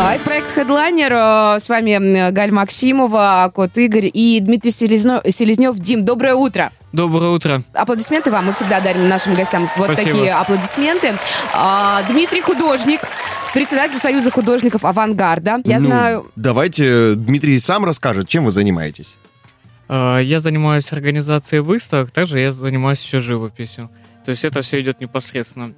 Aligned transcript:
А, 0.00 0.14
Это 0.14 0.24
проект 0.24 0.56
Headliner. 0.56 1.58
С 1.58 1.68
вами 1.68 2.30
Галь 2.30 2.52
Максимова, 2.52 3.50
Кот 3.52 3.76
Игорь 3.76 4.08
и 4.12 4.38
Дмитрий 4.40 4.70
Селезнев. 4.70 5.22
Селезнев. 5.28 5.74
Дим, 5.76 6.04
доброе 6.04 6.34
утро. 6.34 6.70
Доброе 6.92 7.30
утро. 7.32 7.62
Аплодисменты 7.74 8.30
вам. 8.30 8.46
Мы 8.46 8.52
всегда 8.52 8.80
дарим 8.80 9.08
нашим 9.08 9.34
гостям 9.34 9.68
вот 9.76 9.86
Спасибо. 9.86 10.16
такие 10.18 10.32
аплодисменты. 10.32 11.14
А, 11.52 12.02
Дмитрий 12.08 12.40
художник, 12.40 13.00
председатель 13.52 13.98
Союза 13.98 14.30
художников 14.30 14.84
«Авангарда». 14.84 15.60
Я 15.64 15.80
Ну, 15.80 15.86
знаю... 15.86 16.30
Давайте 16.36 17.14
Дмитрий 17.14 17.58
сам 17.58 17.84
расскажет, 17.84 18.28
чем 18.28 18.44
вы 18.44 18.52
занимаетесь. 18.52 19.16
Э, 19.88 20.20
Я 20.22 20.38
занимаюсь 20.38 20.92
организацией 20.92 21.60
выставок, 21.60 22.12
также 22.12 22.38
я 22.38 22.52
занимаюсь 22.52 23.02
еще 23.02 23.18
живописью. 23.18 23.90
То 24.24 24.30
есть 24.30 24.44
это 24.44 24.62
все 24.62 24.80
идет 24.80 25.00
непосредственно. 25.00 25.72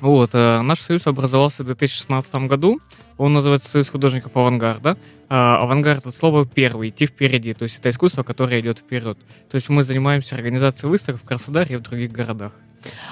Вот, 0.00 0.30
э, 0.32 0.60
наш 0.60 0.80
союз 0.80 1.06
образовался 1.06 1.62
в 1.62 1.66
2016 1.66 2.46
году. 2.46 2.80
Он 3.16 3.32
называется 3.32 3.68
Союз 3.68 3.88
художников 3.88 4.36
авангарда. 4.36 4.96
А, 5.28 5.62
Авангард 5.62 6.04
от 6.06 6.14
слова 6.14 6.44
первый, 6.46 6.88
идти 6.88 7.06
впереди. 7.06 7.54
То 7.54 7.62
есть 7.64 7.78
это 7.78 7.90
искусство, 7.90 8.22
которое 8.22 8.60
идет 8.60 8.78
вперед. 8.78 9.18
То 9.50 9.54
есть 9.54 9.68
мы 9.68 9.82
занимаемся 9.82 10.34
организацией 10.34 10.90
выставок 10.90 11.20
в 11.22 11.24
Краснодаре 11.24 11.74
и 11.74 11.78
в 11.78 11.82
других 11.82 12.12
городах. 12.12 12.52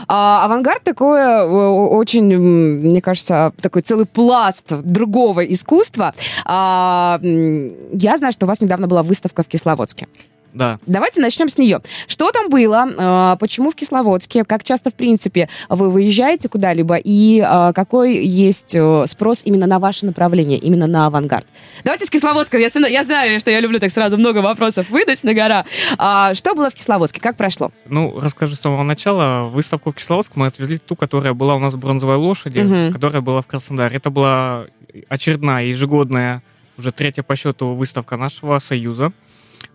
А, 0.06 0.44
авангард 0.44 0.82
такое 0.82 1.44
очень, 1.44 2.36
мне 2.36 3.00
кажется, 3.00 3.52
такой 3.60 3.82
целый 3.82 4.06
пласт 4.06 4.66
другого 4.82 5.44
искусства. 5.44 6.14
А, 6.44 7.18
я 7.22 8.16
знаю, 8.16 8.32
что 8.32 8.46
у 8.46 8.48
вас 8.48 8.60
недавно 8.60 8.86
была 8.86 9.02
выставка 9.02 9.42
в 9.42 9.48
Кисловодске. 9.48 10.08
Да. 10.52 10.78
Давайте 10.86 11.20
начнем 11.20 11.48
с 11.48 11.56
нее. 11.58 11.80
Что 12.06 12.30
там 12.30 12.48
было? 12.50 12.86
А, 12.98 13.36
Почему 13.36 13.70
в 13.70 13.74
Кисловодске? 13.74 14.44
Как 14.44 14.64
часто, 14.64 14.90
в 14.90 14.94
принципе, 14.94 15.48
вы 15.68 15.90
выезжаете 15.90 16.48
куда-либо? 16.48 16.96
И 16.96 17.40
а, 17.40 17.72
какой 17.72 18.24
есть 18.24 18.74
э, 18.74 19.04
спрос 19.06 19.42
именно 19.44 19.66
на 19.66 19.78
ваше 19.78 20.06
направление, 20.06 20.58
именно 20.58 20.86
на 20.86 21.06
авангард? 21.06 21.46
Давайте 21.84 22.04
с 22.06 22.10
Кисловодска. 22.10 22.58
Я, 22.58 22.68
я 22.88 23.04
знаю, 23.04 23.40
что 23.40 23.50
я 23.50 23.60
люблю 23.60 23.78
так 23.80 23.90
сразу 23.90 24.18
много 24.18 24.38
вопросов 24.38 24.90
выдать 24.90 25.24
на 25.24 25.34
гора. 25.34 25.64
А, 25.98 26.34
Что 26.34 26.54
было 26.54 26.68
в 26.70 26.74
Кисловодске? 26.74 27.20
Как 27.20 27.36
прошло? 27.36 27.72
Ну, 27.86 28.18
расскажу 28.20 28.54
с 28.54 28.60
самого 28.60 28.82
начала. 28.82 29.48
Выставку 29.48 29.90
в 29.90 29.94
Кисловодск 29.94 30.32
мы 30.36 30.46
отвезли 30.46 30.78
ту, 30.78 30.96
которая 30.96 31.32
была 31.34 31.54
у 31.54 31.58
нас 31.58 31.74
в 31.74 31.78
бронзовой 31.78 32.16
лошади, 32.16 32.60
Мгм. 32.60 32.92
которая 32.92 33.20
была 33.22 33.40
в 33.42 33.46
Краснодаре. 33.46 33.96
Это 33.96 34.10
была 34.10 34.66
очередная 35.08 35.64
ежегодная, 35.64 36.42
уже 36.76 36.92
третья 36.92 37.22
по 37.22 37.36
счету 37.36 37.68
выставка 37.74 38.16
нашего 38.16 38.58
союза. 38.58 39.12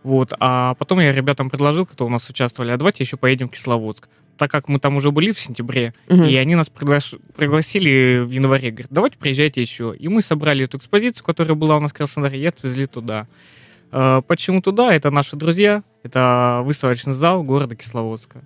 Вот. 0.03 0.33
А 0.39 0.73
потом 0.75 0.99
я 0.99 1.11
ребятам 1.11 1.49
предложил, 1.49 1.85
кто 1.85 2.05
у 2.05 2.09
нас 2.09 2.29
участвовали, 2.29 2.71
а 2.71 2.77
давайте 2.77 3.03
еще 3.03 3.17
поедем 3.17 3.47
в 3.47 3.51
Кисловодск. 3.51 4.07
Так 4.37 4.51
как 4.51 4.67
мы 4.67 4.79
там 4.79 4.95
уже 4.97 5.11
были 5.11 5.31
в 5.31 5.39
сентябре, 5.39 5.93
Мгм. 6.09 6.25
и 6.25 6.35
они 6.35 6.55
нас 6.55 6.69
приглаш- 6.71 7.19
пригласили 7.35 8.19
в 8.23 8.29
январе. 8.29 8.69
Говорят, 8.71 8.91
давайте 8.91 9.17
приезжайте 9.17 9.61
еще. 9.61 9.95
И 9.97 10.07
мы 10.09 10.21
собрали 10.21 10.65
эту 10.65 10.77
экспозицию, 10.77 11.25
которая 11.25 11.55
была 11.55 11.77
у 11.77 11.79
нас 11.79 11.91
в 11.91 11.95
Краснодаре, 11.95 12.39
и 12.39 12.45
отвезли 12.45 12.85
туда. 12.85 13.25
Э, 13.91 14.21
Почему 14.27 14.61
туда? 14.61 14.93
Это 14.93 15.09
наши 15.11 15.35
друзья, 15.35 15.81
это 16.03 16.61
выставочный 16.63 17.13
зал 17.13 17.41
города 17.43 17.75
Кисловодска. 17.75 18.41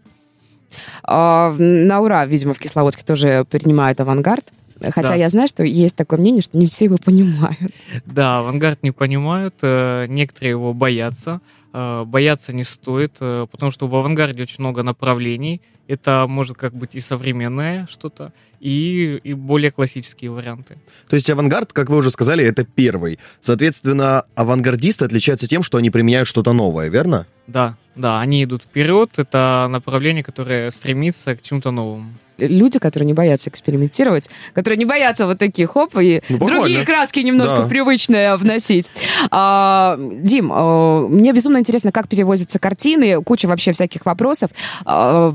А, 1.03 1.53
На 1.57 1.99
ура, 1.99 2.25
видимо, 2.25 2.53
в 2.53 2.59
Кисловодске 2.59 3.03
тоже 3.03 3.45
принимают 3.49 3.99
авангард. 3.99 4.51
Хотя 4.81 5.09
Да. 5.09 5.15
я 5.15 5.29
знаю, 5.29 5.47
что 5.47 5.63
есть 5.63 5.95
такое 5.95 6.19
мнение, 6.19 6.41
что 6.41 6.57
не 6.57 6.67
все 6.67 6.85
его 6.85 6.97
понимают. 6.97 7.57
Да, 8.05 8.39
авангард 8.39 8.83
не 8.83 8.91
понимают, 8.91 9.55
э, 9.61 10.05
некоторые 10.07 10.51
его 10.51 10.73
боятся. 10.73 11.41
Э, 11.73 12.03
Бояться 12.05 12.51
не 12.53 12.63
стоит, 12.63 13.13
э, 13.21 13.47
потому 13.49 13.71
что 13.71 13.87
в 13.87 13.95
авангарде 13.95 14.41
очень 14.43 14.57
много 14.59 14.83
направлений. 14.83 15.61
Это 15.87 16.25
может 16.27 16.57
как 16.57 16.73
быть 16.73 16.95
и 16.95 16.99
современное 16.99 17.87
что-то, 17.89 18.31
и, 18.59 19.19
и 19.23 19.33
более 19.33 19.71
классические 19.71 20.31
варианты. 20.31 20.77
То 21.09 21.15
есть 21.15 21.29
авангард, 21.29 21.73
как 21.73 21.89
вы 21.89 21.97
уже 21.97 22.09
сказали, 22.09 22.45
это 22.45 22.63
первый. 22.65 23.19
Соответственно, 23.41 24.23
авангардисты 24.35 25.05
отличаются 25.05 25.47
тем, 25.47 25.63
что 25.63 25.77
они 25.77 25.89
применяют 25.89 26.27
что-то 26.27 26.53
новое, 26.53 26.89
верно? 26.89 27.25
Да, 27.47 27.75
да, 27.95 28.19
они 28.21 28.43
идут 28.43 28.63
вперед, 28.63 29.11
это 29.17 29.67
направление, 29.69 30.23
которое 30.23 30.71
стремится 30.71 31.35
к 31.35 31.41
чему-то 31.41 31.71
новому. 31.71 32.13
Люди, 32.47 32.79
которые 32.79 33.07
не 33.07 33.13
боятся 33.13 33.49
экспериментировать, 33.49 34.29
которые 34.53 34.77
не 34.77 34.85
боятся 34.85 35.25
вот 35.25 35.37
таких 35.39 35.71
хоп 35.71 35.95
и 35.99 36.21
Ну, 36.29 36.37
другие 36.39 36.83
краски 36.85 37.19
немножко 37.19 37.57
Да. 37.57 37.61
в 37.63 37.69
привычное 37.69 38.37
вносить. 38.37 38.89
А, 39.29 39.97
Дим, 39.99 40.51
а, 40.53 41.07
мне 41.07 41.31
безумно 41.33 41.57
интересно, 41.59 41.91
как 41.91 42.07
перевозятся 42.07 42.59
картины, 42.59 43.21
куча 43.23 43.47
вообще 43.47 43.71
всяких 43.71 44.05
вопросов. 44.05 44.51
А, 44.85 45.29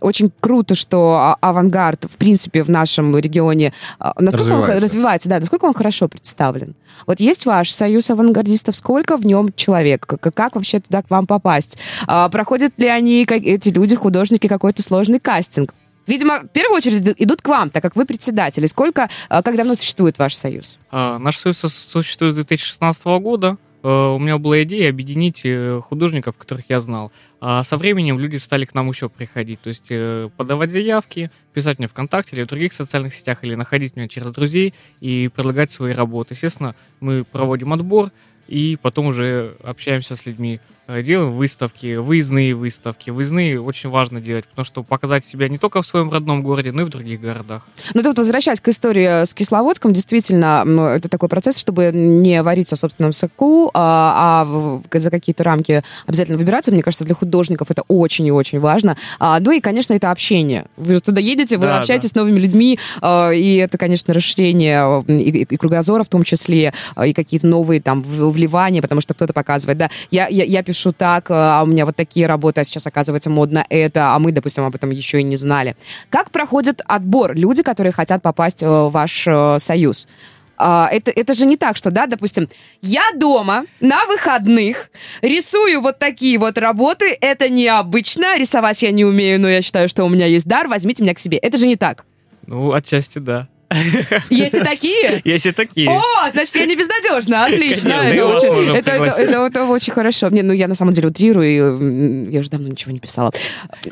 Очень 0.00 0.30
круто, 0.40 0.74
что 0.74 1.14
а- 1.14 1.36
авангард, 1.40 2.04
в 2.04 2.16
принципе, 2.16 2.62
в 2.62 2.68
нашем 2.70 3.16
регионе 3.16 3.72
а, 3.98 4.12
насколько 4.18 4.52
он 4.52 4.60
Развивается. 4.60 4.80
х- 4.80 4.84
развивается, 4.84 5.28
да, 5.28 5.40
насколько 5.40 5.64
он 5.64 5.74
хорошо 5.74 6.08
представлен. 6.08 6.74
Вот 7.06 7.20
есть 7.20 7.44
ваш 7.46 7.70
союз 7.70 8.10
авангардистов, 8.10 8.76
сколько 8.76 9.16
в 9.16 9.26
нем 9.26 9.50
человек? 9.56 10.06
Как, 10.06 10.34
как 10.34 10.54
вообще 10.54 10.80
туда 10.80 11.02
к 11.02 11.10
вам 11.10 11.26
попасть? 11.26 11.78
А, 12.06 12.28
Проходят 12.28 12.72
ли 12.78 12.88
они, 12.88 13.24
как- 13.26 13.42
эти 13.42 13.68
люди, 13.70 13.94
художники, 13.96 14.46
какой-то 14.46 14.82
сложный 14.82 15.18
кастинг? 15.20 15.74
Видимо, 16.06 16.40
в 16.40 16.48
первую 16.48 16.76
очередь 16.76 17.14
идут 17.18 17.40
к 17.42 17.48
вам, 17.48 17.70
так 17.70 17.82
как 17.82 17.96
вы 17.96 18.04
председатель. 18.06 18.64
И 18.64 18.68
Сколько, 18.68 19.08
а, 19.28 19.42
как 19.42 19.56
давно 19.56 19.74
существует 19.74 20.18
ваш 20.18 20.34
союз? 20.34 20.78
А, 20.90 21.18
Наш 21.18 21.36
союз 21.38 21.58
со- 21.58 21.68
существует 21.68 22.32
с 22.32 22.36
2016 22.36 23.18
года. 23.20 23.56
Э, 23.82 24.14
У 24.14 24.18
меня 24.18 24.38
была 24.38 24.62
идея 24.62 24.88
объединить 24.88 25.42
э, 25.44 25.80
художников, 25.82 26.36
которых 26.38 26.64
я 26.70 26.80
знал. 26.80 27.12
А 27.40 27.62
со 27.62 27.76
временем 27.76 28.18
люди 28.18 28.36
стали 28.36 28.64
к 28.64 28.74
нам 28.74 28.88
еще 28.88 29.08
приходить. 29.10 29.60
То 29.60 29.68
есть 29.68 29.88
э, 29.90 30.30
подавать 30.36 30.70
заявки, 30.72 31.30
писать 31.52 31.78
мне 31.78 31.86
ВКонтакте 31.88 32.34
или 32.36 32.44
в 32.44 32.46
других 32.46 32.72
социальных 32.72 33.14
сетях, 33.14 33.38
или 33.44 33.54
находить 33.54 33.94
меня 33.96 34.08
через 34.08 34.28
друзей 34.30 34.72
и 35.00 35.28
предлагать 35.34 35.70
свои 35.70 35.92
работы. 35.92 36.32
Естественно, 36.34 36.74
мы 37.00 37.24
проводим 37.24 37.72
отбор 37.74 38.10
и 38.48 38.78
потом 38.80 39.06
уже 39.06 39.54
общаемся 39.62 40.16
с 40.16 40.24
людьми. 40.26 40.60
Э, 40.86 41.02
Делаем 41.02 41.32
выставки, 41.32 41.96
выездные 41.96 42.54
выставки. 42.54 43.08
Выездные 43.08 43.60
очень 43.60 43.88
важно 43.88 44.20
делать, 44.20 44.44
потому 44.46 44.66
что 44.66 44.82
показать 44.82 45.24
себя 45.24 45.48
не 45.48 45.56
только 45.56 45.80
в 45.80 45.86
своем 45.86 46.10
родном 46.10 46.42
городе, 46.42 46.72
но 46.72 46.82
и 46.82 46.84
в 46.84 46.90
других 46.90 47.20
городах. 47.22 47.62
Ну, 47.94 48.02
тут 48.02 48.18
возвращаясь 48.18 48.60
к 48.60 48.68
истории 48.68 49.24
с 49.24 49.32
Кисловодском, 49.32 49.94
действительно, 49.94 50.64
это 50.94 51.08
такой 51.08 51.30
процесс, 51.30 51.56
чтобы 51.58 51.90
не 51.94 52.42
вариться 52.42 52.76
в 52.76 52.78
собственном 52.78 53.14
соку, 53.14 53.70
а, 53.72 54.44
а 54.92 54.98
за 54.98 55.10
какие-то 55.10 55.42
рамки 55.42 55.82
обязательно 56.06 56.36
выбираться. 56.36 56.70
Мне 56.70 56.82
кажется, 56.82 57.04
для 57.04 57.14
художников 57.14 57.70
это 57.70 57.82
очень 57.88 58.26
и 58.26 58.32
очень 58.32 58.60
важно. 58.60 58.96
А, 59.18 59.40
ну 59.40 59.52
и, 59.52 59.60
конечно, 59.60 59.94
это 59.94 60.10
общение. 60.10 60.66
Вы 60.76 60.94
же 60.94 61.00
туда 61.00 61.20
едете, 61.20 61.56
вы 61.56 61.66
Да, 61.66 61.78
общаетесь 61.78 62.10
с 62.10 62.14
новыми 62.14 62.38
людьми, 62.38 62.78
а, 63.00 63.30
и 63.30 63.56
это, 63.56 63.78
конечно, 63.78 64.12
расширение 64.12 65.02
и, 65.08 65.44
и- 65.44 65.56
кругозора 65.56 66.04
в 66.04 66.08
том 66.08 66.24
числе, 66.24 66.74
а, 66.94 67.06
и 67.06 67.14
какие-то 67.14 67.46
новые 67.46 67.80
там 67.80 68.02
вливания, 68.02 68.82
потому 68.82 69.00
что 69.00 69.14
кто-то 69.14 69.32
показывает, 69.32 69.78
да, 69.78 69.90
я, 70.10 70.28
я, 70.28 70.44
я 70.44 70.62
пишу 70.62 70.73
так, 70.92 71.26
а 71.30 71.62
у 71.62 71.66
меня 71.66 71.86
вот 71.86 71.96
такие 71.96 72.26
работы, 72.26 72.60
а 72.60 72.64
сейчас 72.64 72.86
оказывается 72.86 73.30
модно 73.30 73.64
это, 73.68 74.14
а 74.14 74.18
мы, 74.18 74.32
допустим, 74.32 74.64
об 74.64 74.74
этом 74.74 74.90
еще 74.90 75.20
и 75.20 75.22
не 75.22 75.36
знали. 75.36 75.76
Как 76.10 76.30
проходит 76.30 76.82
отбор? 76.86 77.34
Люди, 77.34 77.62
которые 77.62 77.92
хотят 77.92 78.22
попасть 78.22 78.62
э, 78.62 78.66
в 78.66 78.90
ваш 78.90 79.26
э, 79.26 79.58
союз. 79.58 80.08
А, 80.56 80.88
это, 80.90 81.10
это 81.10 81.34
же 81.34 81.46
не 81.46 81.56
так, 81.56 81.76
что, 81.76 81.90
да, 81.90 82.06
допустим, 82.06 82.48
я 82.80 83.02
дома 83.16 83.64
на 83.80 84.06
выходных 84.06 84.90
рисую 85.22 85.80
вот 85.80 85.98
такие 85.98 86.38
вот 86.38 86.58
работы, 86.58 87.16
это 87.20 87.48
необычно, 87.48 88.38
рисовать 88.38 88.82
я 88.82 88.92
не 88.92 89.04
умею, 89.04 89.40
но 89.40 89.48
я 89.48 89.62
считаю, 89.62 89.88
что 89.88 90.04
у 90.04 90.08
меня 90.08 90.26
есть 90.26 90.46
дар, 90.46 90.68
возьмите 90.68 91.02
меня 91.02 91.14
к 91.14 91.18
себе. 91.18 91.38
Это 91.38 91.58
же 91.58 91.66
не 91.66 91.76
так. 91.76 92.04
Ну, 92.46 92.72
отчасти 92.72 93.18
да. 93.18 93.48
Есть 94.30 94.54
и 94.54 94.60
такие? 94.60 95.20
Есть 95.24 95.46
и 95.46 95.50
такие. 95.52 95.90
О, 95.90 96.30
значит, 96.30 96.54
я 96.56 96.66
не 96.66 96.76
безнадежна, 96.76 97.44
отлично. 97.46 97.92
Это, 97.92 99.64
очень, 99.64 99.92
хорошо. 99.92 100.28
Не, 100.28 100.42
ну 100.42 100.52
я 100.52 100.68
на 100.68 100.74
самом 100.74 100.92
деле 100.92 101.08
утрирую, 101.08 102.30
я 102.30 102.40
уже 102.40 102.50
давно 102.50 102.68
ничего 102.68 102.92
не 102.92 103.00
писала. 103.00 103.32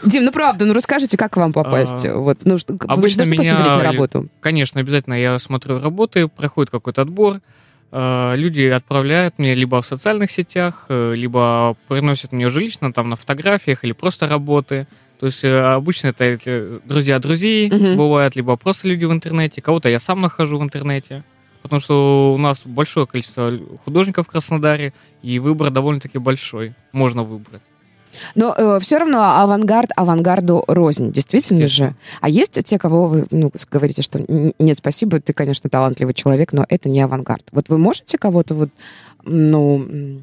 Дим, 0.04 0.24
ну 0.24 0.32
правда, 0.32 0.64
ну 0.64 0.74
расскажите, 0.74 1.16
как 1.16 1.36
вам 1.36 1.52
попасть? 1.52 2.06
А, 2.06 2.14
вот, 2.16 2.38
ну, 2.44 2.58
обычно 2.86 3.22
меня 3.22 3.58
на 3.58 3.82
работу. 3.82 4.28
Конечно, 4.40 4.80
обязательно 4.80 5.14
я 5.14 5.38
смотрю 5.38 5.80
работы, 5.80 6.28
проходит 6.28 6.70
какой-то 6.70 7.02
отбор. 7.02 7.40
э, 7.90 8.32
Люди 8.36 8.62
отправляют 8.68 9.38
мне 9.38 9.54
либо 9.54 9.80
в 9.82 9.86
социальных 9.86 10.30
сетях, 10.30 10.86
э, 10.88 11.14
либо 11.14 11.76
приносят 11.88 12.32
мне 12.32 12.46
уже 12.46 12.60
лично 12.60 12.92
там 12.92 13.08
на 13.08 13.16
фотографиях 13.16 13.84
или 13.84 13.92
просто 13.92 14.28
работы. 14.28 14.86
То 15.22 15.26
есть 15.26 15.44
э, 15.44 15.56
обычно 15.56 16.08
это 16.08 16.24
эти 16.24 16.80
друзья 16.84 17.20
друзей 17.20 17.70
Мгм. 17.70 17.96
бывают, 17.96 18.34
либо 18.34 18.56
просто 18.56 18.88
люди 18.88 19.04
в 19.04 19.12
интернете. 19.12 19.62
Кого-то 19.62 19.88
я 19.88 20.00
сам 20.00 20.18
нахожу 20.18 20.58
в 20.58 20.64
интернете. 20.64 21.22
Потому 21.62 21.78
что 21.78 22.34
у 22.34 22.38
нас 22.38 22.62
большое 22.64 23.06
количество 23.06 23.52
художников 23.84 24.26
в 24.26 24.30
Краснодаре, 24.30 24.92
и 25.22 25.38
выбор 25.38 25.70
довольно-таки 25.70 26.18
большой. 26.18 26.74
Можно 26.90 27.22
выбрать. 27.22 27.62
Но 28.34 28.80
все 28.80 28.98
равно 28.98 29.40
авангард 29.40 29.90
авангарду 29.94 30.64
рознь, 30.66 31.12
действительно 31.12 31.68
же. 31.68 31.94
А 32.20 32.28
есть 32.28 32.60
те, 32.64 32.76
кого 32.76 33.06
вы 33.06 33.26
ну, 33.30 33.52
говорите, 33.70 34.02
что 34.02 34.18
«Н- 34.18 34.54
нет, 34.58 34.76
спасибо, 34.76 35.20
ты, 35.20 35.32
конечно, 35.32 35.70
талантливый 35.70 36.14
человек, 36.14 36.52
но 36.52 36.66
это 36.68 36.88
не 36.88 37.00
авангард. 37.00 37.44
Вот 37.52 37.68
вы 37.68 37.78
можете 37.78 38.18
кого-то 38.18 38.56
вот, 38.56 38.70
ну, 39.22 40.20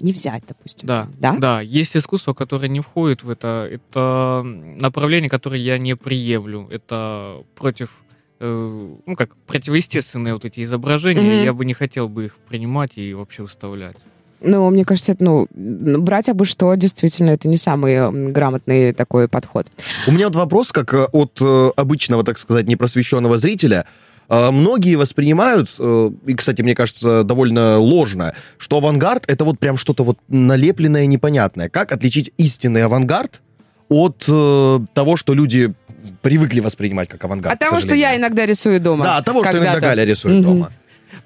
не 0.00 0.12
взять, 0.12 0.42
допустим. 0.48 0.86
Да, 0.88 1.08
Да? 1.18 1.36
да, 1.38 1.60
есть 1.60 1.96
искусство, 1.96 2.34
которое 2.34 2.68
не 2.68 2.80
входит 2.80 3.22
в 3.22 3.30
это. 3.30 3.68
Это 3.70 4.42
направление, 4.44 5.28
которое 5.30 5.60
я 5.60 5.78
не 5.78 5.96
приемлю. 5.96 6.68
Это 6.70 7.42
против, 7.54 8.02
э, 8.40 8.80
ну 9.06 9.16
как, 9.16 9.36
противоестественные 9.46 10.34
вот 10.34 10.44
эти 10.44 10.62
изображения. 10.62 11.22
Мгм. 11.22 11.44
Я 11.44 11.52
бы 11.52 11.64
не 11.64 11.74
хотел 11.74 12.08
бы 12.08 12.26
их 12.26 12.36
принимать 12.48 12.98
и 12.98 13.14
вообще 13.14 13.42
выставлять. 13.42 13.96
Ну, 14.44 14.68
мне 14.70 14.84
кажется, 14.84 15.12
это, 15.12 15.22
ну, 15.22 15.48
брать 15.52 16.28
абы 16.28 16.46
что, 16.46 16.74
действительно, 16.74 17.30
это 17.30 17.48
не 17.48 17.56
самый 17.56 18.32
грамотный 18.32 18.92
такой 18.92 19.28
подход. 19.28 19.68
У 20.08 20.12
меня 20.12 20.26
вот 20.26 20.36
вопрос, 20.36 20.72
как 20.72 20.92
э, 20.94 21.06
от 21.12 21.38
э, 21.40 21.70
обычного, 21.76 22.24
так 22.24 22.38
сказать, 22.38 22.66
непросвещенного 22.66 23.38
зрителя. 23.38 23.86
Э, 24.32 24.50
Многие 24.50 24.96
воспринимают, 24.96 25.68
э, 25.78 26.10
и, 26.26 26.34
кстати, 26.34 26.62
мне 26.62 26.74
кажется, 26.74 27.22
довольно 27.22 27.78
ложно, 27.78 28.34
что 28.56 28.78
авангард— 28.78 29.24
это 29.28 29.44
вот 29.44 29.58
прям 29.58 29.76
что-то 29.76 30.04
вот 30.04 30.18
налепленное, 30.28 31.04
непонятное. 31.04 31.68
Как 31.68 31.92
отличить 31.92 32.32
истинный 32.38 32.84
авангард 32.84 33.42
от 33.90 34.24
э, 34.26 34.78
того, 34.94 35.16
что 35.18 35.34
люди 35.34 35.74
привыкли 36.22 36.60
воспринимать 36.60 37.10
как 37.10 37.22
авангард? 37.24 37.52
От 37.52 37.68
того, 37.68 37.80
что 37.82 37.94
я 37.94 38.16
иногда 38.16 38.46
рисую 38.46 38.80
дома. 38.80 39.04
Да, 39.04 39.16
от 39.18 39.26
того, 39.26 39.44
что 39.44 39.58
иногда. 39.58 39.80
Галя 39.80 40.04
рисует 40.04 40.36
Мгм. 40.36 40.44
дома. 40.44 40.72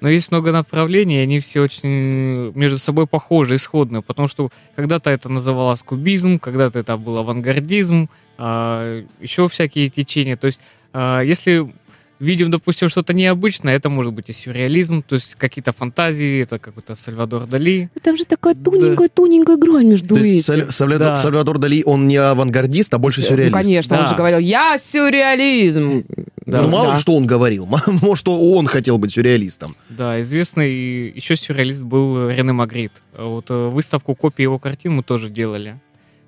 Но 0.01 0.09
есть 0.09 0.29
много 0.31 0.51
направлений, 0.51 1.19
и 1.19 1.23
они 1.23 1.39
все 1.39 1.61
очень 1.61 2.51
между 2.55 2.77
собой 2.77 3.07
похожи, 3.07 3.55
исходные, 3.55 4.01
потому 4.01 4.27
что 4.27 4.49
когда-то 4.75 5.09
это 5.09 5.29
называлось 5.29 5.81
кубизм, 5.81 6.39
когда-то 6.39 6.77
это 6.79 6.97
был 6.97 7.17
авангардизм, 7.19 8.09
а, 8.37 9.01
еще 9.21 9.47
всякие 9.47 9.87
течения. 9.87 10.35
То 10.35 10.47
есть, 10.47 10.59
а, 10.91 11.21
если 11.21 11.71
видим, 12.19 12.49
допустим, 12.51 12.89
что-то 12.89 13.13
необычное, 13.13 13.75
это 13.75 13.89
может 13.89 14.13
быть 14.13 14.29
и 14.29 14.33
сюрреализм, 14.33 15.03
то 15.03 15.15
есть 15.15 15.35
какие-то 15.35 15.71
фантазии, 15.73 16.41
это 16.43 16.59
какой-то 16.59 16.95
Сальвадор 16.95 17.45
Дали. 17.47 17.89
Ну, 17.95 18.01
Там 18.03 18.17
же 18.17 18.25
такая 18.25 18.55
Да. 18.55 18.71
тоненькая-тоненькая 18.71 19.55
грань 19.57 19.87
между 19.87 20.15
То 20.15 20.17
есть 20.21 20.49
этим. 20.49 20.61
Саль- 20.63 20.71
Сальвадор, 20.71 21.07
Да. 21.09 21.17
Сальвадор 21.17 21.59
Дали, 21.59 21.83
он 21.85 22.07
не 22.07 22.17
авангардист, 22.17 22.93
а 22.93 22.97
больше 22.97 23.21
Ну, 23.21 23.27
сюрреалист. 23.27 23.53
конечно, 23.53 23.97
он 23.97 24.03
Да. 24.03 24.09
же 24.09 24.15
говорил, 24.15 24.39
я 24.39 24.77
сюрреализм. 24.77 26.03
Да. 26.45 26.61
ну, 26.61 26.69
мало 26.69 26.87
Да. 26.87 26.93
ли, 26.93 26.99
что 27.01 27.13
он 27.15 27.25
говорил. 27.27 27.67
Может, 27.87 28.27
он 28.29 28.67
хотел 28.67 28.97
быть 28.97 29.11
сюрреалистом. 29.11 29.75
Да, 29.89 30.21
известный 30.21 31.09
еще 31.09 31.35
сюрреалист 31.35 31.81
был 31.83 32.29
Рене 32.29 32.53
Магрит. 32.53 32.93
Вот 33.17 33.45
э, 33.49 33.67
выставку 33.69 34.15
копий 34.15 34.43
его 34.43 34.57
картин 34.57 34.93
мы 34.93 35.03
тоже 35.03 35.29
делали. 35.29 35.77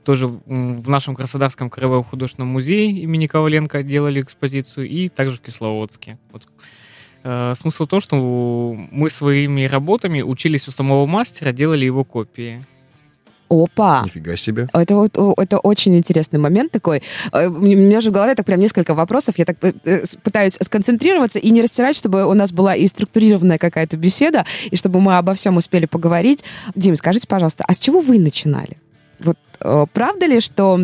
Тоже 0.03 0.27
в 0.27 0.89
нашем 0.89 1.15
Краснодарском 1.15 1.69
краевом 1.69 2.03
художественном 2.03 2.49
музее 2.49 2.91
имени 2.91 3.27
Коваленко 3.27 3.83
делали 3.83 4.21
экспозицию, 4.21 4.87
и 4.87 5.09
также 5.09 5.37
в 5.37 5.41
Кисловодске. 5.41 6.17
Вот. 6.31 6.47
Э, 7.23 7.53
Смысл 7.55 7.85
в 7.85 7.87
том, 7.87 8.01
что 8.01 8.15
мы 8.91 9.09
своими 9.09 9.65
работами 9.65 10.21
учились 10.21 10.67
у 10.67 10.71
самого 10.71 11.05
мастера, 11.05 11.51
делали 11.51 11.85
его 11.85 12.03
копии. 12.03 12.65
Опа. 13.49 14.03
Нифига 14.05 14.37
себе. 14.37 14.67
Это, 14.73 14.95
вот, 14.95 15.17
это 15.39 15.57
очень 15.57 15.97
интересный 15.97 16.39
момент 16.39 16.71
такой. 16.71 17.01
Э, 17.31 17.47
У 17.47 17.59
меня 17.59 17.99
же 17.99 18.11
в 18.11 18.13
голове 18.13 18.35
так 18.35 18.45
прям 18.45 18.59
несколько 18.59 18.93
вопросов. 18.93 19.37
Я 19.37 19.45
так 19.45 19.57
э, 19.63 20.03
пытаюсь 20.23 20.57
сконцентрироваться 20.61 21.39
и 21.39 21.49
не 21.49 21.61
растирать, 21.61 21.95
чтобы 21.95 22.25
у 22.25 22.33
нас 22.33 22.51
была 22.51 22.75
и 22.75 22.85
структурированная 22.87 23.57
какая-то 23.57 23.97
беседа, 23.97 24.45
и 24.69 24.75
чтобы 24.75 25.01
мы 25.01 25.17
обо 25.17 25.33
всем 25.33 25.57
успели 25.57 25.87
поговорить. 25.87 26.45
Дим, 26.75 26.95
скажите, 26.95 27.27
пожалуйста, 27.27 27.63
а 27.67 27.73
с 27.73 27.79
чего 27.79 28.01
вы 28.01 28.19
начинали? 28.19 28.77
Вот 29.19 29.37
э, 29.59 29.85
правда 29.93 30.25
ли, 30.25 30.39
что 30.39 30.79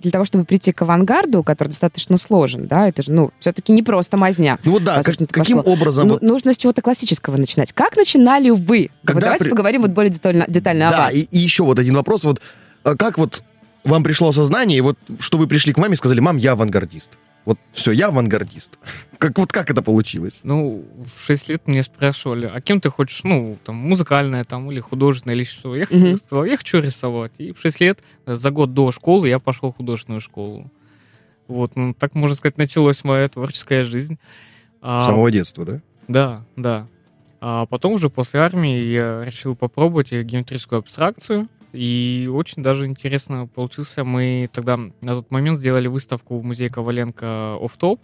для 0.00 0.10
того, 0.10 0.24
чтобы 0.26 0.44
прийти 0.44 0.72
к 0.72 0.82
авангарду, 0.82 1.42
который 1.42 1.68
достаточно 1.68 2.18
сложен, 2.18 2.66
да, 2.66 2.88
это 2.88 3.02
же, 3.02 3.10
ну, 3.10 3.30
все-таки 3.40 3.72
не 3.72 3.82
просто 3.82 4.16
мазня. 4.18 4.58
Ну 4.64 4.72
вот 4.72 4.84
да, 4.84 5.02
как- 5.02 5.16
каким 5.30 5.58
пошло. 5.58 5.72
образом... 5.72 6.06
Ну, 6.08 6.12
вот- 6.14 6.22
нужно 6.22 6.52
с 6.52 6.58
чего-то 6.58 6.82
классического 6.82 7.36
начинать. 7.38 7.72
Как 7.72 7.96
начинали 7.96 8.50
вы? 8.50 8.90
Вот 8.90 9.06
Когда 9.06 9.20
давайте 9.22 9.44
при- 9.44 9.50
поговорим 9.50 9.80
вот 9.82 9.92
более 9.92 10.10
детально, 10.10 10.44
детально 10.46 10.88
о 10.88 10.90
Да, 10.90 10.98
вас. 11.06 11.14
и, 11.14 11.22
и 11.22 11.38
еще 11.38 11.62
вот 11.64 11.78
один 11.78 11.94
вопрос. 11.94 12.24
Вот 12.24 12.40
а 12.82 12.96
как 12.96 13.16
вот 13.16 13.42
вам 13.82 14.02
пришло 14.02 14.28
осознание, 14.28 14.76
и 14.78 14.80
вот 14.82 14.98
что 15.20 15.38
вы 15.38 15.46
пришли 15.46 15.72
к 15.72 15.78
маме 15.78 15.94
и 15.94 15.96
сказали, 15.96 16.20
мам, 16.20 16.36
я 16.36 16.52
авангардист. 16.52 17.18
Вот 17.44 17.58
все, 17.72 17.92
я 17.92 18.08
авангардист. 18.08 18.78
Как, 19.18 19.38
вот 19.38 19.52
как 19.52 19.70
это 19.70 19.80
получилось? 19.80 20.40
Ну, 20.44 20.84
в 20.96 21.20
6 21.26 21.48
лет 21.48 21.66
меня 21.66 21.82
спрашивали, 21.82 22.50
а 22.52 22.60
кем 22.60 22.80
ты 22.80 22.90
хочешь, 22.90 23.22
ну, 23.24 23.56
там, 23.64 23.76
музыкальная 23.76 24.44
там, 24.44 24.70
или 24.70 24.80
художественная, 24.80 25.34
или 25.36 25.44
что. 25.44 25.74
Я 25.76 25.86
Мгм. 25.90 26.16
сказал, 26.18 26.44
я 26.44 26.56
хочу 26.58 26.80
рисовать. 26.80 27.32
И 27.38 27.52
в 27.52 27.60
6 27.60 27.80
лет, 27.80 28.02
э, 28.26 28.34
за 28.34 28.50
год 28.50 28.74
до 28.74 28.92
школы, 28.92 29.28
я 29.28 29.38
пошел 29.38 29.72
в 29.72 29.76
художественную 29.76 30.20
школу. 30.20 30.70
Вот, 31.48 31.74
ну, 31.76 31.94
так, 31.94 32.14
можно 32.14 32.36
сказать, 32.36 32.58
началась 32.58 33.02
моя 33.04 33.28
творческая 33.28 33.84
жизнь. 33.84 34.18
А, 34.82 35.00
С 35.02 35.06
самого 35.06 35.30
детства, 35.30 35.64
да? 35.64 35.80
Да, 36.08 36.44
да. 36.56 36.86
А 37.40 37.66
потом 37.66 37.92
уже 37.94 38.10
после 38.10 38.40
армии 38.40 38.82
я 38.82 39.22
решил 39.24 39.54
попробовать 39.56 40.12
геометрическую 40.12 40.78
абстракцию. 40.80 41.48
И 41.74 42.30
очень 42.32 42.62
даже 42.62 42.86
интересно 42.86 43.48
получился. 43.52 44.04
Мы 44.04 44.48
тогда 44.52 44.76
на 44.76 45.14
тот 45.16 45.30
момент 45.32 45.58
сделали 45.58 45.88
выставку 45.88 46.38
в 46.38 46.44
музее 46.44 46.70
Коваленко 46.70 47.56
оф-топ. 47.60 48.00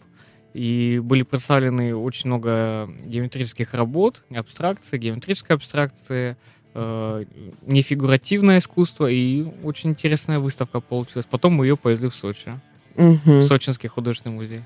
И 0.55 1.01
были 1.03 1.23
представлены 1.23 1.95
очень 1.95 2.27
много 2.27 2.91
геометрических 3.05 3.73
работ, 3.73 4.25
абстракции, 4.35 4.99
геометрическая 4.99 5.57
абстракция, 5.57 6.37
э, 6.75 7.25
нефигуративное 7.63 8.59
искусство. 8.59 9.07
И 9.07 9.47
очень 9.63 9.91
интересная 9.91 10.41
выставка 10.41 10.81
получилась. 10.81 11.27
Потом 11.31 11.53
мы 11.53 11.67
ее 11.67 11.77
повезли 11.77 12.09
в 12.09 12.15
Сочи. 12.15 12.53
Мгм. 12.97 13.39
В 13.39 13.43
Сочинский 13.45 13.89
художественный 13.89 14.35
музей. 14.35 14.63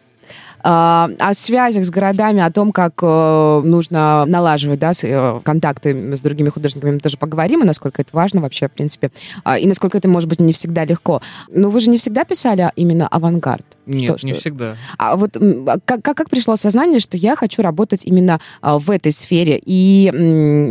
А, 0.66 1.10
о 1.18 1.34
связях 1.34 1.84
с 1.84 1.90
городами, 1.90 2.40
о 2.40 2.50
том, 2.50 2.72
как 2.72 2.94
э, 3.02 3.60
нужно 3.64 4.24
налаживать 4.24 4.78
да, 4.78 4.92
э, 5.02 5.40
контакты 5.42 6.16
с 6.16 6.20
другими 6.22 6.48
художниками, 6.48 6.92
мы 6.92 7.00
тоже 7.00 7.18
поговорим, 7.18 7.62
и 7.62 7.66
насколько 7.66 8.00
это 8.00 8.10
важно 8.16 8.40
вообще, 8.40 8.68
в 8.68 8.72
принципе, 8.72 9.10
а, 9.44 9.58
и 9.58 9.66
насколько 9.66 9.98
это, 9.98 10.08
может 10.08 10.28
быть, 10.28 10.40
не 10.40 10.54
всегда 10.54 10.86
легко. 10.86 11.20
Но 11.50 11.68
вы 11.68 11.80
же 11.80 11.90
не 11.90 11.98
всегда 11.98 12.24
писали 12.24 12.70
именно 12.76 13.06
авангард. 13.06 13.66
Нет, 13.84 14.18
Что- 14.18 14.26
не 14.26 14.32
что- 14.32 14.40
всегда. 14.40 14.76
А 14.96 15.16
вот 15.16 15.36
а 15.36 15.78
как, 15.84 16.00
как, 16.02 16.16
как 16.16 16.30
пришло 16.30 16.56
сознание, 16.56 17.00
что 17.00 17.18
я 17.18 17.36
хочу 17.36 17.60
работать 17.60 18.06
именно 18.06 18.40
а, 18.62 18.78
в 18.78 18.90
этой 18.90 19.12
сфере? 19.12 19.60
И 19.62 20.10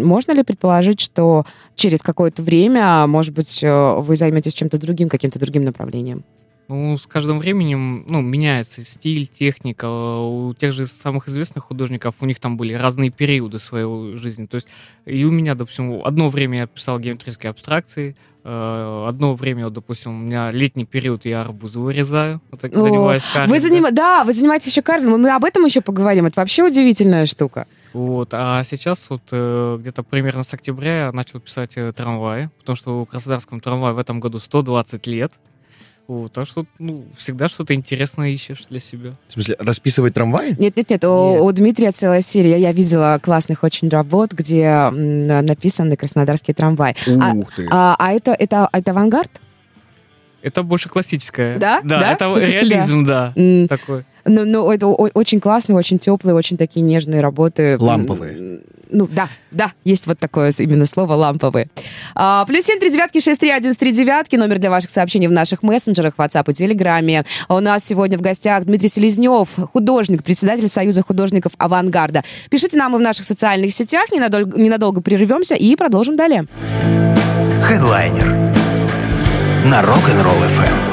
можно 0.04 0.32
ли 0.32 0.42
предположить, 0.42 1.02
что 1.02 1.46
через 1.76 2.02
какое-то 2.02 2.42
время, 2.42 3.06
может 3.06 3.34
быть, 3.36 3.64
э, 3.64 3.96
вы 4.00 4.16
займетесь 4.16 4.56
чем-то 4.56 4.80
другим, 4.80 5.10
каким-то 5.10 5.40
другим 5.40 5.66
направлением? 5.66 6.24
Ну, 6.70 6.96
с 6.96 7.06
каждым 7.06 7.40
временем, 7.40 8.06
ну, 8.08 8.22
меняется 8.22 8.84
стиль, 8.86 9.28
техника. 9.28 9.86
У 9.86 10.54
тех 10.54 10.72
же 10.72 10.88
самых 10.88 11.28
известных 11.28 11.66
художников, 11.66 12.16
у 12.22 12.26
них 12.26 12.40
там 12.40 12.56
были 12.58 12.74
разные 12.74 13.10
периоды 13.10 13.60
своей 13.60 14.16
жизни. 14.16 14.46
То 14.46 14.56
есть 14.56 14.68
и 15.06 15.26
у 15.26 15.32
меня, 15.32 15.56
допустим, 15.56 16.02
одно 16.06 16.30
время 16.30 16.60
я 16.60 16.68
писал 16.68 17.00
геометрические 17.00 17.50
абстракции, 17.50 18.16
э, 18.44 19.06
одно 19.08 19.36
время, 19.36 19.66
вот, 19.66 19.74
допустим, 19.74 20.12
у 20.12 20.18
меня 20.18 20.52
летний 20.52 20.86
период, 20.86 21.26
я 21.26 21.42
арбузы 21.42 21.80
вырезаю, 21.80 22.42
вот 22.52 22.62
так 22.62 22.76
О, 22.76 22.82
занимаюсь 22.82 23.24
Вы 23.24 23.34
карвингом. 23.34 23.60
занима... 23.62 23.92
Да, 23.92 24.24
вы 24.24 24.34
занимаетесь 24.34 24.72
еще 24.72 24.82
карвингом, 24.82 25.22
мы 25.22 25.32
об 25.32 25.44
этом 25.44 25.66
еще 25.66 25.82
поговорим. 25.82 26.26
Это 26.26 26.40
вообще 26.40 26.64
удивительная 26.64 27.26
штука. 27.26 27.68
Вот, 27.94 28.30
а 28.32 28.64
сейчас 28.64 29.10
вот 29.10 29.22
э, 29.32 29.78
где-то 29.80 30.02
примерно 30.04 30.44
с 30.44 30.54
октября 30.54 31.06
я 31.06 31.12
начал 31.12 31.40
писать 31.40 31.74
э, 31.76 31.92
трамваи, 31.92 32.50
потому 32.60 32.76
что 32.76 33.02
у 33.02 33.06
Краснодарском 33.06 33.60
трамвае 33.60 33.94
в 33.94 34.00
этом 34.00 34.20
году 34.20 34.40
120 34.40 35.06
лет. 35.08 35.34
Вот, 36.08 36.34
так 36.34 36.46
что, 36.46 36.66
ну, 36.80 37.06
всегда 37.16 37.48
что-то 37.48 37.74
интересное 37.74 38.30
ищешь 38.30 38.66
для 38.70 38.80
себя. 38.80 39.12
В 39.30 39.34
смысле, 39.34 39.56
расписывать 39.58 40.14
трамваи? 40.14 40.56
Нет, 40.60 40.76
нет, 40.76 40.90
нет, 40.90 41.06
у, 41.06 41.46
у 41.46 41.52
Дмитрия 41.54 41.92
целая 41.92 42.20
серия. 42.22 42.58
Я 42.60 42.74
видела 42.74 43.20
классных 43.24 43.64
очень 43.64 43.88
работ, 43.88 44.34
где 44.34 44.64
м, 44.64 45.28
написаны 45.46 45.96
краснодарский 45.96 46.54
трамвай. 46.54 46.96
А- 47.22 47.34
Ух 47.34 47.54
ты. 47.56 47.68
А, 47.72 47.96
а 47.98 48.12
это, 48.12 48.32
это, 48.32 48.68
это 48.74 48.92
авангард? 48.92 49.32
Это 50.42 50.62
больше 50.64 50.90
классическое. 50.90 51.58
Да? 51.58 51.80
Да, 51.86 52.00
Да? 52.02 52.12
это 52.12 52.28
Всё-таки 52.28 52.52
реализм, 52.52 53.06
да. 53.06 53.32
М, 53.38 53.70
Такой. 53.70 54.04
Ну, 54.26 54.44
ну, 54.46 54.70
это 54.72 54.88
очень 54.88 55.40
классные, 55.40 55.78
очень 55.78 56.00
теплые, 56.00 56.36
очень 56.36 56.58
такие 56.58 56.82
нежные 56.86 57.22
работы. 57.22 57.78
Ламповые. 57.80 58.62
Ну, 58.94 59.08
да, 59.12 59.28
да, 59.50 59.72
есть 59.84 60.06
вот 60.06 60.20
такое 60.20 60.52
именно 60.60 60.86
слово 60.86 61.16
«ламповые». 61.16 61.68
А, 62.14 62.46
плюс 62.46 62.66
семь 62.66 62.80
три 62.80 62.92
девятки 62.92 63.20
шесть 63.20 63.40
три 63.40 63.50
один 63.50 63.74
три 63.74 63.92
девятки. 63.92 64.36
Номер 64.36 64.60
для 64.60 64.70
ваших 64.70 64.92
сообщений 64.92 65.28
в 65.28 65.32
наших 65.32 65.64
мессенджерах, 65.64 66.14
WhatsApp 66.16 66.52
и 66.52 66.54
Телеграме. 66.54 67.26
У 67.50 67.60
нас 67.60 67.84
сегодня 67.84 68.20
в 68.20 68.22
гостях 68.22 68.66
Дмитрий 68.66 68.90
Селезнев, 68.90 69.50
художник, 69.74 70.24
председатель 70.24 70.68
Союза 70.68 71.02
художников 71.02 71.54
«Авангарда». 71.58 72.24
Пишите 72.52 72.78
нам 72.78 72.94
и 72.96 73.00
в 73.00 73.02
наших 73.02 73.26
социальных 73.26 73.74
сетях. 73.74 74.12
Ненадолго, 74.12 74.62
ненадолго 74.62 75.02
прервемся 75.02 75.56
и 75.56 75.76
продолжим 75.76 76.16
далее. 76.16 76.46
Хедлайнер 77.64 78.32
на 79.66 79.82
Rock'n'Roll 79.82 80.46
FM. 80.46 80.93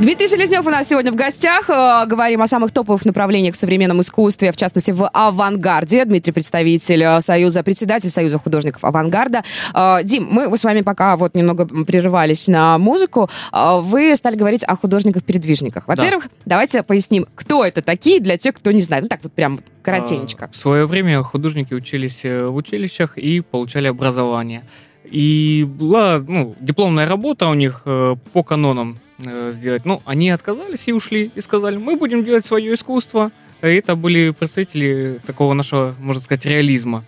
Дмитрий 0.00 0.26
Селезнев 0.26 0.66
у 0.66 0.70
нас 0.70 0.88
сегодня 0.88 1.12
в 1.12 1.14
гостях. 1.14 1.70
Э, 1.70 2.04
Говорим 2.06 2.42
о 2.42 2.46
самых 2.48 2.72
топовых 2.72 3.04
направлениях 3.04 3.54
в 3.54 3.56
современном 3.56 4.00
искусстве, 4.00 4.50
в 4.50 4.56
частности, 4.56 4.90
в 4.90 5.08
авангарде. 5.08 6.04
Дмитрий 6.04 6.32
представитель 6.32 7.02
э, 7.02 7.20
Союза, 7.20 7.62
председатель 7.62 8.10
Союза 8.10 8.38
художников 8.38 8.84
авангарда. 8.84 9.44
Э, 9.72 10.00
Дим, 10.02 10.28
мы 10.30 10.58
с 10.58 10.64
вами 10.64 10.80
пока 10.80 11.16
вот 11.16 11.36
немного 11.36 11.64
прерывались 11.64 12.48
на 12.48 12.76
музыку. 12.76 13.30
Вы 13.52 14.16
стали 14.16 14.34
говорить 14.34 14.64
о 14.64 14.76
художниках-передвижниках. 14.76 15.86
Во-первых, 15.86 16.28
давайте 16.44 16.82
поясним, 16.82 17.26
кто 17.36 17.64
это 17.64 17.80
такие 17.80 18.20
для 18.20 18.36
тех, 18.36 18.56
кто 18.56 18.72
не 18.72 18.82
знает. 18.82 19.04
Ну 19.04 19.08
так 19.08 19.20
вот 19.22 19.32
прям 19.32 19.60
коротенечко. 19.82 20.46
А, 20.46 20.48
В 20.48 20.56
свое 20.56 20.86
время 20.86 21.22
художники 21.22 21.72
учились 21.72 22.24
в 22.24 22.54
училищах 22.54 23.16
и 23.16 23.40
получали 23.40 23.86
образование. 23.86 24.64
И 25.04 25.64
была 25.68 26.18
ну, 26.18 26.56
дипломная 26.60 27.06
работа 27.06 27.46
у 27.46 27.54
них 27.54 27.84
по 27.84 28.42
канонам 28.42 28.98
э, 29.18 29.52
сделать. 29.52 29.84
Но 29.84 30.02
они 30.04 30.30
отказались 30.30 30.88
и 30.88 30.92
ушли, 30.92 31.30
и 31.34 31.40
сказали, 31.40 31.76
мы 31.76 31.96
будем 31.96 32.24
делать 32.24 32.44
свое 32.44 32.74
искусство. 32.74 33.32
И 33.62 33.66
это 33.66 33.96
были 33.96 34.30
представители 34.30 35.20
такого 35.26 35.54
нашего, 35.54 35.94
можно 35.98 36.22
сказать, 36.22 36.44
реализма. 36.46 37.04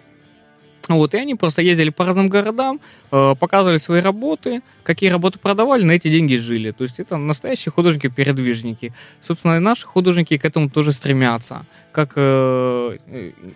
Вот, 0.88 1.14
и 1.14 1.18
они 1.18 1.34
просто 1.34 1.62
ездили 1.62 1.90
по 1.90 2.04
разным 2.04 2.28
городам, 2.28 2.80
э, 3.10 3.34
показывали 3.38 3.78
свои 3.78 4.00
работы, 4.00 4.62
какие 4.82 5.10
работы 5.10 5.38
продавали, 5.38 5.84
на 5.84 5.92
эти 5.92 6.08
деньги 6.08 6.36
жили. 6.36 6.70
То 6.70 6.84
есть 6.84 7.00
это 7.00 7.16
настоящие 7.16 7.72
художники-передвижники. 7.72 8.92
Собственно, 9.20 9.56
и 9.56 9.58
наши 9.58 9.86
художники 9.86 10.38
к 10.38 10.44
этому 10.44 10.70
тоже 10.70 10.92
стремятся. 10.92 11.66
Как 11.92 12.12
э, 12.16 12.98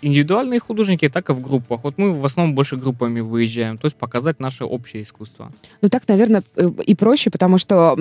индивидуальные 0.03 0.61
художники, 0.61 1.09
так 1.09 1.31
и 1.31 1.33
в 1.33 1.41
группах. 1.41 1.85
Вот 1.85 1.99
мы 1.99 2.19
в 2.19 2.25
основном 2.25 2.55
больше 2.55 2.77
группами 2.77 3.21
выезжаем, 3.21 3.79
то 3.79 3.87
есть 3.87 3.97
показать 3.97 4.41
наше 4.41 4.65
общее 4.65 5.03
искусство. 5.03 5.53
Ну 5.83 5.89
так, 5.89 6.09
наверное, 6.09 6.43
и 6.87 6.95
проще, 6.95 7.31
потому 7.31 7.59
что 7.59 7.97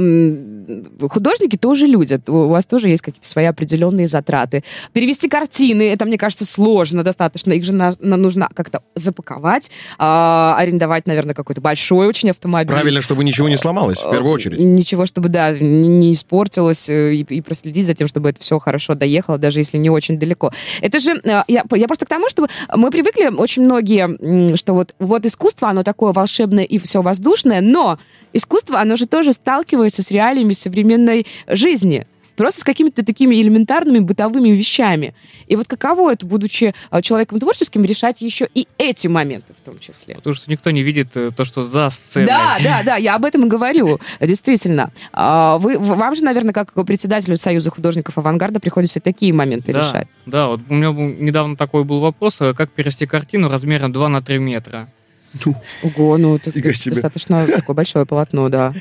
художники 1.01 1.57
тоже 1.57 1.88
люди. 1.88 2.19
У 2.27 2.48
вас 2.48 2.65
тоже 2.65 2.89
есть 2.89 3.01
какие-то 3.01 3.27
свои 3.27 3.45
определенные 3.45 4.07
затраты. 4.07 4.63
Перевести 4.93 5.27
картины, 5.27 5.83
это, 5.89 6.05
мне 6.05 6.17
кажется, 6.17 6.45
сложно 6.45 7.03
достаточно. 7.03 7.53
Их 7.53 7.65
же 7.65 7.74
на, 7.74 7.93
на 8.00 8.17
нужно 8.17 8.50
как-то 8.53 8.81
запаковать, 9.20 9.72
а, 9.98 10.56
арендовать, 10.58 11.06
наверное, 11.06 11.36
какой-то 11.36 11.62
большой 11.62 12.08
очень 12.08 12.30
автомобиль. 12.30 12.74
Правильно, 12.74 13.02
чтобы 13.02 13.24
ничего 13.24 13.50
не 13.50 13.58
сломалось, 13.58 14.00
в 14.00 14.10
первую 14.10 14.34
очередь. 14.34 14.60
Ничего, 14.60 15.06
чтобы, 15.06 15.30
да, 15.30 15.52
не 15.52 16.14
испортилось, 16.14 16.90
э, 16.90 17.16
и, 17.16 17.22
и 17.22 17.42
проследить 17.42 17.86
за 17.86 17.94
тем, 17.94 18.08
чтобы 18.08 18.30
это 18.30 18.40
все 18.42 18.60
хорошо 18.60 18.96
доехало, 18.96 19.38
даже 19.38 19.60
если 19.60 19.78
не 19.78 19.90
очень 19.90 20.18
далеко. 20.18 20.52
Это 20.82 21.00
же, 21.00 21.14
э, 21.24 21.44
я, 21.48 21.64
я 21.72 21.88
просто 21.88 22.06
к 22.06 22.10
тому, 22.10 22.30
что 22.30 22.48
мы 22.76 22.92
привыкли, 22.92 23.28
очень 23.28 23.64
многие, 23.64 24.56
что 24.56 24.74
вот, 24.74 24.94
вот 25.00 25.26
искусство, 25.26 25.70
оно 25.70 25.84
такое 25.84 26.14
волшебное 26.14 26.64
и 26.64 26.78
все 26.78 27.02
воздушное, 27.02 27.62
но 27.62 28.00
искусство, 28.34 28.80
оно 28.80 28.96
же 28.96 29.06
тоже 29.06 29.34
сталкивается 29.34 30.02
с 30.02 30.12
реалиями 30.12 30.54
современной 30.54 31.26
жизни 31.48 32.08
просто 32.39 32.62
с 32.62 32.63
какими-то 32.63 33.03
такими 33.03 33.36
элементарными 33.36 34.00
бытовыми 34.00 34.50
вещами. 34.50 35.13
И 35.48 35.58
вот 35.58 35.67
каково 35.67 36.13
это, 36.13 36.25
будучи 36.25 36.74
а, 36.89 37.01
человеком 37.01 37.38
творческим, 37.38 37.84
решать 37.84 38.22
еще 38.22 38.48
и 38.53 38.65
эти 38.77 39.10
моменты 39.10 39.53
в 39.53 39.60
том 39.60 39.77
числе? 39.77 40.15
Потому 40.15 40.34
что 40.34 40.50
никто 40.50 40.72
не 40.72 40.81
видит 40.81 41.17
э, 41.17 41.31
то, 41.31 41.43
что 41.43 41.65
за 41.65 41.89
сценой. 41.89 42.27
Да, 42.27 42.58
да, 42.63 42.81
да, 42.84 42.96
я 42.96 43.15
об 43.15 43.25
этом 43.25 43.46
и 43.46 43.50
говорю, 43.50 44.00
действительно. 44.22 44.93
А, 45.12 45.58
вы, 45.58 45.77
вам 45.77 46.15
же, 46.15 46.24
наверное, 46.24 46.53
как 46.53 46.72
председателю 46.86 47.36
Союза 47.36 47.72
художников 47.72 48.17
авангарда 48.17 48.62
приходится 48.62 49.01
такие 49.01 49.34
моменты 49.34 49.74
да, 49.74 49.79
решать. 49.79 50.08
Да, 50.25 50.48
вот 50.48 50.62
у 50.69 50.74
меня 50.74 50.91
недавно 50.91 51.58
такой 51.58 51.84
был 51.84 52.00
вопрос, 52.00 52.38
э, 52.39 52.53
как 52.53 52.72
перевести 52.72 53.05
картину 53.05 53.50
размером 53.50 53.91
2 53.91 54.08
на 54.08 54.22
3 54.22 54.39
метра. 54.39 54.88
Ого, 55.83 56.17
ну 56.17 56.36
это, 56.36 56.50
это 56.50 56.89
достаточно 56.89 57.45
такое 57.48 57.75
большое 57.75 58.05
полотно, 58.05 58.50
да. 58.50 58.74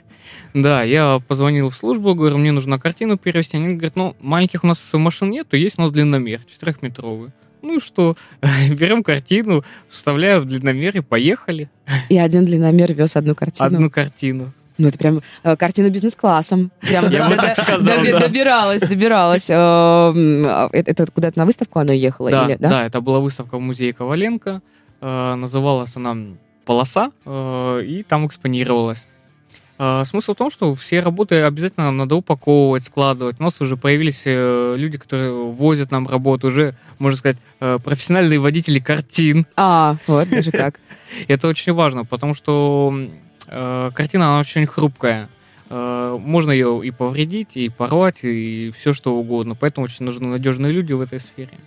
Да, 0.55 0.83
я 0.83 1.21
позвонил 1.27 1.71
в 1.71 1.77
службу, 1.77 2.15
говорю, 2.15 2.39
мне 2.39 2.53
нужна 2.53 2.79
картину 2.79 3.19
перевести. 3.19 3.57
Они 3.57 3.75
говорят, 3.75 3.97
ну, 3.97 4.17
маленьких 4.21 4.65
у 4.65 4.67
нас 4.67 4.91
машин 4.95 5.31
нету, 5.31 5.57
есть 5.57 5.79
у 5.79 5.83
нас 5.83 5.93
длинномер, 5.93 6.41
четырехметровый. 6.51 7.31
Ну 7.63 7.77
и 7.77 7.81
что? 7.81 8.17
Берем 8.71 9.03
картину, 9.03 9.65
вставляем 9.89 10.43
в 10.43 10.47
длинномер 10.47 10.97
и 10.97 11.01
поехали. 11.01 11.71
И 12.09 12.19
один 12.19 12.45
длинномер 12.45 12.95
вез 12.95 13.17
одну 13.17 13.35
картину? 13.35 13.67
Одну 13.67 13.91
картину. 13.91 14.53
Ну, 14.79 14.87
это 14.87 14.97
прям 14.97 15.21
э, 15.43 15.57
картина 15.57 15.91
бизнес-классом. 15.91 16.71
Прям 16.81 17.11
Я 17.11 17.29
бы 17.29 17.35
так 17.35 17.59
сказал, 17.59 17.97
да. 18.05 18.21
Добиралась, 18.21 18.83
добиралась. 18.83 19.51
Э, 19.51 20.69
это, 20.73 20.91
это 20.93 21.07
куда-то 21.11 21.37
на 21.37 21.47
выставку 21.47 21.81
она 21.81 21.93
ехала? 21.93 22.31
Да? 22.31 22.57
да, 22.59 22.87
это 22.87 23.01
была 23.01 23.19
выставка 23.19 23.59
в 23.59 23.61
музее 23.61 23.93
Коваленко. 23.93 24.63
Э, 25.01 25.35
называлась 25.35 25.97
она 25.97 26.17
«Полоса», 26.65 27.13
э, 27.25 27.83
и 27.87 28.03
там 28.03 28.27
экспонировалась. 28.27 29.05
Э, 29.79 30.03
смысл 30.05 30.35
в 30.35 30.37
том, 30.37 30.51
что 30.51 30.75
все 30.75 31.01
работы 31.01 31.43
обязательно 31.43 31.91
надо 31.93 32.17
упаковывать, 32.17 32.85
складывать. 32.85 33.37
У 33.39 33.43
нас 33.43 33.61
уже 33.61 33.77
появились 33.77 34.23
люди, 34.27 34.99
которые 34.99 35.33
возят 35.33 35.93
нам 35.93 36.09
работу, 36.09 36.49
уже, 36.49 36.75
можно 36.99 37.17
сказать, 37.17 37.37
профессиональные 37.59 38.41
водители 38.41 38.81
картин. 38.81 39.47
А, 39.57 39.97
вот 40.07 40.29
даже 40.29 40.51
как. 40.51 40.81
Это 41.29 41.47
очень 41.47 41.73
важно, 41.73 42.05
потому 42.05 42.35
что 42.35 42.93
картина, 43.47 44.29
она 44.29 44.41
очень 44.41 44.67
хрупкая. 44.67 45.29
Можно 45.71 46.51
ее 46.51 46.81
и 46.83 46.91
повредить, 46.91 47.57
и 47.57 47.69
порвать, 47.69 48.25
и 48.25 48.73
все 48.77 48.93
что 48.93 49.15
угодно. 49.15 49.55
Поэтому 49.55 49.85
очень 49.85 50.05
нужны 50.05 50.27
надежные 50.29 50.73
люди 50.73 50.93
в 50.93 51.01
этой 51.01 51.21
сфере 51.21 51.59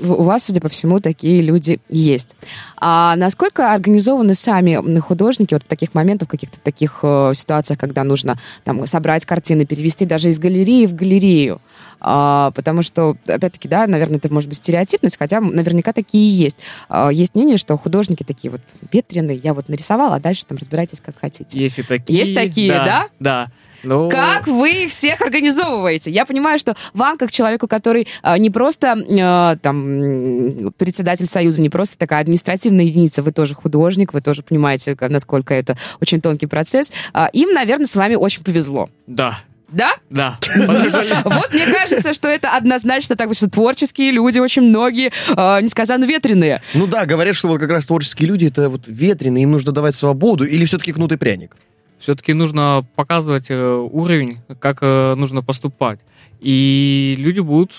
у 0.00 0.22
вас, 0.22 0.44
судя 0.44 0.60
по 0.60 0.68
всему, 0.68 1.00
такие 1.00 1.42
люди 1.42 1.80
есть. 1.88 2.36
А 2.76 3.16
насколько 3.16 3.72
организованы 3.72 4.34
сами 4.34 4.98
художники 5.00 5.54
вот 5.54 5.64
в 5.64 5.66
таких 5.66 5.94
моментах, 5.94 6.28
в 6.28 6.30
каких-то 6.30 6.60
таких 6.60 7.00
э, 7.02 7.32
ситуациях, 7.34 7.78
когда 7.78 8.04
нужно 8.04 8.38
там 8.64 8.86
собрать 8.86 9.24
картины, 9.24 9.66
перевести 9.66 10.04
даже 10.04 10.28
из 10.28 10.38
галереи 10.38 10.86
в 10.86 10.94
галерею? 10.94 11.60
А, 12.00 12.50
потому 12.50 12.82
что, 12.82 13.16
опять-таки, 13.26 13.68
да, 13.68 13.86
наверное, 13.86 14.18
это 14.18 14.32
может 14.32 14.48
быть 14.48 14.58
стереотипность, 14.58 15.16
хотя 15.18 15.40
наверняка 15.40 15.92
такие 15.92 16.36
есть. 16.36 16.58
А, 16.88 17.08
есть 17.08 17.34
мнение, 17.34 17.56
что 17.56 17.76
художники 17.78 18.22
такие 18.22 18.50
вот 18.50 18.60
ветреные, 18.92 19.38
я 19.38 19.54
вот 19.54 19.68
нарисовала, 19.68 20.16
а 20.16 20.20
дальше 20.20 20.44
там 20.46 20.58
разбирайтесь 20.58 21.00
как 21.00 21.18
хотите. 21.18 21.58
Есть 21.58 21.78
и 21.78 21.82
такие. 21.82 22.18
Есть 22.18 22.34
такие, 22.34 22.72
да? 22.72 22.84
Да. 22.84 23.08
да. 23.20 23.48
Ну... 23.84 24.08
Как 24.08 24.46
вы 24.46 24.84
их 24.84 24.90
всех 24.90 25.20
организовываете? 25.20 26.10
Я 26.10 26.24
понимаю, 26.26 26.58
что 26.58 26.74
вам, 26.92 27.18
как 27.18 27.30
человеку, 27.30 27.68
который 27.68 28.08
э, 28.22 28.38
не 28.38 28.50
просто 28.50 28.96
э, 28.96 29.56
там 29.60 30.72
председатель 30.76 31.26
Союза, 31.26 31.62
не 31.62 31.70
просто 31.70 31.98
такая 31.98 32.20
административная 32.20 32.84
единица, 32.84 33.22
вы 33.22 33.32
тоже 33.32 33.54
художник, 33.54 34.12
вы 34.12 34.20
тоже 34.20 34.42
понимаете, 34.42 34.96
насколько 35.00 35.54
это 35.54 35.76
очень 36.00 36.20
тонкий 36.20 36.46
процесс. 36.46 36.92
Э, 37.12 37.26
им, 37.32 37.52
наверное, 37.52 37.86
с 37.86 37.96
вами 37.96 38.14
очень 38.14 38.42
повезло. 38.42 38.88
Да, 39.06 39.38
да? 39.74 39.94
Да. 40.10 40.38
Вот 41.24 41.52
мне 41.52 41.66
кажется, 41.66 42.12
что 42.12 42.28
это 42.28 42.56
однозначно 42.56 43.16
так, 43.16 43.34
что 43.34 43.50
творческие 43.50 44.12
люди, 44.12 44.38
очень 44.38 44.62
многие, 44.62 45.10
э, 45.28 45.60
несказанно 45.62 46.04
ветреные. 46.04 46.62
Ну 46.74 46.86
да, 46.86 47.06
говорят, 47.06 47.34
что 47.34 47.48
вот 47.48 47.60
как 47.60 47.70
раз 47.70 47.86
творческие 47.86 48.28
люди 48.28 48.46
это 48.46 48.68
вот 48.68 48.82
ветреные, 48.86 49.42
им 49.42 49.52
нужно 49.52 49.72
давать 49.72 49.94
свободу, 49.94 50.44
или 50.44 50.64
все-таки 50.64 50.92
кнут 50.92 51.12
и 51.12 51.16
пряник? 51.16 51.56
Все-таки 52.04 52.34
нужно 52.34 52.84
показывать 52.96 53.46
э, 53.48 53.76
уровень, 53.76 54.36
как 54.60 54.80
э, 54.82 55.14
нужно 55.14 55.42
поступать. 55.42 56.00
И 56.38 57.14
люди 57.16 57.40
будут 57.40 57.72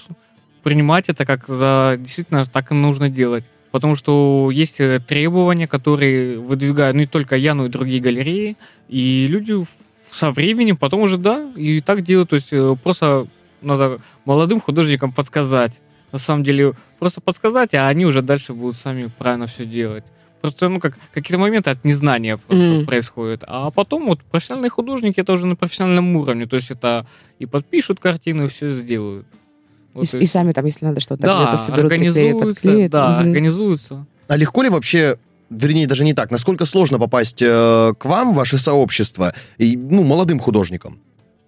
принимать 0.64 1.10
это 1.10 1.28
как 1.28 1.48
за 1.48 1.96
действительно 2.00 2.44
так 2.46 2.72
и 2.72 2.74
нужно 2.74 3.08
делать. 3.08 3.44
Потому 3.70 3.94
что 3.94 4.50
есть 4.50 4.82
э, 4.82 5.00
требования, 5.00 5.68
которые 5.68 6.40
выдвигают 6.40 6.98
не 6.98 7.06
только 7.06 7.36
я, 7.36 7.54
но 7.54 7.68
и 7.68 7.70
другие 7.70 8.02
галереи. 8.02 8.58
И 8.90 9.28
люди 9.28 9.64
со 10.10 10.32
временем 10.32 10.76
потом 10.76 11.02
уже, 11.02 11.20
да, 11.20 11.48
и 11.56 11.80
так 11.80 12.02
делают. 12.02 12.32
То 12.32 12.38
есть 12.38 12.52
просто 12.82 13.28
надо 13.62 14.00
молодым 14.26 14.60
художникам 14.60 15.14
подсказать. 15.14 15.82
На 16.12 16.18
самом 16.18 16.44
деле, 16.44 16.74
просто 16.98 17.22
подсказать, 17.22 17.76
а 17.76 17.88
они 17.88 18.08
уже 18.08 18.24
дальше 18.24 18.54
будут 18.54 18.76
сами 18.78 19.12
правильно 19.20 19.46
все 19.46 19.68
делать. 19.68 20.06
Просто, 20.46 20.70
ну, 20.70 20.80
как 20.80 20.98
какие-то 21.14 21.40
моменты 21.40 21.70
от 21.70 21.84
незнания 21.84 22.38
просто 22.38 22.64
mm. 22.64 22.86
происходят. 22.86 23.44
А 23.48 23.72
потом 23.72 24.08
вот 24.08 24.22
профессиональные 24.22 24.70
художники 24.70 25.20
это 25.20 25.34
уже 25.34 25.48
на 25.48 25.56
профессиональном 25.56 26.16
уровне. 26.16 26.46
То 26.46 26.56
есть 26.56 26.72
это 26.72 27.06
и 27.40 27.46
подпишут 27.46 28.00
картины, 28.00 28.46
и 28.46 28.48
все 28.48 28.70
сделают. 28.70 29.26
Вот 29.94 30.14
и, 30.14 30.18
и, 30.18 30.22
и 30.22 30.26
сами 30.26 30.52
там, 30.52 30.66
если 30.66 30.86
надо 30.86 31.00
что-то 31.00 31.24
да, 31.24 31.42
где-то 31.44 31.58
соберут, 31.58 31.92
организуются, 31.92 32.46
подклеят. 32.46 32.92
Да, 32.92 33.08
mm-hmm. 33.08 33.28
организуются. 33.28 34.06
А 34.28 34.38
легко 34.38 34.62
ли 34.62 34.70
вообще 34.70 35.18
вернее, 35.50 35.88
даже 35.88 36.04
не 36.04 36.14
так. 36.14 36.32
Насколько 36.32 36.66
сложно 36.66 37.00
попасть 37.00 37.42
э, 37.42 37.94
к 37.98 38.06
вам, 38.06 38.34
в 38.34 38.36
ваше 38.36 38.58
сообщество, 38.58 39.34
и, 39.58 39.78
ну, 39.78 40.04
молодым 40.04 40.40
художникам? 40.40 41.00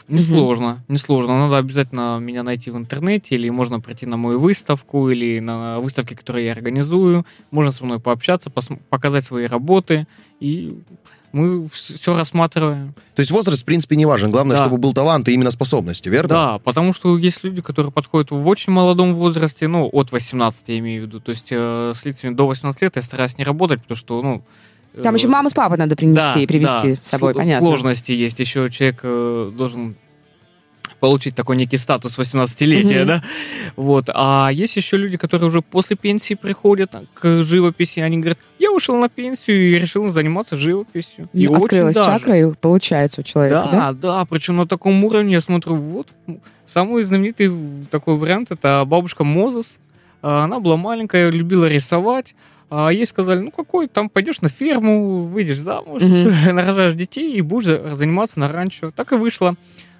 Несложно, 0.08 0.64
mm-hmm. 0.88 0.94
несложно. 0.94 1.38
Надо 1.38 1.58
обязательно 1.58 2.18
меня 2.20 2.44
найти 2.44 2.72
в 2.72 2.78
интернете, 2.78 3.36
или 3.36 3.50
можно 3.50 3.80
прийти 3.82 4.06
на 4.06 4.16
мою 4.18 4.40
выставку, 4.40 5.10
или 5.10 5.40
на 5.40 5.80
выставки, 5.80 6.14
которые 6.14 6.46
я 6.46 6.52
организую. 6.54 7.26
Можно 7.52 7.72
со 7.72 7.84
мной 7.84 8.00
пообщаться, 8.00 8.50
пос- 8.50 8.80
показать 8.90 9.26
свои 9.26 9.48
работы, 9.48 10.08
и 10.40 10.80
мы 11.34 11.68
все 11.70 12.16
рассматриваем. 12.16 12.94
То 13.16 13.20
есть 13.20 13.32
возраст, 13.32 13.62
в 13.62 13.66
принципе, 13.66 13.96
не 13.96 14.06
важен. 14.06 14.32
Главное, 14.32 14.58
да. 14.58 14.64
чтобы 14.64 14.78
был 14.78 14.94
талант 14.94 15.28
и 15.28 15.34
именно 15.34 15.52
способности, 15.52 16.10
верно? 16.10 16.30
Да, 16.30 16.60
потому 16.60 16.94
что 16.94 17.18
есть 17.18 17.44
люди, 17.44 17.62
которые 17.62 17.92
подходят 17.92 18.32
в 18.32 18.48
очень 18.48 18.72
молодом 18.72 19.14
возрасте, 19.14 19.68
ну, 19.68 19.90
от 19.92 20.12
18 20.12 20.70
я 20.70 20.80
имею 20.80 21.04
в 21.04 21.08
виду. 21.08 21.20
То 21.20 21.32
есть 21.32 21.50
э, 21.52 21.94
с 21.96 22.06
лицами 22.06 22.34
до 22.34 22.48
18 22.48 22.82
лет 22.82 22.96
я 22.96 23.02
стараюсь 23.02 23.38
не 23.38 23.44
работать, 23.44 23.82
потому 23.82 23.98
что, 23.98 24.22
ну, 24.22 24.44
там 25.04 25.16
еще 25.16 25.27
маму 25.27 25.50
с 25.50 25.54
папой 25.54 25.77
надо 25.77 25.96
принести 25.96 26.34
да, 26.36 26.39
и 26.39 26.48
привезти 26.48 26.92
да. 26.92 27.00
с 27.01 27.10
собой, 27.10 27.34
С- 27.34 27.38
понятно. 27.38 27.68
Сложности 27.68 28.12
есть. 28.12 28.39
Еще 28.39 28.70
человек 28.70 29.00
э, 29.04 29.51
должен 29.56 29.96
получить 31.00 31.36
такой 31.36 31.58
некий 31.58 31.77
статус 31.77 32.18
18-летия, 32.18 33.04
mm-hmm. 33.04 33.06
да? 33.06 33.24
Вот. 33.75 34.10
А 34.13 34.50
есть 34.51 34.75
еще 34.75 34.98
люди, 34.98 35.18
которые 35.18 35.48
уже 35.48 35.62
после 35.62 35.96
пенсии 35.96 36.34
приходят 36.34 36.92
к 37.13 37.44
живописи, 37.44 38.00
они 38.00 38.18
говорят, 38.18 38.39
я 38.60 38.72
ушел 38.72 38.98
на 38.98 39.10
пенсию 39.10 39.72
и 39.72 39.80
решил 39.80 40.08
заниматься 40.10 40.56
живописью. 40.56 41.30
И 41.34 41.48
Открылась 41.48 41.96
очень 41.96 42.06
чакра, 42.06 42.39
и 42.39 42.54
получается 42.54 43.22
у 43.22 43.24
человека, 43.24 43.70
да? 43.72 43.92
Да, 43.92 43.94
да, 43.94 44.25
причем 44.25 44.58
на 44.58 44.68
таком 44.68 45.04
уровне 45.04 45.34
я 45.34 45.42
смотрю, 45.42 45.75
вот, 45.75 46.08
самый 46.66 47.04
знаменитый 47.04 47.51
такой 47.92 48.16
вариант, 48.16 48.51
это 48.51 48.84
бабушка 48.86 49.24
Мозес. 49.24 49.77
Она 50.22 50.60
была 50.60 50.77
маленькая, 50.77 51.30
любила 51.30 51.70
рисовать, 51.70 52.34
А 52.70 52.90
ей 52.90 53.06
сказали, 53.06 53.40
ну 53.40 53.52
какой, 53.52 53.88
там 53.88 54.10
пойдешь 54.10 54.42
на 54.42 54.50
ферму, 54.50 55.24
выйдешь 55.26 55.60
замуж, 55.60 56.02
Мгм. 56.04 56.32
нарожаешь 56.56 56.94
детей 56.96 57.34
и 57.36 57.42
будешь 57.42 57.68
за- 57.68 57.96
заниматься 57.96 58.40
на 58.40 58.52
ранчо. 58.52 58.92
Так 58.92 59.12
и 59.14 59.16
вышло. 59.16 59.56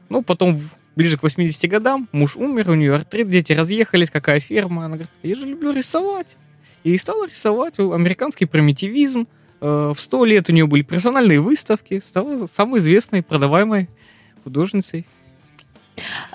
Ну, 0.10 0.22
потом 0.22 0.60
ближе 0.96 1.18
к 1.18 1.24
80 1.24 1.70
годам 1.70 2.10
муж 2.12 2.36
умер, 2.36 2.70
у 2.70 2.74
нее 2.76 2.96
артрит, 2.96 3.30
дети 3.30 3.54
разъехались, 3.54 4.10
какая 4.10 4.40
ферма. 4.40 4.86
Она 4.86 4.96
говорит, 4.98 5.12
я 5.24 5.36
же 5.36 5.46
люблю 5.46 5.72
рисовать. 5.72 6.38
И 6.84 6.98
стала 6.98 7.28
рисовать 7.28 7.80
американский 7.80 8.46
примитивизм. 8.46 9.28
Э, 9.62 9.94
В 9.96 10.00
100 10.00 10.26
лет 10.26 10.50
у 10.50 10.54
нее 10.54 10.68
были 10.68 10.82
персональные 10.84 11.40
выставки, 11.42 12.00
стала 12.00 12.48
самой 12.48 12.80
известной 12.80 13.24
продаваемой 13.24 13.90
художницей. 14.44 15.06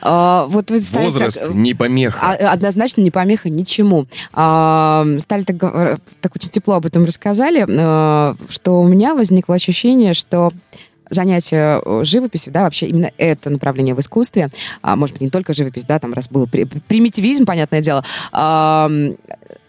А, 0.01 0.47
вот 0.49 0.71
вы 0.71 0.81
стали 0.81 1.05
так, 1.05 1.13
Возраст 1.13 1.49
э, 1.49 1.53
не 1.53 1.75
помеха. 1.75 2.19
а- 2.21 2.53
однозначно 2.53 3.01
не 3.03 3.11
помеха 3.11 3.49
ничему. 3.51 4.07
А, 4.33 5.07
Стали 5.19 5.43
так, 5.43 6.01
так 6.21 6.35
очень 6.37 6.49
тепло 6.51 6.75
об 6.75 6.87
этом 6.87 7.05
рассказали, 7.05 7.65
э, 7.69 8.35
что 8.49 8.81
у 8.81 8.89
меня 8.89 9.15
возникло 9.15 9.55
ощущение, 9.55 10.15
что 10.15 10.51
занятие 11.11 11.81
э, 11.85 12.05
живописью, 12.05 12.53
да, 12.53 12.63
вообще 12.63 12.87
именно 12.87 13.11
это 13.19 13.51
направление 13.51 13.95
в 13.95 14.01
искусстве, 14.01 14.49
а, 14.81 14.97
может 14.97 15.15
быть, 15.17 15.21
не 15.23 15.29
только 15.31 15.53
живопись, 15.53 15.85
да, 15.85 15.99
там 15.99 16.15
раз 16.15 16.29
был 16.31 16.47
при- 16.47 16.65
примитивизм, 16.65 17.45
понятное 17.45 17.83
дело, 17.83 18.03
а, 18.33 18.91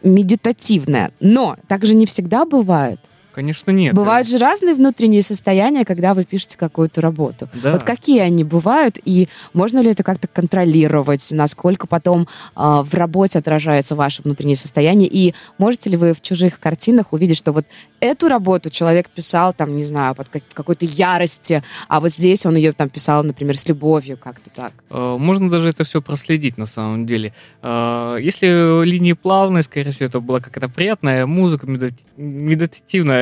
медитативное, 0.04 1.12
но 1.20 1.56
так 1.68 1.86
же 1.86 1.96
не 1.96 2.06
всегда 2.06 2.46
бывает. 2.46 3.00
Конечно, 3.34 3.72
нет. 3.72 3.94
Бывают 3.96 4.28
же 4.28 4.38
разные 4.38 4.76
внутренние 4.76 5.24
состояния, 5.24 5.86
когда 5.86 6.14
вы 6.14 6.24
пишете 6.24 6.58
какую-то 6.58 7.02
работу. 7.02 7.50
Да. 7.62 7.72
Вот 7.74 7.84
какие 7.84 8.20
они 8.20 8.44
бывают, 8.44 9.00
и 9.04 9.28
можно 9.54 9.80
ли 9.80 9.90
это 9.92 10.04
как-то 10.04 10.28
контролировать, 10.28 11.28
насколько 11.32 11.88
потом 11.88 12.28
а, 12.56 12.84
в 12.84 12.94
работе 12.94 13.40
отражается 13.40 13.96
ваше 13.96 14.22
внутреннее 14.22 14.56
состояние, 14.58 15.10
и 15.12 15.34
можете 15.58 15.90
ли 15.90 15.98
вы 15.98 16.14
в 16.14 16.22
чужих 16.22 16.60
картинах 16.60 17.12
увидеть, 17.12 17.38
что 17.38 17.52
вот 17.52 17.66
эту 18.00 18.28
работу 18.28 18.70
человек 18.70 19.10
писал, 19.10 19.54
там, 19.54 19.76
не 19.76 19.86
знаю, 19.86 20.14
под 20.14 20.30
как- 20.30 20.44
какой-то 20.54 20.86
ярости, 20.86 21.64
а 21.88 22.00
вот 22.02 22.12
здесь 22.12 22.46
он 22.46 22.56
ее 22.56 22.74
там 22.74 22.90
писал, 22.90 23.24
например, 23.24 23.58
с 23.58 23.68
любовью, 23.68 24.18
как-то 24.18 24.50
так. 24.50 24.74
Э, 24.90 25.16
Можно 25.18 25.50
даже 25.50 25.70
это 25.70 25.84
все 25.86 26.02
проследить 26.02 26.58
на 26.58 26.66
самом 26.66 27.06
деле. 27.06 27.34
Э, 27.62 28.18
Если 28.22 28.84
линии 28.86 29.14
плавные, 29.14 29.64
скорее 29.64 29.92
всего, 29.92 30.08
это 30.08 30.20
была 30.20 30.40
какая-то 30.42 30.70
приятная 30.70 31.26
музыка, 31.26 31.66
медити- 31.66 32.04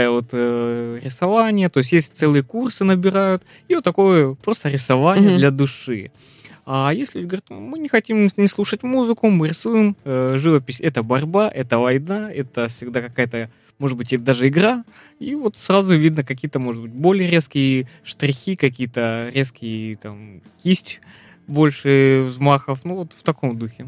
медитативное 0.02 0.10
вот, 0.10 0.30
э, 0.34 1.00
рисование. 1.04 1.70
То 1.70 1.80
есть 1.80 1.92
есть 1.94 2.16
целые 2.16 2.44
курсы 2.44 2.84
набирают. 2.84 3.44
И 3.70 3.76
вот 3.76 3.84
такое 3.84 4.36
просто 4.36 4.70
рисование 4.70 5.30
Мгм. 5.32 5.38
для 5.38 5.52
души. 5.52 6.12
А 6.66 6.92
если 6.94 7.20
люди 7.20 7.28
говорят, 7.28 7.46
«Ну, 7.50 7.60
мы 7.60 7.80
не 7.80 7.90
хотим 7.90 8.30
не 8.38 8.48
слушать 8.48 8.84
музыку, 8.84 9.30
мы 9.30 9.50
рисуем, 9.50 9.96
э, 10.06 10.36
живопись 10.38 10.80
это 10.80 11.04
борьба, 11.04 11.50
это 11.50 11.80
война, 11.80 12.32
это 12.32 12.68
всегда 12.68 13.02
какая-то, 13.02 13.50
может 13.80 13.98
быть, 13.98 14.14
и 14.14 14.18
даже 14.18 14.48
игра. 14.48 14.84
И 15.20 15.36
вот 15.36 15.58
сразу 15.58 15.96
видно 15.98 16.24
какие-то, 16.24 16.60
может 16.60 16.82
быть, 16.84 16.92
более 16.92 17.30
резкие 17.30 17.88
штрихи, 18.04 18.56
какие-то 18.56 19.32
резкие 19.34 19.96
там 19.96 20.42
кисть 20.64 21.02
больше 21.48 22.26
взмахов, 22.28 22.86
ну 22.86 22.96
вот 22.96 23.14
в 23.14 23.24
таком 23.24 23.58
духе. 23.58 23.88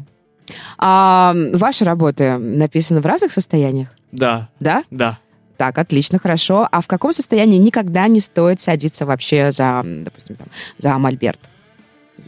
А 0.76 1.32
ваши 1.54 1.84
работы 1.84 2.36
написаны 2.38 3.00
в 3.00 3.06
разных 3.06 3.32
состояниях, 3.32 3.88
Да, 4.12 4.48
да? 4.60 4.82
да. 4.90 5.18
Так, 5.56 5.78
отлично, 5.78 6.18
хорошо. 6.18 6.68
А 6.70 6.80
в 6.80 6.86
каком 6.86 7.12
состоянии 7.12 7.58
никогда 7.58 8.08
не 8.08 8.20
стоит 8.20 8.60
садиться 8.60 9.06
вообще 9.06 9.50
за, 9.50 9.82
допустим, 9.84 10.36
там, 10.36 10.48
за 10.78 10.98
мольберт? 10.98 11.40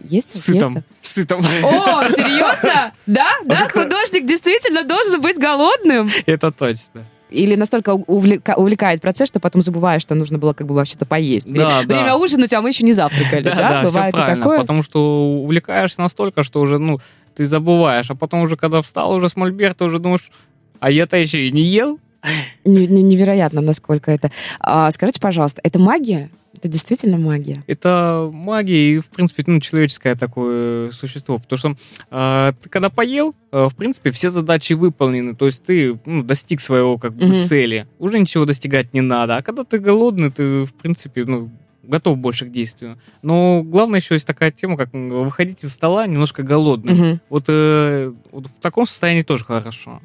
Есть? 0.05 0.33
В 0.33 0.39
сытом. 0.39 0.83
В 1.01 1.07
сытом. 1.07 1.41
О, 1.41 2.09
серьезно? 2.11 2.93
Да? 3.07 3.29
Да, 3.45 3.57
как-то- 3.63 3.83
художник 3.83 4.27
действительно 4.27 4.85
должен 4.85 5.21
быть 5.21 5.39
голодным? 5.39 6.09
Это 6.27 6.51
точно. 6.53 7.05
Или 7.31 7.57
настолько 7.57 7.91
увлека- 7.91 8.55
увлекает 8.55 9.01
процесс, 9.01 9.29
что 9.29 9.41
потом 9.41 9.61
забываешь, 9.61 10.03
что 10.03 10.15
нужно 10.15 10.39
было 10.39 10.53
как 10.53 10.67
бы 10.69 10.75
вообще-то 10.77 11.07
поесть. 11.07 11.53
Да, 11.53 11.81
Время 11.81 12.07
да. 12.07 12.17
ужинать, 12.17 12.53
а 12.53 12.61
мы 12.63 12.69
еще 12.71 12.85
не 12.85 12.93
завтракали, 12.93 13.43
да? 13.43 13.55
Да, 13.55 13.69
да, 13.69 13.83
все 13.83 13.89
Бывает 13.93 14.15
и 14.15 14.17
правильно. 14.17 14.37
такое? 14.39 14.61
Потому 14.61 14.83
что 14.85 15.41
увлекаешься 15.43 16.01
настолько, 16.01 16.45
что 16.45 16.61
уже, 16.61 16.79
ну, 16.79 17.01
ты 17.35 17.47
забываешь. 17.47 18.11
А 18.11 18.15
потом 18.15 18.43
уже, 18.43 18.57
когда 18.57 18.81
встал 18.81 19.13
уже 19.13 19.29
с 19.29 19.35
мольберта, 19.37 19.85
уже 19.85 19.99
думаешь, 19.99 20.31
а 20.79 20.91
я-то 20.91 21.17
еще 21.17 21.47
и 21.49 21.51
не 21.51 21.63
ел. 21.63 21.99
Не- 22.65 22.87
Невероятно, 23.03 23.61
насколько 23.61 24.11
это. 24.11 24.31
А, 24.61 24.91
скажите, 24.91 25.21
пожалуйста, 25.21 25.61
это 25.65 25.79
магия? 25.79 26.31
Это 26.57 26.69
действительно 26.69 27.19
магия? 27.19 27.63
Это 27.67 28.31
магия 28.33 28.95
и, 28.95 28.99
в 28.99 29.07
принципе, 29.09 29.45
ну, 29.47 29.61
человеческое 29.61 30.15
такое 30.15 30.91
существо. 30.91 31.39
Потому 31.39 31.59
что 31.59 31.77
э, 32.11 32.53
ты 32.63 32.69
когда 32.71 32.89
поел, 32.89 33.35
э, 33.53 33.67
в 33.71 33.77
принципе, 33.77 34.11
все 34.11 34.31
задачи 34.31 34.73
выполнены. 34.73 35.35
То 35.35 35.45
есть 35.47 35.65
ты 35.65 35.99
ну, 36.07 36.23
достиг 36.23 36.61
своего 36.63 36.97
как 36.97 37.15
бы 37.15 37.27
Мгм. 37.27 37.41
цели. 37.41 37.87
Уже 37.99 38.19
ничего 38.19 38.47
достигать 38.47 38.95
не 38.95 39.03
надо. 39.03 39.37
А 39.37 39.43
когда 39.43 39.65
ты 39.65 39.79
голодный, 39.79 40.31
ты, 40.31 40.65
в 40.65 40.73
принципе, 40.73 41.27
ну, 41.27 41.51
готов 41.83 42.17
больше 42.17 42.47
к 42.47 42.51
действию. 42.51 42.99
Но 43.23 43.63
главное 43.63 44.01
еще 44.01 44.15
есть 44.15 44.27
такая 44.27 44.51
тема, 44.51 44.79
как 44.79 44.89
выходить 44.95 45.63
из 45.63 45.73
стола 45.75 46.07
немножко 46.07 46.43
голодным. 46.43 46.97
Мгм. 46.97 47.21
Вот, 47.29 47.45
э, 47.49 48.15
вот 48.33 48.47
в 48.47 48.61
таком 48.63 48.87
состоянии 48.87 49.23
тоже 49.23 49.45
хорошо. 49.45 50.01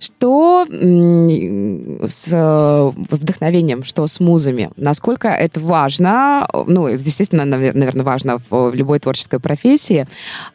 Что 0.00 0.64
с 0.64 2.28
э, 2.32 2.90
вдохновением, 3.10 3.84
что 3.84 4.06
с 4.06 4.18
музами? 4.18 4.70
Насколько 4.76 5.28
это 5.28 5.60
важно? 5.60 6.48
Ну, 6.66 6.86
естественно, 6.86 7.44
наверное, 7.44 8.02
важно 8.02 8.38
в 8.38 8.72
любой 8.72 8.98
творческой 8.98 9.40
профессии. 9.40 10.06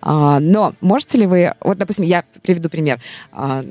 А, 0.02 0.40
Но 0.40 0.74
можете 0.82 1.20
ли 1.20 1.28
вы... 1.28 1.54
Вот, 1.62 1.78
допустим, 1.78 2.06
я 2.06 2.24
приведу 2.42 2.70
пример. 2.70 3.00
А, 3.32 3.64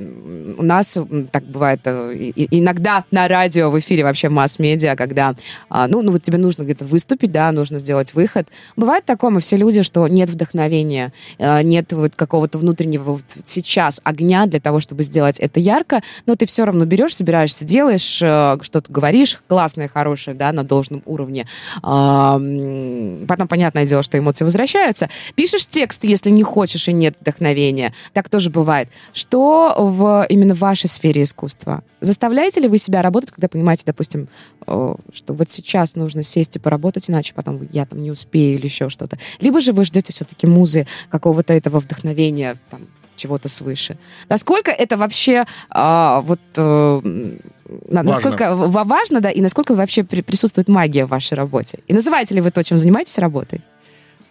У 0.57 0.63
нас 0.63 0.97
так 1.33 1.43
бывает 1.45 1.81
э, 1.87 2.33
иногда 2.37 3.05
на 3.11 3.27
радио, 3.27 3.69
в 3.69 3.79
эфире 3.81 4.05
вообще 4.05 4.29
масс-медиа, 4.29 4.95
когда, 4.95 5.35
а, 5.69 5.89
ну, 5.89 6.03
ну, 6.03 6.13
вот 6.13 6.23
тебе 6.23 6.39
нужно 6.39 6.63
где-то 6.63 6.85
выступить, 6.85 7.33
да, 7.33 7.51
нужно 7.51 7.81
сделать 7.81 8.15
выход. 8.15 8.47
Бывает 8.77 9.05
такое, 9.05 9.31
мы 9.31 9.41
все 9.41 9.57
люди, 9.57 9.83
что 9.83 10.07
нет 10.07 10.31
вдохновения, 10.31 11.13
э, 11.39 11.63
нет 11.63 11.93
вот 11.93 12.15
какого-то 12.15 12.59
внутреннего 12.59 13.15
вот 13.15 13.25
сейчас 13.45 14.01
огня 14.05 14.47
для 14.47 14.61
того, 14.61 14.79
чтобы 14.79 15.03
сделать 15.03 15.41
это 15.41 15.64
ярко, 15.65 16.03
но 16.27 16.37
ты 16.37 16.47
все 16.47 16.65
равно 16.65 16.85
берешь, 16.85 17.17
собираешься, 17.17 17.65
делаешь, 17.65 18.21
э, 18.23 18.59
что-то 18.63 18.93
говоришь, 18.93 19.41
классное, 19.49 19.89
хорошее, 19.89 20.37
да, 20.37 20.53
на 20.53 20.65
должном 20.65 21.03
уровне. 21.07 21.47
Потом, 21.83 23.49
понятное 23.49 23.87
дело, 23.87 24.03
что 24.03 24.19
эмоции 24.19 24.45
возвращаются. 24.45 25.09
Пишешь 25.35 25.67
текст, 25.67 26.05
если 26.05 26.31
не 26.31 26.43
хочешь 26.43 26.89
и 26.89 26.93
нет 26.93 27.17
вдохновения. 27.21 27.95
Так 28.13 28.29
тоже 28.29 28.51
бывает. 28.51 28.89
Что 29.13 29.75
в 29.79 30.27
именно 30.29 30.55
в 30.55 30.59
вашей 30.59 30.89
сфере 30.89 31.23
искусства? 31.23 31.83
Заставляете 32.01 32.61
ли 32.61 32.69
вы 32.69 32.79
себя 32.79 33.01
работать, 33.03 33.31
когда 33.31 33.49
понимаете, 33.49 33.85
допустим, 33.87 34.29
э, 34.67 34.95
что 35.13 35.35
вот 35.35 35.51
сейчас 35.51 35.97
нужно 35.97 36.23
сесть 36.23 36.57
и 36.57 36.59
поработать, 36.59 37.09
иначе 37.09 37.33
потом 37.35 37.67
я 37.73 37.87
там 37.87 38.03
не 38.03 38.11
успею 38.11 38.59
или 38.59 38.67
еще 38.67 38.89
что-то? 38.91 39.19
Либо 39.41 39.61
же 39.61 39.73
вы 39.73 39.85
ждете 39.85 40.13
все-таки 40.13 40.47
музы, 40.47 40.87
какого-то 41.09 41.53
этого 41.53 41.79
вдохновения, 41.79 42.57
там, 42.71 42.83
чего-то 43.17 43.49
свыше. 43.49 43.97
Насколько 44.29 44.71
это 44.71 44.97
вообще 44.97 45.45
а, 45.71 46.21
вот 46.21 46.41
Важно. 46.57 48.03
насколько 48.03 48.55
в- 48.55 48.87
важно, 48.87 49.21
да, 49.21 49.31
и 49.31 49.41
насколько 49.41 49.75
вообще 49.75 50.03
при- 50.05 50.21
присутствует 50.23 50.69
магия 50.69 51.05
в 51.07 51.09
вашей 51.09 51.35
работе? 51.35 51.79
И 51.89 51.95
называете 51.95 52.35
ли 52.35 52.41
вы 52.41 52.51
то, 52.51 52.63
чем 52.63 52.79
занимаетесь 52.79 53.19
работой? 53.19 53.61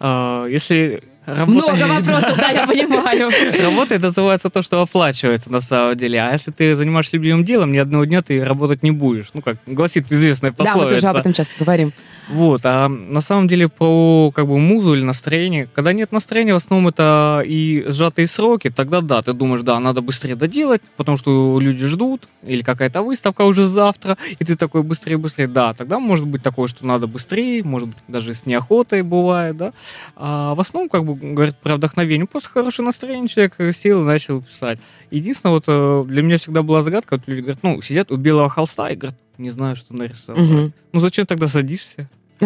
А, 0.00 0.46
Если 0.46 1.02
работа... 1.26 1.72
Много 1.72 1.84
вопросов, 1.86 2.36
да, 2.36 2.50
я 2.50 2.66
понимаю. 2.66 3.30
Работа 3.62 3.94
это 3.94 4.06
называется 4.06 4.50
то, 4.50 4.62
что 4.62 4.82
оплачивается 4.82 5.50
на 5.50 5.60
самом 5.60 5.96
деле. 5.96 6.20
А 6.20 6.32
если 6.32 6.50
ты 6.50 6.74
занимаешься 6.74 7.16
любимым 7.16 7.44
делом, 7.44 7.72
ни 7.72 7.78
одного 7.78 8.04
дня 8.04 8.20
ты 8.20 8.44
работать 8.44 8.82
не 8.82 8.90
будешь. 8.90 9.30
Ну, 9.34 9.42
как 9.42 9.56
гласит 9.66 10.10
известная 10.10 10.50
Да, 10.50 10.56
мы 10.58 10.64
пословица. 10.64 10.94
тоже 10.94 11.08
об 11.08 11.16
этом 11.16 11.32
часто 11.32 11.52
говорим. 11.58 11.92
Вот, 12.28 12.62
а 12.64 12.88
на 12.88 13.20
самом 13.20 13.48
деле 13.48 13.68
про 13.68 14.32
как 14.34 14.46
бы 14.46 14.58
музу 14.58 14.94
или 14.94 15.04
настроение, 15.04 15.68
когда 15.74 15.92
нет 15.92 16.10
настроения, 16.10 16.54
в 16.54 16.56
основном 16.56 16.88
это 16.88 17.42
и 17.44 17.84
сжатые 17.86 18.28
сроки, 18.28 18.70
тогда 18.70 19.02
да, 19.02 19.20
ты 19.20 19.34
думаешь, 19.34 19.60
да, 19.60 19.78
надо 19.78 20.00
быстрее 20.00 20.34
доделать, 20.34 20.80
потому 20.96 21.18
что 21.18 21.58
люди 21.60 21.84
ждут, 21.84 22.28
или 22.42 22.62
какая-то 22.62 23.02
выставка 23.02 23.42
уже 23.42 23.66
завтра, 23.66 24.16
и 24.38 24.44
ты 24.44 24.56
такой 24.56 24.82
быстрее, 24.82 25.18
быстрее, 25.18 25.48
да, 25.48 25.74
тогда 25.74 25.98
может 25.98 26.26
быть 26.26 26.42
такое, 26.42 26.66
что 26.66 26.86
надо 26.86 27.06
быстрее, 27.06 27.62
может 27.62 27.88
быть 27.88 27.98
даже 28.08 28.32
с 28.32 28.46
неохотой 28.46 29.02
бывает, 29.02 29.56
да. 29.58 29.72
А 30.16 30.54
в 30.54 30.60
основном, 30.60 30.88
как 30.88 31.04
бы, 31.04 31.13
говорят 31.14 31.60
про 31.60 31.76
вдохновение, 31.76 32.26
просто 32.26 32.48
хорошее 32.48 32.86
настроение, 32.86 33.28
человек 33.28 33.54
сел 33.74 34.02
и 34.02 34.04
начал 34.06 34.42
писать. 34.42 34.78
Единственное, 35.10 35.52
вот 35.54 35.64
э, 35.66 36.04
для 36.08 36.22
меня 36.22 36.38
всегда 36.38 36.62
была 36.62 36.82
загадка, 36.82 37.14
вот 37.16 37.22
люди 37.26 37.40
говорят, 37.40 37.62
ну, 37.62 37.80
сидят 37.82 38.10
у 38.10 38.16
белого 38.16 38.48
холста 38.48 38.90
и 38.90 38.96
говорят, 38.96 39.18
не 39.38 39.50
знаю, 39.50 39.76
что 39.76 39.94
нарисовать. 39.94 40.42
Мгм. 40.42 40.72
Ну 40.92 41.00
зачем 41.00 41.26
тогда 41.26 41.48
садишься? 41.48 42.08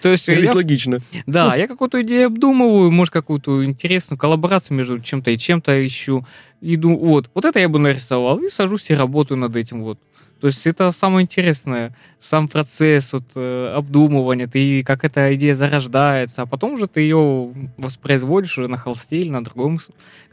То 0.00 0.08
есть, 0.08 0.26
Ведь 0.28 0.44
я- 0.44 0.52
логично. 0.52 0.98
да, 1.26 1.54
я 1.56 1.66
какую-то 1.66 2.02
идею 2.02 2.26
обдумываю, 2.26 2.90
может, 2.90 3.12
какую-то 3.12 3.64
интересную 3.64 4.18
коллаборацию 4.18 4.76
между 4.76 4.98
чем-то 5.00 5.30
и 5.30 5.38
чем-то 5.38 5.86
ищу. 5.86 6.26
И 6.60 6.76
думаю, 6.76 6.98
вот, 7.00 7.30
вот 7.34 7.44
это 7.44 7.60
я 7.60 7.68
бы 7.68 7.78
нарисовал, 7.78 8.38
и 8.38 8.48
сажусь 8.48 8.90
и 8.90 8.94
работаю 8.94 9.38
над 9.38 9.54
этим 9.56 9.82
вот. 9.82 9.98
То 10.40 10.48
есть 10.48 10.66
это 10.66 10.92
самое 10.92 11.24
интересное, 11.24 11.94
сам 12.18 12.48
процесс 12.48 13.12
вот, 13.12 13.24
э, 13.34 13.72
обдумывания, 13.74 14.46
ты 14.46 14.82
как 14.82 15.04
эта 15.04 15.34
идея 15.34 15.54
зарождается, 15.54 16.42
а 16.42 16.46
потом 16.46 16.74
уже 16.74 16.86
ты 16.86 17.00
ее 17.00 17.50
воспроизводишь 17.78 18.58
уже 18.58 18.68
на 18.68 18.76
холсте 18.76 19.18
или 19.18 19.30
на 19.30 19.42
другом 19.42 19.80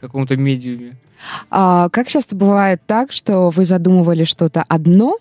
каком-то 0.00 0.36
медиуме. 0.36 0.92
А 1.50 1.88
как 1.88 2.08
часто 2.08 2.36
бывает 2.36 2.82
так, 2.86 3.12
что 3.12 3.48
вы 3.48 3.64
задумывали 3.64 4.24
что-то 4.24 4.62
одно, 4.68 5.18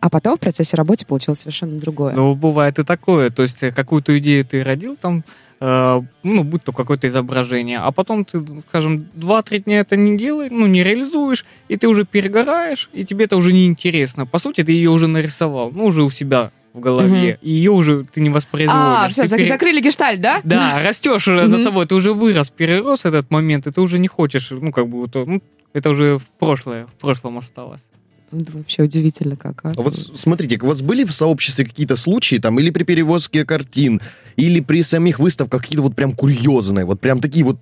а 0.00 0.10
потом 0.10 0.36
в 0.36 0.40
процессе 0.40 0.76
работы 0.76 1.06
получилось 1.06 1.40
совершенно 1.40 1.76
другое? 1.80 2.14
Но 2.14 2.34
бывает 2.34 2.78
и 2.78 2.84
такое, 2.84 3.30
то 3.30 3.42
есть 3.42 3.62
э, 3.62 3.72
какую-то 3.72 4.16
идею 4.18 4.44
ты 4.44 4.62
родил 4.62 4.96
там, 4.96 5.24
ну, 5.60 6.42
будь 6.44 6.62
то 6.64 6.72
какое-то 6.72 7.08
изображение, 7.08 7.78
а 7.78 7.90
потом 7.92 8.24
ты, 8.24 8.44
скажем, 8.68 9.06
2-3 9.16 9.64
дня 9.64 9.80
это 9.80 9.96
не 9.96 10.16
делаешь, 10.18 10.50
ну, 10.52 10.66
не 10.66 10.82
реализуешь, 10.82 11.44
и 11.68 11.76
ты 11.76 11.88
уже 11.88 12.04
перегораешь, 12.04 12.90
и 12.92 13.04
тебе 13.04 13.24
это 13.24 13.36
уже 13.36 13.52
не 13.52 13.66
интересно. 13.66 14.26
По 14.26 14.38
сути, 14.38 14.62
ты 14.62 14.72
ее 14.72 14.90
уже 14.90 15.06
нарисовал, 15.06 15.70
ну, 15.72 15.86
уже 15.86 16.02
у 16.02 16.10
себя 16.10 16.50
в 16.72 16.80
голове, 16.80 17.38
и 17.40 17.50
ее 17.52 17.70
уже 17.70 18.04
ты 18.04 18.20
не 18.20 18.30
воспроизводишь. 18.30 18.82
а, 18.82 19.08
все, 19.08 19.22
Ты 19.28 19.36
пере- 19.36 19.46
закрыли 19.48 19.80
гештальт, 19.80 20.20
да? 20.20 20.40
Да, 20.42 20.80
растешь 20.82 21.28
уже 21.28 21.46
над 21.46 21.62
собой, 21.62 21.86
ты 21.86 21.94
уже 21.94 22.12
вырос, 22.12 22.50
перерос 22.50 23.04
этот 23.04 23.30
момент, 23.30 23.66
и 23.66 23.70
ты 23.70 23.80
уже 23.80 23.98
не 23.98 24.08
хочешь, 24.08 24.50
ну, 24.50 24.72
как 24.72 24.88
бы, 24.88 25.06
ну, 25.26 25.40
это 25.72 25.90
уже 25.90 26.18
в 26.18 26.24
прошлое, 26.38 26.86
в 26.86 27.00
прошлом 27.00 27.38
осталось. 27.38 27.82
Это 28.32 28.50
вообще 28.56 28.82
удивительно 28.82 29.36
как. 29.36 29.60
а. 29.64 29.74
А 29.76 29.82
Вот 29.82 29.94
смотрите, 29.94 30.58
у 30.60 30.66
вас 30.66 30.82
были 30.82 31.04
в 31.04 31.12
сообществе 31.12 31.64
какие-то 31.64 31.94
случаи, 31.94 32.36
там, 32.36 32.58
или 32.58 32.70
при 32.70 32.82
перевозке 32.82 33.44
картин, 33.44 34.00
или 34.36 34.60
при 34.60 34.82
самих 34.82 35.18
выставках 35.18 35.62
какие-то 35.62 35.82
вот 35.82 35.94
прям 35.94 36.12
курьезные, 36.12 36.84
вот 36.84 37.00
прям 37.00 37.20
такие 37.20 37.44
вот 37.44 37.58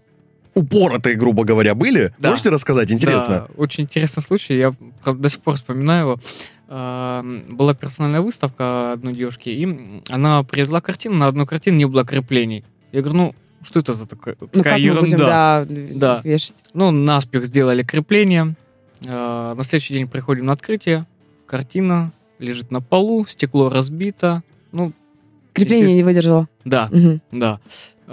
упоротые, 0.54 1.16
грубо 1.16 1.44
говоря, 1.44 1.74
были? 1.74 2.12
Да. 2.18 2.30
Можете 2.30 2.50
рассказать? 2.50 2.92
Интересно. 2.92 3.46
Да, 3.48 3.54
очень 3.56 3.85
интересный 3.85 4.22
случай, 4.22 4.54
я 4.56 4.72
правда, 5.02 5.22
до 5.22 5.28
сих 5.28 5.40
пор 5.40 5.54
вспоминаю 5.54 6.00
его. 6.02 6.18
А, 6.68 7.24
Была 7.48 7.74
персональная 7.74 8.20
выставка 8.20 8.92
одной 8.92 9.12
девушки, 9.14 9.48
и 9.50 10.02
она 10.11 10.42
привезла 10.42 10.80
картину, 10.80 11.16
на 11.16 11.26
одной 11.26 11.46
картине 11.46 11.78
не 11.78 11.85
было 11.87 12.04
креплений. 12.04 12.64
Я 12.92 13.00
говорю, 13.02 13.16
ну, 13.18 13.35
что 13.62 13.80
это 13.80 13.94
за 13.94 14.06
такая, 14.06 14.37
Ну, 14.40 14.46
такая 14.48 14.64
как 14.64 14.72
мы 14.74 14.80
ерунда? 14.80 15.64
будем, 15.68 15.88
да, 15.98 16.18
Да. 16.18 16.20
вешать? 16.24 16.56
Ну, 16.74 16.90
наспех 16.90 17.44
сделали 17.46 17.82
крепление. 17.82 18.54
А, 19.06 19.54
На 19.54 19.62
следующий 19.62 19.94
день 19.94 20.08
приходим 20.08 20.46
на 20.46 20.52
открытие. 20.52 21.06
Картина 21.46 22.12
лежит 22.38 22.70
на 22.70 22.80
полу, 22.80 23.24
стекло 23.26 23.68
разбито. 23.68 24.42
Ну, 24.72 24.92
Крепление 25.53 25.95
не 25.95 26.03
выдержало. 26.03 26.49
да, 26.65 26.88
Мгм. 26.91 27.21
да. 27.33 27.59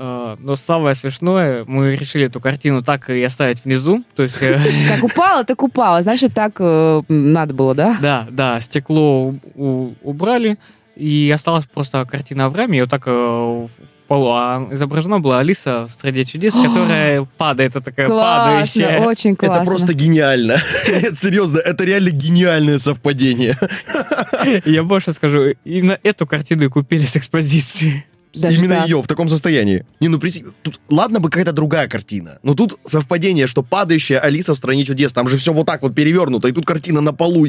А, 0.02 0.38
Но 0.40 0.56
самое 0.56 0.96
смешное, 0.96 1.66
мы 1.66 1.96
решили 1.96 2.26
эту 2.28 2.40
картину 2.40 2.82
так 2.84 3.10
и 3.10 3.22
оставить 3.24 3.66
внизу. 3.66 4.04
То 4.16 4.24
есть, 4.24 4.42
э, 4.42 4.58
Как 4.96 5.04
упало, 5.04 5.44
так 5.44 5.62
упало. 5.64 6.02
Значит, 6.02 6.34
так 6.34 6.56
э, 6.60 7.02
надо 7.10 7.54
было, 7.54 7.76
да? 7.76 7.98
да, 8.02 8.28
да, 8.32 8.60
стекло 8.62 9.34
убрали, 9.56 10.58
и 10.96 11.32
осталась 11.34 11.66
просто 11.66 12.06
картина 12.06 12.46
Авраама, 12.46 12.76
и 12.76 12.82
вот 12.82 12.90
так 12.90 13.04
э, 13.08 13.12
в 13.12 13.70
полу. 14.10 14.30
А 14.32 14.68
изображена 14.72 15.20
была 15.22 15.40
Алиса 15.40 15.88
в 15.88 15.92
«Стране 15.94 16.26
чудес», 16.26 16.54
которая 16.66 17.24
падает, 17.38 17.72
это 17.72 17.82
такая 17.82 18.08
Классно, 18.08 18.52
падающая. 18.52 19.00
очень 19.06 19.36
классно. 19.38 19.62
Это 19.62 19.72
просто 19.72 19.94
гениально. 19.94 20.58
Серьезно, 21.16 21.60
это 21.60 21.86
реально 21.86 22.10
гениальное 22.10 22.78
совпадение. 22.80 23.58
Я 24.66 24.84
больше 24.84 25.14
скажу, 25.14 25.54
именно 25.64 25.98
эту 26.04 26.28
картину 26.28 26.66
и 26.66 26.68
купили 26.68 27.06
с 27.06 27.16
экспозиции. 27.16 28.06
Даже 28.36 28.58
Именно 28.60 28.76
так. 28.76 28.88
ее 28.90 29.02
в 29.02 29.08
таком 29.08 29.28
состоянии. 29.28 29.86
Не, 30.00 30.08
ну 30.08 30.20
прийти- 30.20 30.46
тут 30.62 30.80
ладно 30.90 31.20
бы 31.20 31.30
какая-то 31.32 31.52
другая 31.52 31.88
картина, 31.88 32.38
но 32.44 32.54
тут 32.54 32.78
совпадение, 32.86 33.48
что 33.48 33.64
падающая 33.64 34.20
Алиса 34.20 34.54
в 34.54 34.58
стране 34.58 34.86
чудес, 34.86 35.14
там 35.14 35.28
же 35.28 35.38
все 35.38 35.52
вот 35.52 35.66
так 35.66 35.82
вот 35.82 35.96
перевернуто, 35.96 36.48
и 36.48 36.52
тут 36.52 36.66
картина 36.66 37.02
на 37.02 37.12
полу. 37.12 37.48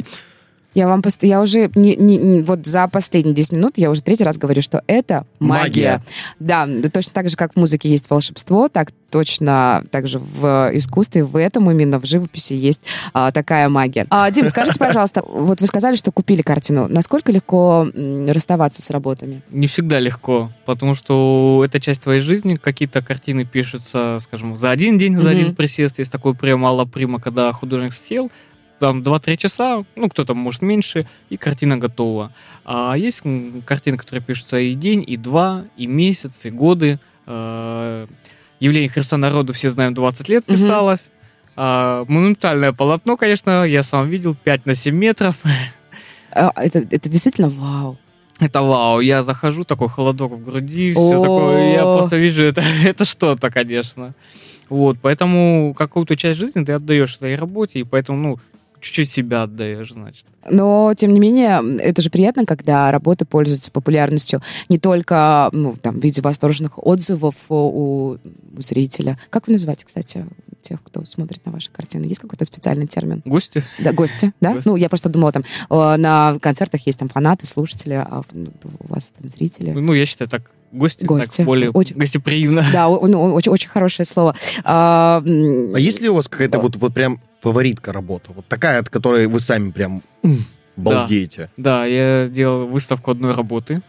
Я 0.73 0.87
вам 0.87 1.01
пост- 1.01 1.23
я 1.23 1.41
уже 1.41 1.69
не, 1.75 1.95
не- 1.95 2.17
не- 2.17 2.41
вот 2.41 2.65
за 2.65 2.87
последние 2.87 3.35
10 3.35 3.51
минут 3.53 3.73
я 3.77 3.89
уже 3.91 4.01
третий 4.01 4.23
раз 4.23 4.37
говорю, 4.37 4.61
что 4.61 4.81
это 4.87 5.25
магия. 5.39 5.61
Магия. 5.61 6.03
Да, 6.39 6.67
точно 6.89 7.11
так 7.13 7.29
же, 7.29 7.35
как 7.35 7.53
в 7.53 7.55
музыке 7.57 7.89
есть 7.89 8.09
волшебство, 8.09 8.67
так 8.69 8.91
точно 9.09 9.83
также 9.91 10.17
в 10.19 10.71
искусстве, 10.73 11.25
в 11.25 11.35
этом 11.35 11.69
именно 11.69 11.99
в 11.99 12.05
живописи 12.05 12.53
есть 12.53 12.81
а, 13.13 13.31
такая 13.33 13.67
магия. 13.67 14.07
А, 14.09 14.31
Дим, 14.31 14.47
скажите, 14.47 14.79
пожалуйста, 14.79 15.21
вот 15.27 15.59
вы 15.59 15.67
сказали, 15.67 15.97
что 15.97 16.13
купили 16.13 16.41
картину. 16.41 16.87
Насколько 16.87 17.33
легко 17.33 17.87
расставаться 18.27 18.81
с 18.81 18.89
работами? 18.89 19.41
Не 19.51 19.67
всегда 19.67 19.99
легко, 19.99 20.51
потому 20.65 20.95
что 20.95 21.61
это 21.65 21.81
часть 21.81 22.01
твоей 22.03 22.21
жизни. 22.21 22.55
Какие-то 22.55 23.01
картины 23.01 23.43
пишутся, 23.43 24.19
скажем, 24.21 24.55
за 24.55 24.71
один 24.71 24.97
день, 24.97 25.19
за 25.19 25.31
один 25.31 25.53
присест. 25.55 25.99
Есть 25.99 26.11
такой 26.11 26.33
прием 26.33 26.65
Алла 26.65 26.85
Прима, 26.85 27.19
когда 27.19 27.51
художник 27.51 27.93
сел, 27.93 28.31
там 28.81 29.01
2-3 29.03 29.37
часа, 29.37 29.85
ну, 29.95 30.09
кто-то 30.09 30.33
может 30.33 30.63
меньше, 30.63 31.05
и 31.29 31.37
картина 31.37 31.77
готова. 31.77 32.33
А 32.65 32.95
есть 32.95 33.21
картины, 33.65 33.97
которые 33.97 34.23
пишутся 34.23 34.59
и 34.59 34.73
день, 34.73 35.03
и 35.05 35.17
два, 35.17 35.65
и 35.77 35.85
месяц, 35.85 36.45
и 36.47 36.49
годы. 36.49 36.99
Э, 37.27 38.07
Явление 38.59 38.89
Христа 38.89 39.17
народу, 39.17 39.53
все 39.53 39.69
знаем, 39.69 39.93
20 39.93 40.29
лет 40.29 40.45
писалось. 40.45 41.09
А, 41.55 42.05
монументальное 42.07 42.73
полотно, 42.73 43.17
конечно, 43.17 43.63
я 43.63 43.83
сам 43.83 44.07
видел, 44.07 44.35
5 44.35 44.65
на 44.65 44.75
7 44.75 44.95
метров. 44.95 45.35
А, 46.31 46.51
это, 46.55 46.79
это 46.79 47.09
действительно 47.09 47.49
вау. 47.49 47.97
Это 48.39 48.61
вау, 48.61 49.01
я 49.01 49.21
захожу, 49.21 49.63
такой 49.63 49.89
холодок 49.89 50.31
в 50.31 50.43
груди, 50.43 50.93
все 50.93 51.21
такое, 51.21 51.73
я 51.73 51.83
просто 51.83 52.17
вижу, 52.17 52.43
это, 52.43 52.63
это 52.85 53.05
что-то, 53.05 53.51
конечно. 53.51 54.13
Вот, 54.69 54.97
поэтому 55.01 55.75
какую-то 55.77 56.15
часть 56.15 56.39
жизни 56.39 56.63
ты 56.63 56.71
отдаешь 56.71 57.17
этой 57.17 57.35
работе, 57.35 57.79
и 57.79 57.83
поэтому, 57.83 58.17
ну, 58.19 58.39
чуть-чуть 58.81 59.09
себя 59.09 59.43
отдаешь, 59.43 59.91
значит. 59.91 60.25
Но, 60.49 60.93
тем 60.97 61.13
не 61.13 61.19
менее, 61.19 61.61
это 61.79 62.01
же 62.01 62.09
приятно, 62.09 62.45
когда 62.45 62.91
работы 62.91 63.25
пользуются 63.25 63.71
популярностью 63.71 64.41
не 64.69 64.79
только 64.79 65.49
ну, 65.53 65.75
там, 65.81 65.99
в 65.99 66.03
виде 66.03 66.21
восторженных 66.21 66.83
отзывов 66.85 67.35
у, 67.49 67.55
у 67.55 68.17
зрителя. 68.57 69.19
Как 69.29 69.47
вы 69.47 69.53
называете, 69.53 69.85
кстати, 69.85 70.25
тех, 70.61 70.81
кто 70.83 71.05
смотрит 71.05 71.45
на 71.45 71.51
ваши 71.51 71.69
картины? 71.71 72.05
Есть 72.05 72.21
какой-то 72.21 72.43
специальный 72.45 72.87
термин? 72.87 73.21
Гости? 73.25 73.63
Да, 73.79 73.93
гости, 73.93 74.33
да? 74.41 74.53
Гости. 74.53 74.67
Ну, 74.67 74.75
я 74.75 74.89
просто 74.89 75.09
думала, 75.09 75.31
там, 75.31 75.43
э, 75.69 75.95
на 75.97 76.37
концертах 76.39 76.85
есть 76.87 76.99
там 76.99 77.09
фанаты, 77.09 77.45
слушатели, 77.45 77.93
а 77.93 78.23
ну, 78.31 78.51
у 78.79 78.87
вас 78.87 79.13
там 79.17 79.29
зрители. 79.29 79.71
Ну, 79.71 79.93
я 79.93 80.05
считаю, 80.05 80.29
так, 80.29 80.51
гости, 80.71 81.03
Гости. 81.05 81.37
так 81.37 81.45
более 81.45 81.69
Очень- 81.71 81.97
гостеприимно. 81.97 82.63
Да, 82.73 82.87
ну, 82.87 83.33
очень, 83.33 83.51
очень 83.51 83.69
хорошее 83.69 84.05
слово. 84.05 84.35
А, 84.63 85.21
А 85.25 85.79
есть 85.79 86.01
ли 86.01 86.09
у 86.09 86.15
вас 86.15 86.27
какая-то 86.27 86.59
вот, 86.59 86.75
вот 86.77 86.93
прям 86.93 87.19
фаворитка 87.41 87.91
работа? 87.91 88.31
Вот 88.33 88.47
такая, 88.47 88.79
от 88.79 88.89
которой 88.89 89.27
вы 89.27 89.39
сами 89.39 89.71
прям 89.71 90.01
балдеете? 90.77 91.49
Да, 91.57 91.85
я 91.85 92.27
делал 92.29 92.67
выставку 92.67 93.11
одной 93.11 93.33
работы. 93.33 93.81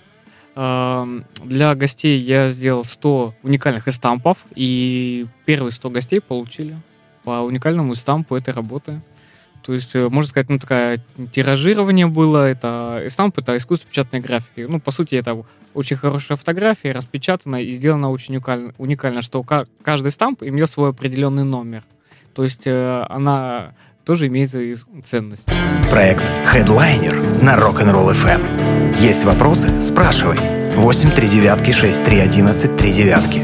Для 0.55 1.75
гостей 1.75 2.19
я 2.19 2.49
сделал 2.51 2.85
100 2.85 3.35
уникальных 3.43 3.89
эстампов, 3.89 4.47
и 4.55 5.27
первые 5.47 5.73
100 5.73 5.91
гостей 5.91 6.21
получили 6.21 6.77
по 7.25 7.41
уникальному 7.41 7.93
эстампу 7.95 8.37
этой 8.37 8.53
работы. 8.53 9.01
То 9.63 9.73
есть, 9.75 9.95
э, 9.95 10.09
можно 10.09 10.29
сказать, 10.29 10.49
ну, 10.51 10.59
такое 10.59 10.99
тиражирование 11.31 12.09
было. 12.09 12.49
Это 12.49 13.01
эстамп, 13.07 13.39
это 13.39 13.57
искусство 13.57 13.89
печатной 13.89 14.19
графики. 14.19 14.67
Ну, 14.69 14.81
по 14.81 14.91
сути, 14.91 15.15
это 15.15 15.45
очень 15.73 15.97
хорошая 15.97 16.37
фотография, 16.37 16.91
распечатана 16.91 17.63
и 17.63 17.71
сделана 17.71 18.11
очень 18.11 18.35
уникально, 18.35 18.75
уникально 18.77 19.23
что 19.23 19.41
ка- 19.45 19.69
каждый 19.83 20.11
стамп 20.11 20.43
имел 20.43 20.67
свой 20.67 20.91
определенный 20.91 21.45
номер. 21.45 21.85
То 22.35 22.45
есть, 22.45 22.67
э, 22.67 23.05
она 23.09 23.75
тоже 24.05 24.27
имеет 24.29 24.51
ценность. 25.05 25.49
Проект 25.91 26.25
Headliner 26.53 27.43
на 27.43 27.57
Rock'n'Roll 27.57 28.13
FM. 28.13 28.99
Есть 28.99 29.25
вопросы? 29.25 29.81
Спрашивай. 29.81 30.37
8 30.77 31.11
3 31.11 31.29
девятки 31.29 31.71
6 31.71 32.05
3 32.05 32.19
11 32.21 32.77
3 32.77 32.93
девятки. 32.93 33.43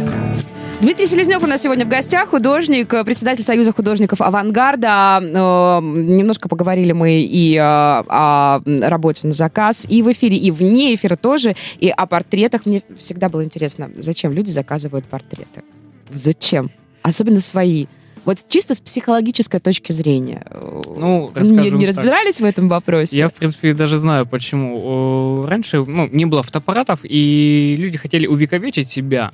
Дмитрий 0.81 1.07
Селезнев 1.07 1.43
у 1.43 1.47
нас 1.49 1.61
сегодня 1.63 1.85
в 1.85 1.89
гостях, 1.89 2.29
художник, 2.29 2.95
э, 2.95 3.05
председатель 3.05 3.43
Союза 3.43 3.73
художников 3.73 4.21
«Авангарда». 4.21 5.21
Э, 5.21 5.81
Немножко 5.83 6.49
поговорили 6.49 6.93
мы 6.93 7.21
и 7.21 7.57
э, 7.57 7.61
о 7.61 8.61
работе 8.65 9.27
на 9.27 9.33
заказ, 9.33 9.87
и 9.89 10.03
в 10.03 10.13
эфире, 10.13 10.37
и 10.37 10.53
вне 10.53 10.95
эфира 10.95 11.17
тоже, 11.17 11.57
и 11.81 11.89
о 11.89 12.07
портретах. 12.07 12.65
Мне 12.65 12.83
всегда 12.99 13.29
было 13.29 13.45
интересно, 13.45 13.91
зачем 13.95 14.33
люди 14.33 14.51
заказывают 14.51 15.05
портреты? 15.05 15.63
Зачем? 16.11 16.71
Особенно 17.03 17.41
свои. 17.41 17.87
Вот 18.25 18.39
чисто 18.49 18.75
с 18.75 18.81
психологической 18.81 19.61
точки 19.61 19.93
зрения. 19.93 20.47
Ну, 20.51 21.33
не, 21.37 21.71
не 21.71 21.87
так. 21.87 21.97
разбирались 21.97 22.41
в 22.41 22.45
этом 22.45 22.69
вопросе? 22.69 23.17
Я, 23.17 23.29
в 23.29 23.35
принципе, 23.35 23.75
даже 23.75 23.97
знаю, 23.97 24.27
почему. 24.27 25.47
Раньше 25.47 25.85
ну, 25.85 26.09
не 26.11 26.27
было 26.27 26.43
фотоаппаратов, 26.43 27.01
и 27.03 27.77
люди 27.79 27.99
хотели 27.99 28.27
увековечить 28.27 28.91
себя. 28.91 29.31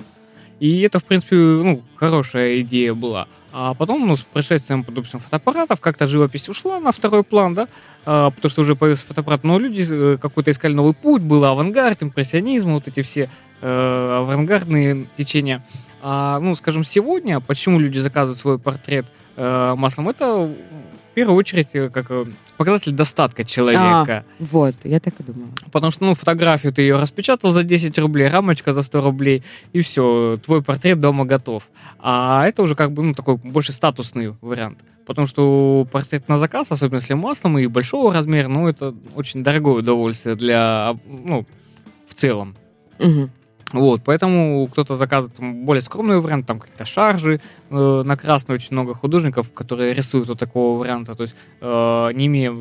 И 0.59 0.81
это, 0.81 0.99
в 0.99 1.03
принципе, 1.03 1.35
ну, 1.35 1.81
хорошая 1.95 2.61
идея 2.61 2.93
была. 2.93 3.27
А 3.57 3.73
потом, 3.73 4.05
ну, 4.05 4.17
с 4.17 4.21
пришествием, 4.21 4.83
допустим, 4.85 5.21
фотоаппаратов, 5.21 5.79
как-то 5.79 6.07
живопись 6.07 6.49
ушла 6.49 6.81
на 6.81 6.91
второй 6.91 7.23
план, 7.23 7.53
да, 7.53 7.69
а, 8.05 8.29
потому 8.31 8.49
что 8.49 8.61
уже 8.63 8.75
появился 8.75 9.07
фотоаппарат, 9.07 9.45
но 9.45 9.57
люди 9.57 9.87
э, 9.89 10.17
какой-то 10.21 10.51
искали 10.51 10.73
новый 10.73 10.93
путь, 10.93 11.21
был 11.21 11.45
авангард, 11.45 12.03
импрессионизм, 12.03 12.73
вот 12.73 12.89
эти 12.89 13.01
все 13.01 13.29
э, 13.61 14.17
авангардные 14.19 15.07
течения. 15.15 15.65
А, 16.07 16.39
ну, 16.39 16.53
скажем, 16.53 16.83
сегодня, 16.83 17.39
почему 17.39 17.79
люди 17.79 17.97
заказывают 17.97 18.37
свой 18.37 18.59
портрет 18.59 19.07
э, 19.37 19.73
маслом, 19.75 20.09
это 20.09 20.53
первую 21.15 21.37
очередь 21.37 21.69
э, 21.73 21.89
как 21.89 22.05
э, 22.09 22.25
показатель 22.57 22.91
достатка 22.91 23.43
человека. 23.43 24.05
А, 24.07 24.23
вот, 24.37 24.75
я 24.83 24.99
так 24.99 25.15
и 25.19 25.23
думала. 25.23 25.49
Потому 25.71 25.91
что, 25.91 26.03
ну, 26.03 26.13
фотографию 26.13 26.71
ты 26.71 26.83
ее 26.83 26.99
распечатал 26.99 27.51
за 27.51 27.63
10 27.63 27.97
рублей, 27.97 28.27
рамочка 28.27 28.73
за 28.73 28.83
100 28.83 29.01
рублей, 29.01 29.43
и 29.73 29.81
все, 29.81 30.37
твой 30.45 30.61
портрет 30.61 30.99
дома 30.99 31.25
готов. 31.25 31.67
А 31.99 32.45
это 32.45 32.61
уже 32.61 32.75
как 32.75 32.91
бы, 32.91 33.01
ну, 33.01 33.13
такой 33.15 33.37
больше 33.37 33.71
статусный 33.71 34.35
вариант. 34.41 34.79
Потому 35.07 35.25
что 35.25 35.87
портрет 35.91 36.29
на 36.29 36.37
заказ, 36.37 36.67
особенно 36.69 36.97
если 36.97 37.15
маслом 37.15 37.57
и 37.57 37.65
большого 37.65 38.13
размера, 38.13 38.47
ну, 38.47 38.67
это 38.67 38.93
очень 39.15 39.43
дорогое 39.43 39.75
удовольствие 39.75 40.35
для, 40.35 40.95
ну, 41.07 41.47
в 42.07 42.13
целом. 42.13 42.55
Мгм. 42.99 43.31
Вот, 43.75 44.01
поэтому 44.03 44.67
кто-то 44.71 44.95
заказывает 44.95 45.37
более 45.65 45.81
скромный 45.81 46.19
вариант, 46.19 46.45
там 46.47 46.59
какие-то 46.59 46.85
шаржи 46.85 47.41
э, 47.69 48.01
на 48.05 48.15
красный, 48.17 48.55
очень 48.55 48.71
много 48.71 48.93
художников, 48.93 49.51
которые 49.51 49.93
рисуют 49.93 50.29
вот 50.29 50.39
такого 50.39 50.79
варианта, 50.79 51.15
то 51.15 51.23
есть 51.23 51.35
э, 51.59 52.11
не 52.13 52.27
имея 52.27 52.53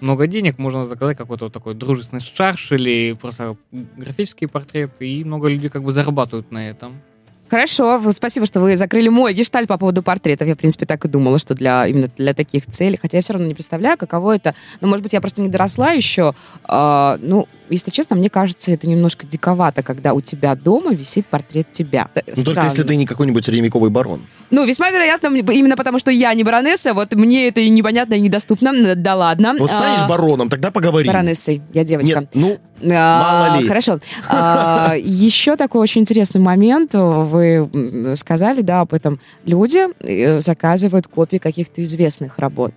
много 0.00 0.26
денег, 0.26 0.58
можно 0.58 0.84
заказать 0.84 1.16
какой-то 1.16 1.46
вот 1.46 1.54
такой 1.54 1.74
дружественный 1.74 2.20
шарж 2.20 2.72
или 2.72 3.16
просто 3.20 3.56
графический 3.72 4.46
портрет, 4.46 4.92
и 5.00 5.24
много 5.24 5.48
людей 5.48 5.70
как 5.70 5.82
бы 5.82 5.92
зарабатывают 5.92 6.50
на 6.52 6.68
этом. 6.68 7.00
Хорошо, 7.48 8.00
спасибо, 8.12 8.46
что 8.46 8.60
вы 8.60 8.76
закрыли 8.76 9.08
мой 9.08 9.32
гешталь 9.34 9.66
по 9.66 9.78
поводу 9.78 10.02
портретов. 10.02 10.46
Я, 10.48 10.54
в 10.54 10.58
принципе, 10.58 10.86
так 10.86 11.04
и 11.04 11.08
думала, 11.08 11.38
что 11.38 11.54
для 11.54 11.86
именно 11.86 12.08
для 12.16 12.34
таких 12.34 12.66
целей. 12.66 12.98
Хотя 13.00 13.18
я 13.18 13.22
все 13.22 13.32
равно 13.32 13.48
не 13.48 13.54
представляю, 13.54 13.96
каково 13.96 14.36
это. 14.36 14.54
Ну, 14.80 14.88
может 14.88 15.02
быть, 15.02 15.12
я 15.12 15.20
просто 15.20 15.42
не 15.42 15.48
доросла 15.48 15.92
еще. 15.92 16.34
А, 16.64 17.18
ну, 17.22 17.48
если 17.70 17.90
честно, 17.90 18.16
мне 18.16 18.30
кажется, 18.30 18.70
это 18.70 18.88
немножко 18.88 19.26
диковато, 19.26 19.82
когда 19.82 20.12
у 20.14 20.20
тебя 20.20 20.54
дома 20.54 20.92
висит 20.92 21.26
портрет 21.26 21.72
тебя. 21.72 22.08
Ну, 22.14 22.22
только 22.22 22.42
Странно. 22.42 22.68
если 22.68 22.82
ты 22.82 22.96
не 22.96 23.06
какой-нибудь 23.06 23.44
средневековый 23.44 23.90
барон. 23.90 24.26
Ну, 24.50 24.64
весьма 24.64 24.90
вероятно, 24.90 25.28
именно 25.28 25.76
потому 25.76 25.98
что 25.98 26.10
я 26.10 26.32
не 26.34 26.44
баронесса, 26.44 26.94
вот 26.94 27.14
мне 27.14 27.48
это 27.48 27.60
и 27.60 27.68
непонятно, 27.68 28.14
и 28.14 28.20
недоступно. 28.20 28.94
Да 28.94 29.16
ладно. 29.16 29.54
Вот 29.58 29.70
станешь 29.70 30.00
А, 30.02 30.08
бароном, 30.08 30.48
тогда 30.48 30.70
поговорим. 30.70 31.12
Баронессой, 31.12 31.62
я 31.74 31.84
девочка. 31.84 32.20
Нет, 32.20 32.30
ну, 32.34 32.58
А, 32.82 33.48
Мало 33.48 33.60
ли. 33.60 33.68
Хорошо. 33.68 33.98
А, 34.28 34.94
Еще 34.96 35.56
такой 35.56 35.80
очень 35.80 36.02
интересный 36.02 36.40
момент. 36.40 36.94
Вы 36.94 37.68
сказали, 38.16 38.62
да, 38.62 38.80
об 38.80 38.94
этом. 38.94 39.20
Люди 39.44 39.86
э, 40.00 40.40
заказывают 40.40 41.06
копии 41.06 41.38
каких-то 41.38 41.82
известных 41.82 42.38
работ. 42.38 42.72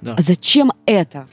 Да. 0.00 0.14
А 0.18 0.22
зачем 0.22 0.72
это? 0.84 1.26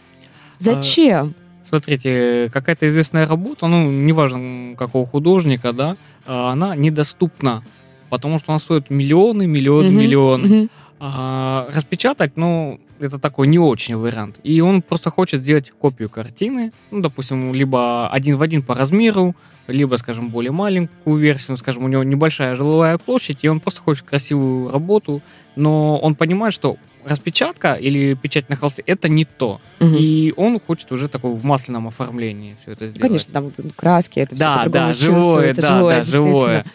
Зачем? 0.57 1.35
Смотрите, 1.63 2.49
какая-то 2.53 2.87
известная 2.87 3.25
работа, 3.27 3.67
ну, 3.67 3.89
неважно 3.89 4.75
какого 4.75 5.05
художника, 5.05 5.73
да, 5.73 5.97
она 6.25 6.75
недоступна, 6.75 7.63
потому 8.09 8.37
что 8.37 8.51
она 8.51 8.59
стоит 8.59 8.89
миллионы, 8.89 9.47
миллионы, 9.47 9.89
миллионы. 9.89 10.69
А, 11.05 11.67
распечатать, 11.75 12.37
ну, 12.37 12.79
это 13.01 13.19
такой 13.19 13.47
не 13.47 13.59
очень 13.59 13.97
вариант. 13.97 14.37
И 14.43 14.61
он 14.61 14.81
просто 14.81 15.09
хочет 15.09 15.41
сделать 15.41 15.69
копию 15.71 16.09
картины, 16.09 16.71
ну, 16.91 17.01
допустим, 17.01 17.53
либо 17.53 18.07
один 18.07 18.37
в 18.37 18.41
один 18.41 18.61
по 18.61 18.73
размеру, 18.73 19.35
либо, 19.67 19.97
скажем, 19.97 20.29
более 20.29 20.53
маленькую 20.53 21.17
версию, 21.17 21.57
скажем, 21.57 21.83
у 21.83 21.89
него 21.89 22.03
небольшая 22.05 22.55
жилая 22.55 22.97
площадь, 22.97 23.43
и 23.43 23.49
он 23.49 23.59
просто 23.59 23.81
хочет 23.81 24.05
красивую 24.05 24.71
работу, 24.71 25.21
но 25.57 25.97
он 25.97 26.15
понимает, 26.15 26.53
что 26.53 26.77
распечатка 27.03 27.73
или 27.73 28.13
печать 28.13 28.47
на 28.47 28.55
холсте 28.55 28.81
это 28.85 29.09
не 29.09 29.25
то. 29.25 29.59
Мгм. 29.79 29.97
И 29.99 30.33
он 30.37 30.57
хочет 30.57 30.89
уже 30.93 31.09
такой 31.09 31.33
в 31.33 31.43
масляном 31.43 31.87
оформлении 31.87 32.55
все 32.61 32.71
это 32.71 32.87
сделать. 32.87 33.01
Конечно, 33.01 33.33
там 33.33 33.51
краски, 33.75 34.19
это 34.19 34.35
все 34.35 34.43
Да, 34.45 34.57
по-другому 34.59 34.87
да, 34.87 34.93
живое, 34.93 35.21
чувствуется, 35.21 35.61
да, 35.61 35.67
живое, 35.67 35.97
да, 35.97 36.03
живое. 36.05 36.65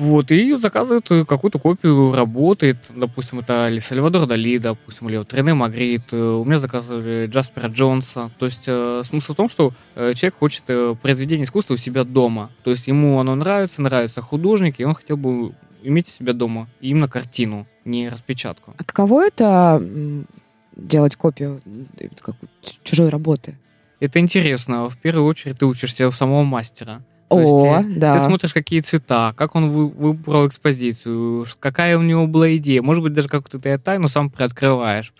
Вот, 0.00 0.30
и 0.30 0.56
заказывают 0.56 1.10
э, 1.10 1.26
какую-то 1.26 1.58
копию 1.58 2.14
работы. 2.14 2.70
Это, 2.70 2.94
Допустим, 2.94 3.40
это 3.40 3.68
или 3.68 3.80
Сальвадор 3.80 4.26
Дали, 4.26 4.56
допустим, 4.56 5.10
или 5.10 5.18
вот 5.18 5.34
Рене 5.34 5.52
Магрит. 5.52 6.12
Э, 6.12 6.16
У 6.16 6.44
меня 6.46 6.58
заказывали 6.58 7.26
Джаспера 7.26 7.68
Джонса. 7.68 8.30
То 8.38 8.46
есть 8.46 8.64
э, 8.66 9.02
смысл 9.04 9.34
в 9.34 9.36
том, 9.36 9.50
что 9.50 9.74
э, 9.96 10.14
человек 10.14 10.38
хочет 10.38 10.64
э, 10.68 10.94
произведение 11.02 11.44
искусства 11.44 11.74
у 11.74 11.76
себя 11.76 12.04
дома. 12.04 12.50
То 12.64 12.70
есть 12.70 12.88
ему 12.88 13.20
оно 13.20 13.34
нравится, 13.34 13.82
нравится 13.82 14.22
художник, 14.22 14.80
и 14.80 14.84
он 14.84 14.94
хотел 14.94 15.18
бы 15.18 15.52
иметь 15.82 16.08
у 16.08 16.10
себя 16.10 16.32
дома 16.32 16.70
именно 16.80 17.06
картину, 17.06 17.66
не 17.84 18.08
распечатку. 18.08 18.74
А 18.78 18.84
каково 18.84 19.26
это 19.26 19.82
делать 20.76 21.14
копию 21.16 21.60
э, 21.98 22.08
как 22.22 22.36
чужой 22.84 23.10
работы? 23.10 23.58
Это 24.00 24.18
интересно. 24.18 24.88
В 24.88 24.96
первую 24.96 25.26
очередь 25.26 25.58
ты 25.58 25.66
учишься 25.66 26.08
у 26.08 26.12
самого 26.12 26.42
мастера. 26.42 27.02
То 27.30 27.38
есть, 27.38 27.52
О, 27.52 27.80
э, 27.80 27.84
да. 27.84 28.14
Ты 28.14 28.20
смотришь, 28.24 28.52
какие 28.52 28.80
цвета, 28.80 29.34
как 29.36 29.54
он 29.54 29.70
вы- 29.70 29.88
выбрал 29.88 30.48
экспозицию, 30.48 31.46
какая 31.60 31.96
у 31.96 32.02
него 32.02 32.26
была 32.26 32.56
идея. 32.56 32.82
Может 32.82 33.04
быть, 33.04 33.12
даже 33.12 33.28
какую-то 33.28 33.60
ты 33.60 33.78
тайну 33.78 34.08
сам 34.08 34.30
приоткрываешь. 34.30 35.12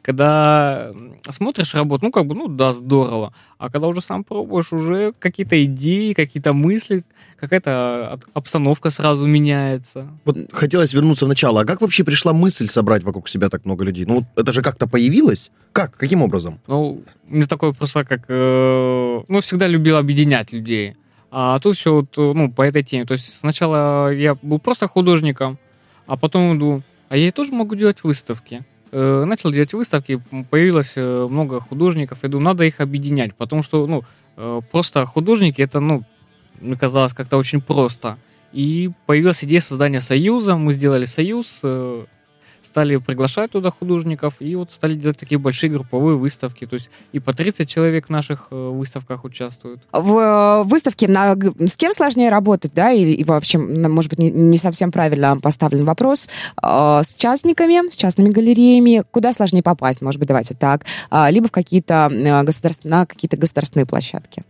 Когда 0.00 0.92
смотришь 1.28 1.74
работу, 1.74 2.06
ну, 2.06 2.10
как 2.10 2.24
бы, 2.26 2.34
ну, 2.34 2.48
да, 2.48 2.72
здорово. 2.72 3.34
А 3.58 3.68
когда 3.68 3.88
уже 3.88 4.00
сам 4.00 4.24
пробуешь, 4.24 4.72
уже 4.72 5.12
какие-то 5.18 5.62
идеи, 5.64 6.14
какие-то 6.14 6.54
мысли, 6.54 7.04
какая-то 7.38 8.18
обстановка 8.32 8.88
сразу 8.90 9.26
меняется. 9.26 10.08
вот 10.24 10.38
хотелось 10.52 10.94
вернуться 10.94 11.26
в 11.26 11.28
начало. 11.28 11.60
А 11.60 11.64
как 11.66 11.82
вообще 11.82 12.02
пришла 12.02 12.32
мысль 12.32 12.66
собрать 12.66 13.04
вокруг 13.04 13.28
себя 13.28 13.50
так 13.50 13.66
много 13.66 13.84
людей? 13.84 14.06
Ну, 14.06 14.14
вот 14.14 14.24
это 14.36 14.52
же 14.52 14.62
как-то 14.62 14.86
появилось? 14.86 15.50
Как? 15.72 15.96
Каким 15.98 16.22
образом? 16.22 16.60
Ну, 16.66 17.02
у 17.28 17.34
меня 17.34 17.46
такое 17.46 17.72
просто 17.72 18.04
как... 18.06 18.24
э, 18.28 19.20
ну, 19.28 19.40
всегда 19.42 19.66
любил 19.66 19.98
объединять 19.98 20.52
людей. 20.52 20.94
А 21.34 21.58
тут 21.60 21.76
еще 21.76 21.90
вот, 21.92 22.18
э, 22.18 22.32
ну, 22.34 22.52
по 22.52 22.60
этой 22.60 22.82
теме. 22.82 23.06
То 23.06 23.12
есть 23.12 23.38
сначала 23.38 24.12
я 24.12 24.34
был 24.34 24.58
просто 24.58 24.86
художником, 24.86 25.58
а 26.06 26.18
потом 26.18 26.58
думаю, 26.58 26.82
а 27.08 27.16
я 27.16 27.32
тоже 27.32 27.54
могу 27.54 27.74
делать 27.74 28.04
выставки. 28.04 28.66
Э, 28.92 29.24
начал 29.24 29.50
делать 29.50 29.72
выставки, 29.72 30.22
появилось 30.50 30.92
э, 30.96 31.26
много 31.30 31.58
художников, 31.58 32.18
я 32.22 32.28
думаю, 32.28 32.44
надо 32.44 32.64
их 32.64 32.80
объединять, 32.80 33.34
потому 33.34 33.62
что, 33.62 33.86
ну, 33.86 34.04
просто 34.70 35.04
художники, 35.06 35.62
это, 35.62 35.80
ну, 35.80 36.04
мне 36.60 36.76
казалось 36.76 37.14
как-то 37.14 37.38
очень 37.38 37.62
просто. 37.62 38.18
И 38.52 38.90
появилась 39.06 39.42
идея 39.44 39.60
создания 39.60 40.00
союза, 40.02 40.56
мы 40.56 40.72
сделали 40.72 41.06
союз, 41.06 41.62
стали 42.62 42.96
приглашать 42.96 43.50
туда 43.50 43.70
художников, 43.70 44.36
и 44.40 44.54
вот 44.54 44.72
стали 44.72 44.94
делать 44.94 45.18
такие 45.18 45.38
большие 45.38 45.70
групповые 45.70 46.16
выставки, 46.16 46.66
то 46.66 46.74
есть 46.74 46.90
и 47.12 47.20
по 47.20 47.32
30 47.32 47.68
человек 47.68 48.06
в 48.06 48.10
наших 48.10 48.48
э, 48.50 48.54
выставках 48.70 49.24
участвуют. 49.24 49.80
В 49.92 50.18
э, 50.18 50.62
выставке 50.64 51.08
на, 51.08 51.34
с 51.34 51.76
кем 51.76 51.92
сложнее 51.92 52.30
работать, 52.30 52.72
да, 52.74 52.90
и, 52.90 53.12
и 53.12 53.24
вообще, 53.24 53.58
может 53.58 54.10
быть, 54.10 54.18
не, 54.18 54.30
не 54.30 54.56
совсем 54.58 54.92
правильно 54.92 55.36
поставлен 55.38 55.84
вопрос. 55.84 56.28
Э, 56.62 57.00
С 57.02 57.14
частниками, 57.14 57.88
с 57.88 57.96
частными 57.96 58.28
галереями, 58.28 59.02
куда 59.10 59.32
сложнее 59.32 59.62
попасть, 59.62 60.00
может 60.00 60.18
быть, 60.18 60.28
давайте 60.28 60.54
так, 60.54 60.84
А, 61.10 61.30
либо 61.30 61.48
в 61.48 61.52
какие-то 61.52 62.08
э, 62.10 62.42
государств- 62.44 62.88
на 62.88 63.06
какие-то 63.06 63.36
государственные 63.36 63.86
площадки. 63.86 64.44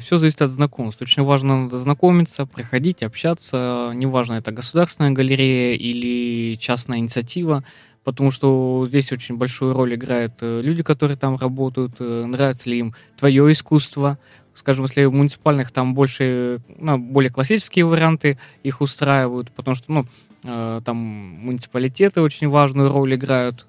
Все 0.00 0.18
зависит 0.18 0.40
от 0.40 0.52
знакомств. 0.52 1.02
Очень 1.02 1.24
важно 1.24 1.64
надо 1.64 1.78
знакомиться, 1.78 2.46
приходить, 2.46 3.02
общаться. 3.02 3.90
Неважно, 3.94 4.34
это 4.34 4.52
государственная 4.52 5.10
галерея 5.10 5.76
или 5.76 6.56
частная 6.56 6.98
инициатива, 6.98 7.64
потому 8.04 8.30
что 8.30 8.86
здесь 8.86 9.10
очень 9.10 9.36
большую 9.36 9.72
роль 9.72 9.96
играют 9.96 10.34
э, 10.42 10.60
люди, 10.62 10.84
которые 10.84 11.16
там 11.16 11.36
работают, 11.36 11.96
э, 11.98 12.24
нравится 12.24 12.70
ли 12.70 12.78
им 12.78 12.94
твое 13.16 13.50
искусство. 13.50 14.18
Скажем, 14.52 14.84
если 14.84 15.04
в 15.06 15.12
муниципальных 15.12 15.72
там 15.72 15.94
больше, 15.94 16.60
ну, 16.78 16.96
более 16.96 17.30
классические 17.30 17.86
варианты 17.86 18.38
их 18.62 18.80
устраивают, 18.80 19.50
потому 19.50 19.74
что, 19.74 19.90
ну, 19.90 20.06
э, 20.44 20.80
там 20.84 20.96
муниципалитеты 20.96 22.20
очень 22.20 22.48
важную 22.48 22.92
роль 22.92 23.16
играют. 23.16 23.66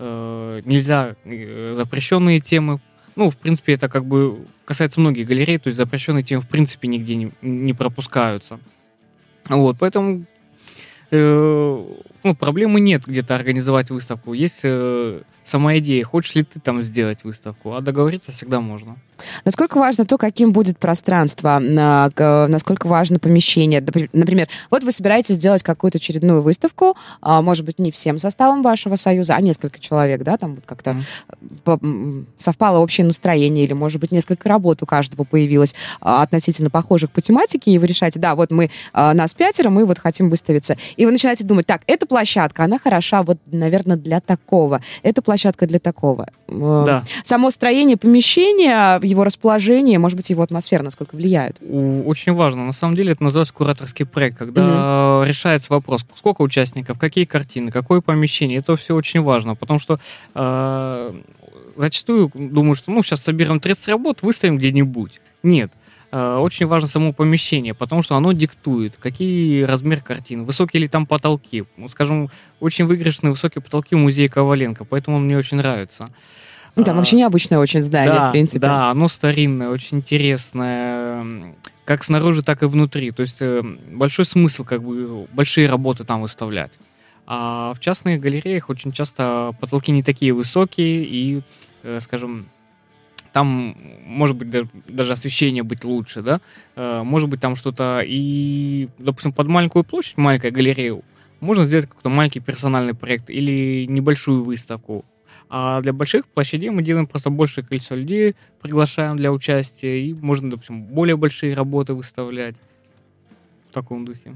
Э, 0.00 0.62
Нельзя 0.64 1.14
э, 1.24 1.74
запрещенные 1.76 2.40
темы 2.40 2.80
ну, 3.16 3.30
в 3.30 3.36
принципе, 3.36 3.74
это 3.74 3.88
как 3.88 4.04
бы 4.04 4.44
касается 4.64 5.00
многих 5.00 5.26
галерей, 5.26 5.58
то 5.58 5.68
есть 5.68 5.76
запрещенные 5.76 6.24
темы 6.24 6.42
в 6.42 6.48
принципе 6.48 6.88
нигде 6.88 7.14
не, 7.14 7.32
не 7.42 7.72
пропускаются. 7.72 8.58
Вот, 9.48 9.76
поэтому 9.78 10.24
э, 11.10 11.86
ну, 12.22 12.34
проблемы 12.34 12.80
нет 12.80 13.04
где-то 13.06 13.34
организовать 13.36 13.90
выставку. 13.90 14.32
Есть 14.32 14.60
э, 14.64 15.22
сама 15.44 15.78
идея, 15.78 16.04
хочешь 16.04 16.34
ли 16.34 16.42
ты 16.42 16.60
там 16.60 16.82
сделать 16.82 17.24
выставку, 17.24 17.74
а 17.74 17.80
договориться 17.80 18.32
всегда 18.32 18.60
можно. 18.60 18.96
Насколько 19.44 19.78
важно 19.78 20.04
то, 20.04 20.18
каким 20.18 20.52
будет 20.52 20.76
пространство, 20.78 21.58
на- 21.60 22.10
к- 22.14 22.46
насколько 22.48 22.88
важно 22.88 23.20
помещение. 23.20 23.80
Напри- 23.80 24.10
Например, 24.12 24.48
вот 24.70 24.82
вы 24.82 24.90
собираетесь 24.90 25.36
сделать 25.36 25.62
какую-то 25.62 25.98
очередную 25.98 26.42
выставку, 26.42 26.96
а, 27.20 27.40
может 27.40 27.64
быть, 27.64 27.78
не 27.78 27.92
всем 27.92 28.18
составом 28.18 28.62
вашего 28.62 28.96
союза, 28.96 29.34
а 29.36 29.40
несколько 29.40 29.78
человек, 29.78 30.24
да, 30.24 30.36
там 30.36 30.54
вот 30.56 30.64
как-то 30.66 30.96
м, 31.66 32.26
совпало 32.38 32.78
общее 32.78 33.06
настроение, 33.06 33.64
или, 33.64 33.72
может 33.72 34.00
быть, 34.00 34.10
несколько 34.10 34.48
работ 34.48 34.82
у 34.82 34.86
каждого 34.86 35.24
появилось 35.24 35.74
а, 36.00 36.22
относительно 36.22 36.70
похожих 36.70 37.10
по 37.12 37.20
тематике, 37.20 37.70
и 37.70 37.78
вы 37.78 37.86
решаете, 37.86 38.18
да, 38.18 38.34
вот 38.34 38.50
мы, 38.50 38.70
а, 38.92 39.14
нас 39.14 39.32
пятеро, 39.34 39.70
мы 39.70 39.84
вот 39.86 39.98
хотим 40.00 40.28
выставиться. 40.28 40.76
И 40.96 41.06
вы 41.06 41.12
начинаете 41.12 41.44
думать, 41.44 41.66
так, 41.66 41.82
эту 41.86 42.06
площадка, 42.06 42.64
она 42.64 42.78
хороша 42.78 43.22
вот, 43.22 43.38
наверное, 43.46 43.96
для 43.96 44.20
такого. 44.20 44.80
Эта 45.02 45.22
площадка 45.22 45.33
для 45.66 45.78
такого. 45.78 46.28
Э, 46.48 46.82
Да. 46.86 47.04
Само 47.24 47.50
строение 47.50 47.96
помещения, 47.96 48.98
его 49.02 49.24
расположение, 49.24 49.98
может 49.98 50.16
быть, 50.16 50.30
его 50.30 50.42
атмосфера, 50.42 50.82
насколько 50.82 51.16
влияют. 51.16 51.56
У- 51.60 52.02
Очень 52.08 52.34
важно. 52.34 52.64
На 52.66 52.72
самом 52.72 52.94
деле 52.96 53.12
это 53.12 53.22
называется 53.22 53.54
кураторский 53.54 54.06
проект, 54.06 54.38
когда 54.38 55.22
э, 55.24 55.28
решается 55.28 55.72
вопрос, 55.72 56.06
сколько 56.14 56.42
участников, 56.42 56.98
какие 56.98 57.24
картины, 57.24 57.70
какое 57.70 58.00
помещение. 58.00 58.58
Это 58.58 58.76
все 58.76 58.94
очень 58.94 59.22
важно, 59.22 59.54
потому 59.54 59.78
что 59.78 59.98
э, 60.34 61.12
зачастую 61.76 62.30
думаю, 62.34 62.74
что 62.74 62.90
ну 62.92 63.02
сейчас 63.02 63.20
соберем 63.22 63.60
30 63.60 63.88
работ, 63.88 64.18
выставим 64.22 64.58
где-нибудь. 64.58 65.20
Нет. 65.42 65.70
Э, 66.14 66.36
Очень 66.36 66.66
важно 66.66 66.86
само 66.86 67.12
помещение, 67.12 67.74
потому 67.74 68.02
что 68.02 68.14
оно 68.14 68.30
диктует, 68.32 68.96
какие 68.96 69.62
размер 69.62 70.00
картин, 70.00 70.44
высокие 70.44 70.82
ли 70.82 70.86
там 70.86 71.06
потолки. 71.06 71.64
Ну, 71.76 71.88
Скажем, 71.88 72.30
очень 72.60 72.84
выигрышные 72.84 73.32
высокие 73.32 73.60
потолки 73.60 73.96
в 73.96 73.98
музее 73.98 74.28
Коваленко, 74.28 74.84
поэтому 74.84 75.16
он 75.16 75.24
мне 75.24 75.36
очень 75.36 75.56
нравится. 75.56 76.08
Ну, 76.76 76.84
там 76.84 76.94
А, 76.94 76.98
вообще 76.98 77.16
необычное 77.16 77.58
очень 77.58 77.82
здание, 77.82 78.14
да, 78.14 78.28
в 78.28 78.32
принципе. 78.32 78.60
Да, 78.60 78.92
оно 78.92 79.08
старинное, 79.08 79.70
очень 79.70 79.98
интересное, 79.98 81.54
как 81.84 82.04
снаружи, 82.04 82.42
так 82.42 82.62
и 82.62 82.66
внутри. 82.66 83.10
То 83.10 83.22
есть 83.22 83.38
э, 83.40 83.62
большой 83.92 84.24
смысл, 84.24 84.64
как 84.64 84.84
бы, 84.84 85.26
большие 85.32 85.68
работы 85.68 86.04
там 86.04 86.22
выставлять. 86.22 86.72
А 87.26 87.74
в 87.74 87.80
частных 87.80 88.20
галереях 88.20 88.70
очень 88.70 88.92
часто 88.92 89.52
потолки 89.60 89.90
не 89.90 90.04
такие 90.04 90.32
высокие, 90.32 91.04
и, 91.04 91.42
э, 91.82 91.98
скажем, 92.00 92.46
там 93.34 93.76
может 94.06 94.36
быть 94.36 94.48
да- 94.50 94.68
даже 94.88 95.12
освещение 95.12 95.64
быть 95.64 95.84
лучше, 95.84 96.22
да, 96.22 96.40
Э, 96.76 97.02
может 97.02 97.28
быть 97.28 97.40
там 97.40 97.56
что-то 97.56 98.00
и, 98.06 98.88
допустим, 98.98 99.32
под 99.32 99.48
маленькую 99.48 99.84
площадь, 99.84 100.16
маленькая 100.16 100.52
галерея, 100.52 101.02
можно 101.40 101.64
сделать 101.64 101.86
какой-то 101.86 102.10
маленький 102.10 102.40
персональный 102.40 102.94
проект 102.94 103.30
или 103.30 103.86
небольшую 103.88 104.44
выставку. 104.44 105.04
А 105.50 105.80
для 105.82 105.92
больших 105.92 106.26
площадей 106.26 106.70
мы 106.70 106.82
делаем 106.82 107.06
просто 107.06 107.30
большее 107.30 107.64
количество 107.66 107.96
людей, 107.96 108.34
приглашаем 108.62 109.16
для 109.16 109.32
участия, 109.32 110.00
и 110.00 110.14
можно, 110.14 110.50
допустим, 110.50 110.84
более 110.84 111.16
большие 111.16 111.54
работы 111.54 111.92
выставлять 111.94 112.56
в 113.70 113.74
таком 113.74 114.04
духе. 114.04 114.34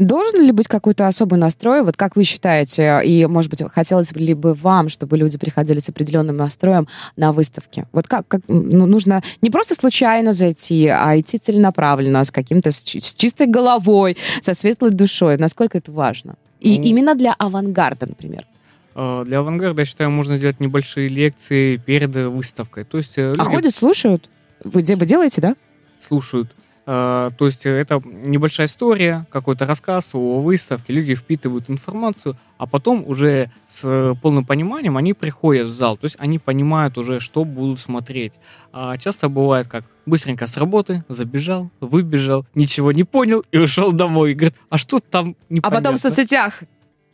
Должен 0.00 0.42
ли 0.42 0.52
быть 0.52 0.66
какой-то 0.66 1.06
особый 1.06 1.38
настрой? 1.38 1.82
Вот 1.82 1.96
как 1.96 2.16
вы 2.16 2.24
считаете, 2.24 3.00
и, 3.04 3.26
может 3.26 3.50
быть, 3.50 3.62
хотелось 3.70 4.12
ли 4.12 4.32
бы 4.32 4.54
вам, 4.54 4.88
чтобы 4.88 5.18
люди 5.18 5.36
приходили 5.36 5.78
с 5.78 5.88
определенным 5.90 6.36
настроем 6.36 6.88
на 7.16 7.32
выставки? 7.32 7.86
Вот 7.92 8.08
как, 8.08 8.26
как 8.26 8.40
ну, 8.48 8.86
нужно 8.86 9.22
не 9.42 9.50
просто 9.50 9.74
случайно 9.74 10.32
зайти, 10.32 10.88
а 10.88 11.18
идти 11.18 11.38
целенаправленно, 11.38 12.24
с 12.24 12.30
каким-то, 12.30 12.72
с, 12.72 12.78
с 12.78 13.14
чистой 13.14 13.46
головой, 13.46 14.16
со 14.40 14.54
светлой 14.54 14.90
душой. 14.90 15.36
Насколько 15.36 15.78
это 15.78 15.92
важно? 15.92 16.36
И 16.60 16.78
Ну, 16.78 16.84
именно 16.84 17.14
для 17.14 17.34
авангарда, 17.34 18.06
например. 18.06 18.46
Э, 18.94 19.22
Для 19.24 19.38
авангарда, 19.40 19.82
я 19.82 19.86
считаю, 19.86 20.10
можно 20.10 20.38
сделать 20.38 20.60
небольшие 20.60 21.08
лекции 21.08 21.76
перед 21.76 22.16
э, 22.16 22.28
выставкой. 22.28 22.84
То 22.84 22.98
есть 22.98 23.18
э, 23.18 23.32
А 23.32 23.42
люди 23.42 23.54
ходят, 23.54 23.74
слушают? 23.74 24.30
Вы, 24.64 24.82
вы 24.82 25.06
делаете, 25.06 25.40
да? 25.40 25.56
слушают. 26.00 26.48
Э, 26.92 27.30
То 27.38 27.46
есть 27.46 27.66
это 27.66 28.02
небольшая 28.04 28.66
история, 28.66 29.24
какой-то 29.30 29.64
рассказ 29.64 30.10
о 30.14 30.40
выставке, 30.40 30.92
люди 30.92 31.14
впитывают 31.14 31.70
информацию, 31.70 32.36
а 32.58 32.66
потом 32.66 33.04
уже 33.06 33.48
с 33.68 34.16
полным 34.20 34.44
пониманием 34.44 34.96
они 34.96 35.12
приходят 35.14 35.68
в 35.68 35.74
зал, 35.74 35.96
то 35.96 36.06
есть 36.06 36.16
они 36.18 36.40
понимают 36.40 36.98
уже, 36.98 37.20
что 37.20 37.44
будут 37.44 37.78
смотреть. 37.78 38.32
А 38.72 38.98
часто 38.98 39.28
бывает 39.28 39.68
как 39.68 39.84
быстренько 40.04 40.48
с 40.48 40.56
работы, 40.56 41.04
забежал, 41.08 41.70
выбежал, 41.80 42.44
ничего 42.56 42.90
не 42.90 43.04
понял 43.04 43.44
и 43.52 43.58
ушел 43.58 43.92
домой. 43.92 44.32
И 44.32 44.34
говорит, 44.34 44.56
а 44.68 44.76
что 44.76 44.98
там 44.98 45.36
А 45.48 45.54
непонятно? 45.54 45.78
потом 45.78 45.96
в 45.96 46.00
соцсетях. 46.00 46.62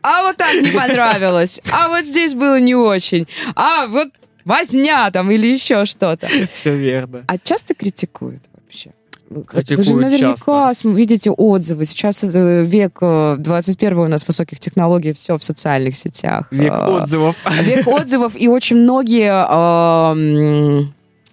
А 0.00 0.22
вот 0.22 0.38
так 0.38 0.54
не 0.54 0.70
понравилось. 0.70 1.60
А 1.70 1.88
вот 1.88 2.06
здесь 2.06 2.32
было 2.32 2.58
не 2.60 2.74
очень. 2.74 3.26
А 3.54 3.86
вот 3.88 4.08
возня 4.46 5.10
там 5.10 5.30
или 5.30 5.48
еще 5.48 5.84
что-то. 5.84 6.28
Все 6.50 6.74
верно. 6.78 7.24
А 7.26 7.36
часто 7.36 7.74
критикуют 7.74 8.42
вообще? 8.54 8.92
Вы- 9.28 9.44
же 9.84 9.94
наверняка 9.96 10.72
см- 10.72 10.96
видите 10.96 11.30
отзывы. 11.30 11.84
Сейчас 11.84 12.22
э, 12.22 12.64
век 12.64 12.98
э, 13.00 13.34
21 13.38 13.98
у 13.98 14.06
нас 14.08 14.26
высоких 14.26 14.60
технологий, 14.60 15.12
все 15.12 15.36
в 15.36 15.42
социальных 15.44 15.96
сетях. 15.96 16.46
Век 16.50 16.72
Э, 16.72 16.86
отзывов. 17.02 17.36
Век 17.62 17.86
отзывов, 17.88 18.36
и 18.36 18.46
очень 18.48 18.76
многие... 18.76 19.32
э, 19.32 20.84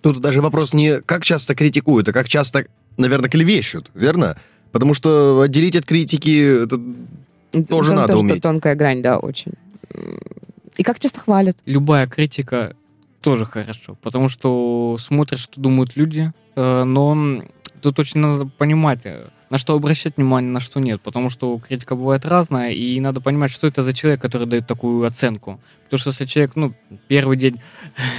Тут 0.02 0.18
даже 0.20 0.42
вопрос 0.42 0.74
не 0.74 1.00
как 1.02 1.24
часто 1.24 1.56
критикуют, 1.56 2.10
а 2.10 2.14
как 2.14 2.28
часто, 2.28 2.66
наверное, 2.98 3.30
клевещут, 3.30 3.90
верно? 3.94 4.38
Потому 4.72 4.94
что 4.96 5.40
отделить 5.42 5.76
от 5.76 5.86
критики 5.86 6.64
это 6.64 6.80
Тоже 7.68 7.90
там 7.90 7.98
надо 7.98 8.18
уметь. 8.18 8.42
тонкая 8.42 8.76
грань, 8.76 9.02
да, 9.02 9.18
очень. 9.20 9.54
И 10.78 10.84
как 10.84 11.00
часто 11.00 11.20
хвалят? 11.20 11.56
любая 11.66 12.08
критика 12.08 12.76
тоже 13.22 13.46
хорошо, 13.46 13.96
потому 14.02 14.28
что 14.28 14.98
смотришь, 15.00 15.40
что 15.42 15.62
думают 15.62 15.96
люди, 15.96 16.34
э, 16.56 16.84
но 16.84 17.44
тут 17.84 18.00
очень 18.00 18.22
надо 18.22 18.46
понимать, 18.46 19.06
э, 19.06 19.28
на 19.50 19.58
что 19.58 19.76
обращать 19.76 20.18
внимание, 20.18 20.52
на 20.52 20.60
что 20.60 20.80
нет, 20.80 21.02
потому 21.02 21.30
что 21.30 21.60
критика 21.60 21.96
бывает 21.96 22.26
разная, 22.26 22.72
и 22.72 23.00
надо 23.00 23.22
понимать, 23.22 23.52
что 23.52 23.68
это 23.68 23.84
за 23.84 23.94
человек, 23.94 24.22
который 24.22 24.48
дает 24.48 24.66
такую 24.66 25.06
оценку. 25.06 25.60
Потому 25.84 26.00
что 26.00 26.10
если 26.10 26.26
человек, 26.26 26.56
ну, 26.56 26.74
первый 27.08 27.38
день 27.38 27.62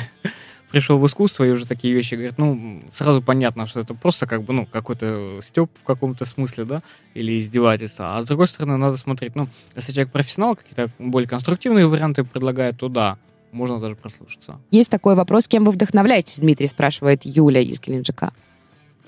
пришел 0.70 0.98
в 0.98 1.07
искусство 1.07 1.44
и 1.44 1.50
уже 1.50 1.66
такие 1.66 1.94
вещи 1.94 2.14
говорит, 2.14 2.38
ну, 2.38 2.81
сразу 2.88 3.22
понятно, 3.22 3.66
что 3.66 3.81
это 3.81 3.94
просто 3.94 4.27
как 4.27 4.42
бы, 4.42 4.53
ну, 4.53 4.66
какой-то 4.66 5.40
степ 5.42 5.70
в 5.81 5.85
каком-то 5.85 6.24
смысле, 6.24 6.64
да, 6.64 6.83
или 7.14 7.40
издевательство. 7.40 8.16
А 8.16 8.22
с 8.22 8.27
другой 8.27 8.46
стороны, 8.46 8.77
надо 8.77 8.96
смотреть, 8.96 9.35
ну, 9.35 9.48
если 9.74 9.92
человек 9.92 10.12
профессионал, 10.12 10.57
какие-то 10.57 10.90
более 10.98 11.29
конструктивные 11.29 11.87
варианты 11.87 12.22
предлагает, 12.22 12.77
то 12.79 12.88
да, 12.88 13.18
можно 13.50 13.81
даже 13.81 13.94
прослушаться. 13.94 14.61
Есть 14.70 14.90
такой 14.90 15.14
вопрос, 15.14 15.48
кем 15.48 15.64
вы 15.64 15.72
вдохновляетесь, 15.72 16.40
Дмитрий, 16.40 16.66
спрашивает 16.66 17.22
Юля 17.24 17.61
из 17.61 17.81
Геленджика. 17.81 18.33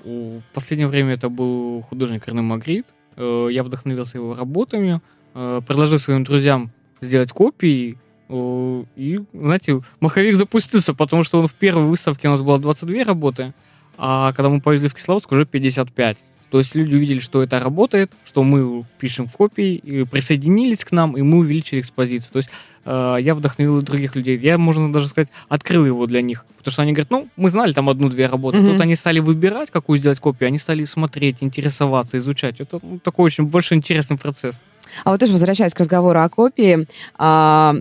В 0.06 0.54
последнее 0.54 0.86
время 0.86 1.14
это 1.14 1.28
был 1.28 1.82
художник 1.82 2.28
Рене 2.28 2.42
Магрит. 2.42 2.86
Э, 3.16 3.48
Я 3.50 3.64
вдохновился 3.64 4.18
его 4.18 4.36
работами, 4.36 5.00
э, 5.34 5.60
предложил 5.66 5.98
своим 5.98 6.22
друзьям 6.22 6.70
сделать 7.00 7.32
копии. 7.32 7.98
э, 8.28 8.84
И, 8.96 9.18
знаете, 9.32 9.80
маховик 9.98 10.36
запустился, 10.36 10.94
потому 10.94 11.24
что 11.24 11.40
он 11.40 11.48
в 11.48 11.54
первой 11.54 11.84
выставке 11.86 12.28
у 12.28 12.30
нас 12.30 12.40
было 12.40 12.58
22 12.60 13.02
работы, 13.04 13.52
а 13.98 14.32
когда 14.32 14.48
мы 14.48 14.60
повезли 14.60 14.88
в 14.88 14.94
Кисловодск, 14.94 15.32
уже 15.32 15.44
55. 15.44 16.18
То 16.50 16.58
есть 16.58 16.74
люди 16.74 16.94
увидели, 16.94 17.18
что 17.18 17.42
это 17.42 17.58
работает, 17.58 18.12
что 18.24 18.42
мы 18.42 18.84
пишем 18.98 19.28
копии, 19.28 19.74
и 19.74 20.04
присоединились 20.04 20.84
к 20.84 20.92
нам, 20.92 21.16
и 21.16 21.22
мы 21.22 21.38
увеличили 21.38 21.80
экспозицию. 21.80 22.32
То 22.32 22.36
есть 22.38 22.50
э, 22.84 23.16
я 23.20 23.34
вдохновил 23.34 23.82
других 23.82 24.14
людей. 24.14 24.38
Я, 24.38 24.56
можно 24.56 24.92
даже 24.92 25.08
сказать, 25.08 25.28
открыл 25.48 25.84
его 25.84 26.06
для 26.06 26.22
них. 26.22 26.44
Потому 26.58 26.72
что 26.72 26.82
они 26.82 26.92
говорят, 26.92 27.10
ну, 27.10 27.28
мы 27.36 27.48
знали 27.48 27.72
там 27.72 27.88
одну-две 27.88 28.26
работы. 28.26 28.58
Мгм. 28.58 28.72
Тут 28.72 28.80
они 28.80 28.94
стали 28.94 29.18
выбирать, 29.18 29.70
какую 29.70 29.98
сделать 29.98 30.20
копию, 30.20 30.48
они 30.48 30.58
стали 30.58 30.84
смотреть, 30.84 31.38
интересоваться, 31.40 32.18
изучать. 32.18 32.60
Это 32.60 32.78
ну, 32.82 32.98
такой 32.98 33.26
очень 33.26 33.44
больше 33.44 33.74
интересный 33.74 34.16
процесс. 34.16 34.62
А 35.04 35.10
вот 35.10 35.20
тоже 35.20 35.32
возвращаясь 35.32 35.74
к 35.74 35.80
разговору 35.80 36.20
о 36.20 36.28
копии, 36.28 36.86
а, 37.18 37.74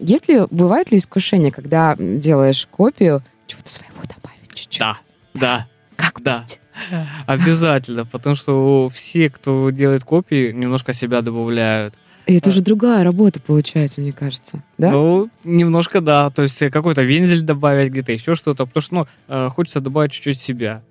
есть 0.00 0.28
ли, 0.28 0.42
бывает 0.50 0.92
ли 0.92 0.98
искушение, 0.98 1.50
когда 1.50 1.96
делаешь 1.98 2.68
копию, 2.70 3.22
чего-то 3.46 3.70
своего 3.70 4.00
добавить 4.02 4.54
чуть-чуть? 4.54 4.78
Да, 4.78 4.96
да, 5.34 5.66
Как 5.96 6.20
да. 6.22 6.40
быть? 6.40 6.60
обязательно. 7.26 8.04
Потому 8.04 8.36
что 8.36 8.88
все, 8.92 9.30
кто 9.30 9.70
делает 9.70 10.04
копии, 10.04 10.52
немножко 10.52 10.92
себя 10.92 11.22
добавляют. 11.22 11.94
И 12.26 12.36
это 12.36 12.50
же 12.50 12.62
другая 12.62 13.04
работа 13.04 13.40
получается, 13.40 14.00
мне 14.00 14.12
кажется. 14.12 14.62
Да? 14.78 14.90
Ну, 14.90 15.28
немножко 15.44 16.00
да. 16.00 16.30
То 16.30 16.42
есть 16.42 16.60
э, 16.62 16.70
какой-то 16.70 17.02
вензель 17.02 17.42
добавить, 17.42 17.90
где-то 17.90 18.12
еще 18.12 18.34
что-то. 18.34 18.64
Потому 18.66 18.82
что, 18.82 18.94
ну, 18.94 19.06
э, 19.28 19.48
хочется 19.50 19.80
добавить 19.80 20.12
чуть-чуть 20.12 20.40
себя. 20.40 20.82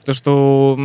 Потому 0.00 0.14
что, 0.14 0.76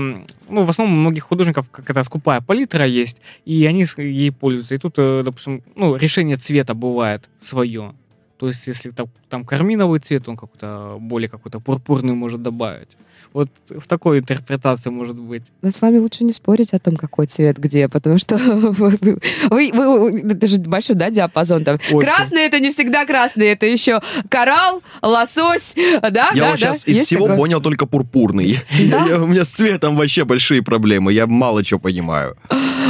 ну, 0.50 0.64
в 0.66 0.70
основном 0.70 0.98
у 0.98 1.02
многих 1.02 1.24
художников 1.24 1.70
какая-то 1.70 2.04
скупая 2.04 2.42
палитра 2.42 2.88
есть, 2.88 3.18
и 3.46 3.64
они 3.68 3.86
ей 3.98 4.32
пользуются. 4.32 4.74
И 4.74 4.80
тут, 4.80 4.96
э, 4.98 5.22
допустим, 5.24 5.62
ну, 5.76 5.96
решение 5.96 6.38
цвета 6.38 6.74
бывает 6.74 7.30
свое. 7.40 7.94
То 8.40 8.48
есть, 8.48 8.66
если 8.66 8.90
там, 8.90 9.08
там 9.30 9.46
карминовый 9.46 10.00
цвет, 10.00 10.28
он 10.28 10.36
какой-то 10.36 10.98
более 11.00 11.30
какой-то 11.30 11.60
пурпурный 11.60 12.16
может 12.16 12.42
добавить. 12.42 12.98
Вот 13.34 13.50
в 13.70 13.88
такой 13.88 14.20
интерпретации 14.20 14.90
может 14.90 15.16
быть. 15.16 15.44
Но 15.62 15.70
с 15.72 15.80
вами 15.82 15.98
лучше 16.00 16.24
не 16.26 16.34
спорить 16.34 16.74
о 16.74 16.80
том, 16.80 16.96
какой 16.98 17.28
цвет 17.28 17.58
где, 17.58 17.88
потому 17.88 18.18
что 18.18 18.38
вы, 18.38 18.72
вы- 18.72 19.18
вы- 19.50 19.72
вы- 19.72 20.20
это 20.32 20.48
же 20.48 20.60
большой, 20.62 20.96
да, 20.96 21.10
диапазон 21.10 21.64
там. 21.64 21.80
Очень. 21.92 22.08
Красный 22.08 22.42
это 22.42 22.60
не 22.60 22.70
всегда 22.72 23.06
красный, 23.06 23.48
это 23.48 23.66
еще 23.66 24.02
коралл, 24.30 24.82
лосось, 25.02 25.76
да, 26.02 26.10
Я 26.10 26.12
да, 26.12 26.32
вот 26.32 26.36
да. 26.36 26.58
сейчас 26.58 26.88
из 26.88 26.96
Есть 26.98 27.08
всего 27.08 27.26
такое? 27.28 27.38
понял 27.38 27.62
только 27.62 27.86
пурпурный. 27.86 28.60
Я- 28.72 29.06
я- 29.08 29.20
У 29.22 29.28
меня 29.28 29.46
с 29.46 29.50
цветом 29.50 29.96
вообще 29.96 30.26
большие 30.26 30.62
проблемы. 30.62 31.14
Я 31.14 31.28
мало 31.28 31.64
чего 31.64 31.80
понимаю. 31.80 32.36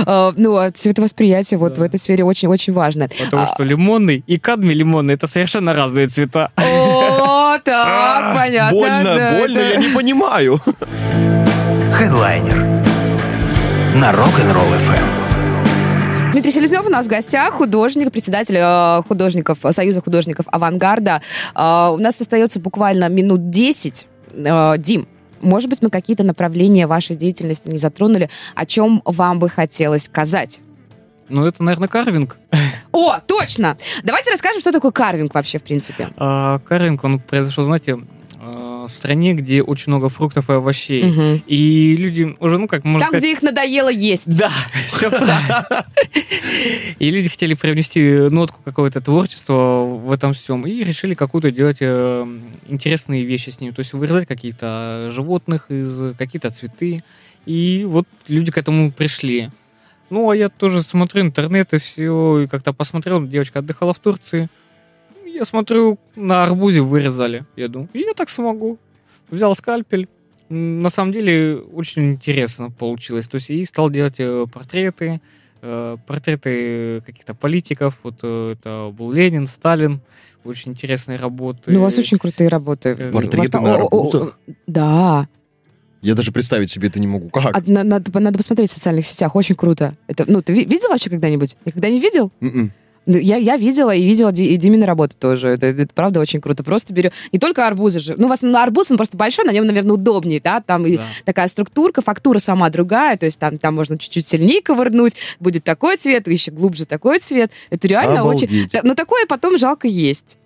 А, 0.05 0.33
Ну, 0.37 0.55
а 0.57 0.71
цветовосприятие 0.71 1.57
вот 1.59 1.73
Да. 1.75 1.81
в 1.81 1.83
этой 1.83 1.99
сфере 1.99 2.23
очень-очень 2.23 2.73
важно. 2.73 3.09
Потому 3.23 3.43
А, 3.43 3.47
что 3.53 3.63
лимонный 3.63 4.23
и 4.25 4.37
кадмий 4.39 4.73
лимонный 4.73 5.13
это 5.13 5.27
совершенно 5.27 5.73
разные 5.73 6.07
цвета. 6.07 6.51
О, 6.55 6.80
так, 7.63 7.87
А, 7.87 8.35
понятно. 8.35 8.77
Больно, 8.77 9.15
да, 9.15 9.37
больно, 9.37 9.59
да. 9.59 9.69
я 9.69 9.75
не 9.77 9.89
понимаю. 9.89 10.61
Хедлайнер 11.93 12.57
на 13.95 14.11
Rock'n'Roll 14.11 14.77
FM. 14.77 16.31
Дмитрий 16.31 16.51
Селезнев 16.51 16.85
у 16.85 16.89
нас 16.89 17.05
в 17.05 17.09
гостях, 17.09 17.53
художник, 17.55 18.11
председатель 18.11 18.55
э, 18.57 19.01
художников, 19.05 19.59
Союза 19.71 20.01
художников 20.01 20.45
«Авангарда». 20.49 21.21
Э, 21.53 21.89
у 21.93 21.97
нас 21.97 22.19
остается 22.19 22.59
буквально 22.59 23.09
минут 23.09 23.49
10. 23.49 24.07
Э, 24.33 24.75
Дим, 24.77 25.07
может 25.41 25.69
быть, 25.69 25.81
мы 25.81 25.89
какие-то 25.89 26.23
направления 26.23 26.87
вашей 26.87 27.17
деятельности 27.17 27.69
не 27.69 27.77
затронули, 27.77 28.29
о 28.55 28.65
чем 28.65 29.01
вам 29.03 29.39
бы 29.39 29.49
хотелось 29.49 30.03
сказать? 30.03 30.61
Ну, 31.27 31.45
это, 31.45 31.63
наверное, 31.63 31.89
карвинг. 31.89 32.37
О, 32.91 33.19
точно! 33.19 33.77
Давайте 34.03 34.31
расскажем, 34.31 34.61
что 34.61 34.71
такое 34.71 34.91
карвинг 34.91 35.33
вообще, 35.33 35.59
в 35.59 35.63
принципе. 35.63 36.09
А, 36.17 36.59
карвинг, 36.59 37.03
он 37.03 37.19
произошел, 37.19 37.65
знаете, 37.65 37.97
а, 38.43 38.87
в 38.87 38.95
стране, 38.95 39.33
где 39.33 39.61
очень 39.61 39.91
много 39.91 40.09
фруктов 40.09 40.49
и 40.49 40.53
овощей. 40.53 41.03
Мгм. 41.03 41.43
И 41.45 41.95
люди 41.95 42.35
уже, 42.39 42.57
ну, 42.57 42.67
как 42.67 42.83
можно 42.83 43.01
Там, 43.01 43.07
сказать... 43.09 43.23
где 43.23 43.31
их 43.33 43.41
надоело 43.43 43.89
есть. 43.89 44.37
Да, 44.37 44.51
все 44.87 45.09
правильно. 45.09 45.85
И 46.99 47.09
люди 47.11 47.29
хотели 47.29 47.53
привнести 47.53 48.29
нотку 48.29 48.61
какого-то 48.63 48.99
творчества 48.99 49.83
в 49.83 50.11
этом 50.11 50.33
всем 50.33 50.65
и 50.65 50.83
решили 50.83 51.13
какую-то 51.13 51.51
делать 51.51 51.77
э, 51.81 52.27
интересные 52.67 53.23
вещи 53.23 53.51
с 53.51 53.61
ним. 53.61 53.73
То 53.73 53.81
есть 53.81 53.93
вырезать 53.93 54.27
каких-то 54.27 55.09
животных 55.11 55.69
из 55.69 56.13
какие-то 56.17 56.49
цветы. 56.51 57.03
И 57.45 57.85
вот 57.87 58.07
люди 58.27 58.51
к 58.51 58.57
этому 58.57 58.91
пришли. 58.91 59.49
Ну, 60.11 60.29
а 60.29 60.35
я 60.35 60.49
тоже 60.49 60.81
смотрю 60.83 61.21
интернет 61.21 61.73
и 61.73 61.77
все, 61.79 62.39
и 62.41 62.47
как-то 62.47 62.73
посмотрел, 62.73 63.25
девочка 63.25 63.59
отдыхала 63.59 63.93
в 63.93 63.99
Турции. 63.99 64.49
Я 65.25 65.45
смотрю, 65.45 65.97
на 66.17 66.43
арбузе 66.43 66.81
вырезали. 66.81 67.45
Я 67.55 67.69
думаю, 67.69 67.89
и 67.93 67.99
я 67.99 68.13
так 68.13 68.29
смогу. 68.29 68.77
Взял 69.29 69.55
скальпель, 69.55 70.09
на 70.49 70.89
самом 70.89 71.13
деле 71.13 71.55
очень 71.73 72.11
интересно 72.11 72.69
получилось. 72.69 73.29
То 73.29 73.35
есть 73.35 73.49
и 73.49 73.63
стал 73.63 73.89
делать 73.89 74.15
э, 74.19 74.45
портреты, 74.53 75.21
э, 75.61 75.97
портреты 76.05 77.01
каких-то 77.05 77.33
политиков. 77.33 77.97
Вот 78.03 78.15
э, 78.23 78.51
это 78.59 78.91
был 78.93 79.13
Ленин, 79.13 79.47
Сталин. 79.47 80.01
Очень 80.43 80.71
интересные 80.71 81.17
работы. 81.17 81.71
Ну, 81.71 81.79
у 81.79 81.83
вас 81.83 81.97
очень 81.97 82.17
крутые 82.17 82.49
работы. 82.49 82.95
Портреты 83.13 83.37
У 83.57 83.61
вас- 83.61 83.63
на 83.63 83.75
о- 83.75 83.77
о- 83.77 83.83
о- 83.83 83.85
арбузах? 83.85 84.39
Да. 84.67 85.27
Я 86.01 86.15
даже 86.15 86.31
представить 86.31 86.71
себе 86.71 86.87
это 86.87 86.99
не 86.99 87.07
могу. 87.07 87.29
Как? 87.29 87.55
А 87.55 87.61
на- 87.65 87.83
надо, 87.83 88.19
надо 88.19 88.37
посмотреть 88.37 88.69
в 88.69 88.73
социальных 88.73 89.05
сетях, 89.05 89.35
очень 89.35 89.55
круто. 89.55 89.93
Это, 90.07 90.25
ну, 90.27 90.41
ты 90.41 90.53
ви- 90.53 90.65
видел 90.65 90.89
вообще 90.89 91.09
когда-нибудь? 91.09 91.55
Никогда 91.65 91.89
не 91.89 91.99
видел? 91.99 92.31
М-м. 92.41 92.71
Ну, 93.07 93.17
я, 93.17 93.37
я 93.37 93.57
видела 93.57 93.89
и 93.95 94.03
видела 94.05 94.31
Ди- 94.31 94.53
и 94.53 94.57
Димины 94.57 94.85
работы 94.85 95.15
тоже. 95.19 95.49
Это, 95.49 95.65
это 95.65 95.87
правда 95.93 96.19
очень 96.19 96.39
круто. 96.39 96.63
Просто 96.63 96.93
беру... 96.93 97.09
Не 97.31 97.39
только 97.39 97.65
арбузы 97.67 97.99
же. 97.99 98.13
Ну, 98.15 98.27
у 98.27 98.29
вас 98.29 98.41
на 98.41 98.61
арбуз, 98.61 98.91
он 98.91 98.97
просто 98.97 99.17
большой, 99.17 99.43
на 99.45 99.51
нем, 99.51 99.65
наверное, 99.65 99.93
удобнее, 99.93 100.39
да? 100.39 100.61
Там 100.61 100.85
и 100.85 100.97
Да. 100.97 101.05
такая 101.25 101.47
структурка, 101.47 102.03
фактура 102.03 102.37
сама 102.37 102.69
другая, 102.69 103.17
то 103.17 103.25
есть 103.25 103.39
там, 103.39 103.57
там 103.57 103.73
можно 103.73 103.97
чуть-чуть 103.97 104.27
сильнее 104.27 104.61
ковырнуть, 104.61 105.15
будет 105.39 105.63
такой 105.63 105.97
цвет, 105.97 106.27
еще 106.27 106.51
глубже 106.51 106.85
такой 106.85 107.17
цвет. 107.17 107.51
Это 107.71 107.87
реально 107.87 108.23
очень... 108.23 108.45
Обалдеть. 108.47 108.71
Да, 108.71 108.81
Но 108.83 108.93
такое 108.93 109.25
потом 109.25 109.57
жалко 109.57 109.87
есть. 109.87 110.37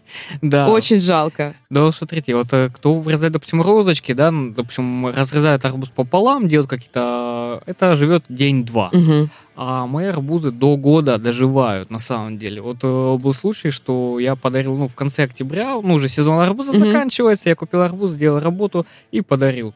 Да. 0.42 0.70
Очень 0.70 1.02
жалко. 1.02 1.54
Да, 1.70 1.92
смотрите, 1.92 2.36
вот 2.36 2.48
э, 2.52 2.70
кто 2.74 2.96
вырезает, 2.96 3.34
допустим, 3.34 3.62
розочки, 3.62 4.14
да, 4.14 4.32
ну, 4.32 4.52
допустим, 4.54 5.08
разрезает 5.08 5.66
арбуз 5.66 5.90
пополам, 5.90 6.48
делает 6.48 6.70
какие-то... 6.70 7.62
Это 7.66 7.96
живет 7.96 8.24
день-два. 8.30 8.90
Мгм. 8.94 9.30
А 9.56 9.86
мои 9.88 10.06
арбузы 10.08 10.52
до 10.52 10.76
года 10.78 11.18
доживают, 11.18 11.90
на 11.90 12.00
самом 12.00 12.38
деле. 12.38 12.62
Вот 12.62 12.78
э, 12.84 13.18
был 13.18 13.34
случай, 13.34 13.72
что 13.72 14.20
я 14.20 14.36
подарил, 14.36 14.76
ну, 14.76 14.88
в 14.88 14.96
конце 14.96 15.24
октября, 15.24 15.76
ну, 15.82 15.94
уже 15.96 16.08
сезон 16.10 16.40
арбуза 16.40 16.74
Мгм. 16.74 16.80
заканчивается, 16.86 17.50
я 17.50 17.56
купил 17.56 17.82
арбуз, 17.82 18.12
сделал 18.12 18.40
работу 18.40 18.86
и 19.12 19.22
подарил. 19.22 19.74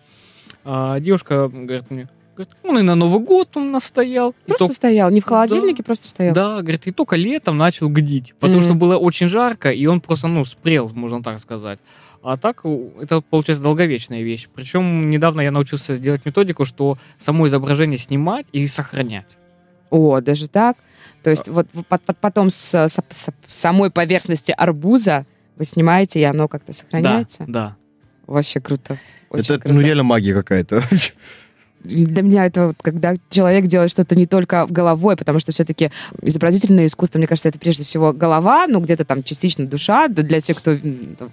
А 0.65 0.99
девушка 0.99 1.47
говорит 1.47 1.89
мне, 1.89 2.07
говорит, 2.39 2.55
он 2.63 2.79
и 2.79 2.81
на 2.81 2.95
Новый 2.95 3.19
год 3.19 3.49
он 3.57 3.71
настоял. 3.71 4.31
И 4.45 4.49
Просто 4.49 4.65
тол- 4.65 4.73
стоял, 4.73 5.09
не 5.11 5.19
в 5.21 5.25
холодильнике, 5.25 5.83
просто 5.83 6.07
стоял. 6.07 6.33
да, 6.33 6.61
говорит, 6.61 6.87
и 6.87 6.91
только 6.91 7.15
летом 7.15 7.57
начал 7.57 7.89
гдить, 7.89 8.33
потому 8.39 8.59
Мгм. 8.59 8.63
что 8.65 8.73
было 8.75 8.97
очень 8.97 9.27
жарко, 9.27 9.71
и 9.71 9.85
он 9.85 9.99
просто, 10.01 10.27
ну, 10.27 10.45
спрел, 10.45 10.89
можно 10.93 11.21
так 11.21 11.39
сказать. 11.39 11.79
А 12.21 12.37
так, 12.37 12.65
у- 12.65 12.91
это, 13.01 13.21
получается, 13.21 13.63
долговечная 13.63 14.21
вещь. 14.23 14.47
Причем 14.53 15.09
недавно 15.09 15.41
я 15.41 15.51
научился 15.51 15.95
сделать 15.95 16.25
методику, 16.25 16.65
что 16.65 16.97
само 17.17 17.47
изображение 17.47 17.97
снимать 17.97 18.45
и 18.51 18.67
сохранять. 18.67 19.37
О, 19.89 20.19
даже 20.21 20.47
так? 20.47 20.77
То 21.23 21.29
А. 21.29 21.31
есть 21.31 21.47
вот 21.49 21.67
по- 21.87 21.97
по- 21.97 22.13
потом 22.13 22.49
с, 22.49 22.73
с- 22.87 22.99
с 23.09 23.29
самой 23.47 23.89
поверхности 23.89 24.51
арбуза 24.57 25.25
вы 25.57 25.65
снимаете, 25.65 26.19
и 26.19 26.23
оно 26.23 26.47
как-то 26.47 26.71
сохраняется? 26.73 27.43
Да, 27.47 27.75
Вообще 28.27 28.59
круто. 28.61 28.95
Очень 29.31 29.55
Это 29.55 29.59
круто. 29.61 29.73
ну 29.75 29.81
реально 29.81 30.03
магия 30.03 30.33
какая-то. 30.33 30.83
Для 31.83 32.21
меня 32.21 32.45
это 32.45 32.67
вот, 32.67 32.75
когда 32.81 33.15
человек 33.29 33.65
делает 33.65 33.91
что-то 33.91 34.15
не 34.15 34.25
только 34.25 34.65
головой, 34.69 35.15
потому 35.15 35.39
что 35.39 35.51
все-таки 35.51 35.91
изобразительное 36.21 36.85
искусство, 36.85 37.19
мне 37.19 37.27
кажется, 37.27 37.49
это 37.49 37.59
прежде 37.59 37.83
всего 37.83 38.11
голова, 38.11 38.67
ну 38.67 38.79
где-то 38.79 39.05
там 39.05 39.23
частично 39.23 39.65
душа, 39.65 40.07
для 40.07 40.39
тех, 40.39 40.57
кто 40.57 40.75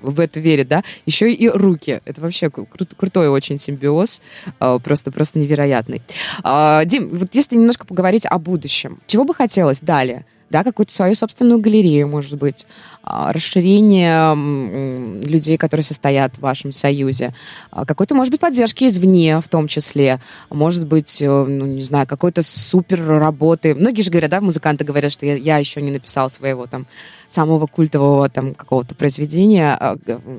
в 0.03 0.21
это 0.21 0.41
верит, 0.41 0.69
да, 0.69 0.83
еще 1.05 1.33
и 1.33 1.49
руки. 1.49 2.01
Это 2.05 2.21
вообще 2.21 2.47
кру- 2.47 2.95
крутой 2.97 3.29
очень 3.29 3.59
симбиоз, 3.59 4.23
э, 4.61 4.79
просто, 4.83 5.11
просто 5.11 5.39
невероятный. 5.39 6.03
А, 6.43 6.85
Дим, 6.85 7.11
вот 7.11 7.35
если 7.35 7.57
немножко 7.57 7.87
поговорить 7.87 8.27
о 8.27 8.39
будущем, 8.39 9.01
чего 9.07 9.25
бы 9.25 9.35
хотелось 9.35 9.81
далее? 9.81 10.25
Да, 10.51 10.63
какую-то 10.63 10.93
свою 10.93 11.15
собственную 11.15 11.59
галерею, 11.59 12.09
может 12.09 12.39
быть, 12.39 12.67
а, 13.03 13.33
расширение 13.33 14.35
людей, 15.29 15.57
которые 15.57 15.85
состоят 15.85 16.37
в 16.37 16.41
вашем 16.41 16.73
союзе, 16.73 17.35
а, 17.71 17.85
какой-то, 17.85 18.15
может 18.15 18.33
быть, 18.33 18.41
поддержки 18.41 18.85
извне 18.85 19.41
в 19.41 19.49
том 19.49 19.69
числе, 19.69 20.21
может 20.51 20.87
быть, 20.87 21.23
э, 21.23 21.27
ну, 21.29 21.67
не 21.67 21.83
знаю, 21.83 22.07
какой-то 22.07 22.43
супер 22.43 23.05
работы. 23.07 23.75
Многие 23.75 24.03
же 24.03 24.11
говорят, 24.11 24.31
да, 24.31 24.41
музыканты 24.41 24.85
говорят, 24.85 25.13
что 25.13 25.25
я, 25.27 25.37
я 25.37 25.59
еще 25.59 25.81
не 25.81 25.91
написал 25.91 26.31
своего 26.31 26.67
там 26.67 26.87
самого 27.29 27.67
культового 27.67 28.29
там 28.29 28.55
какого-то 28.55 28.95
произведения. 28.95 29.77
А, 29.79 29.97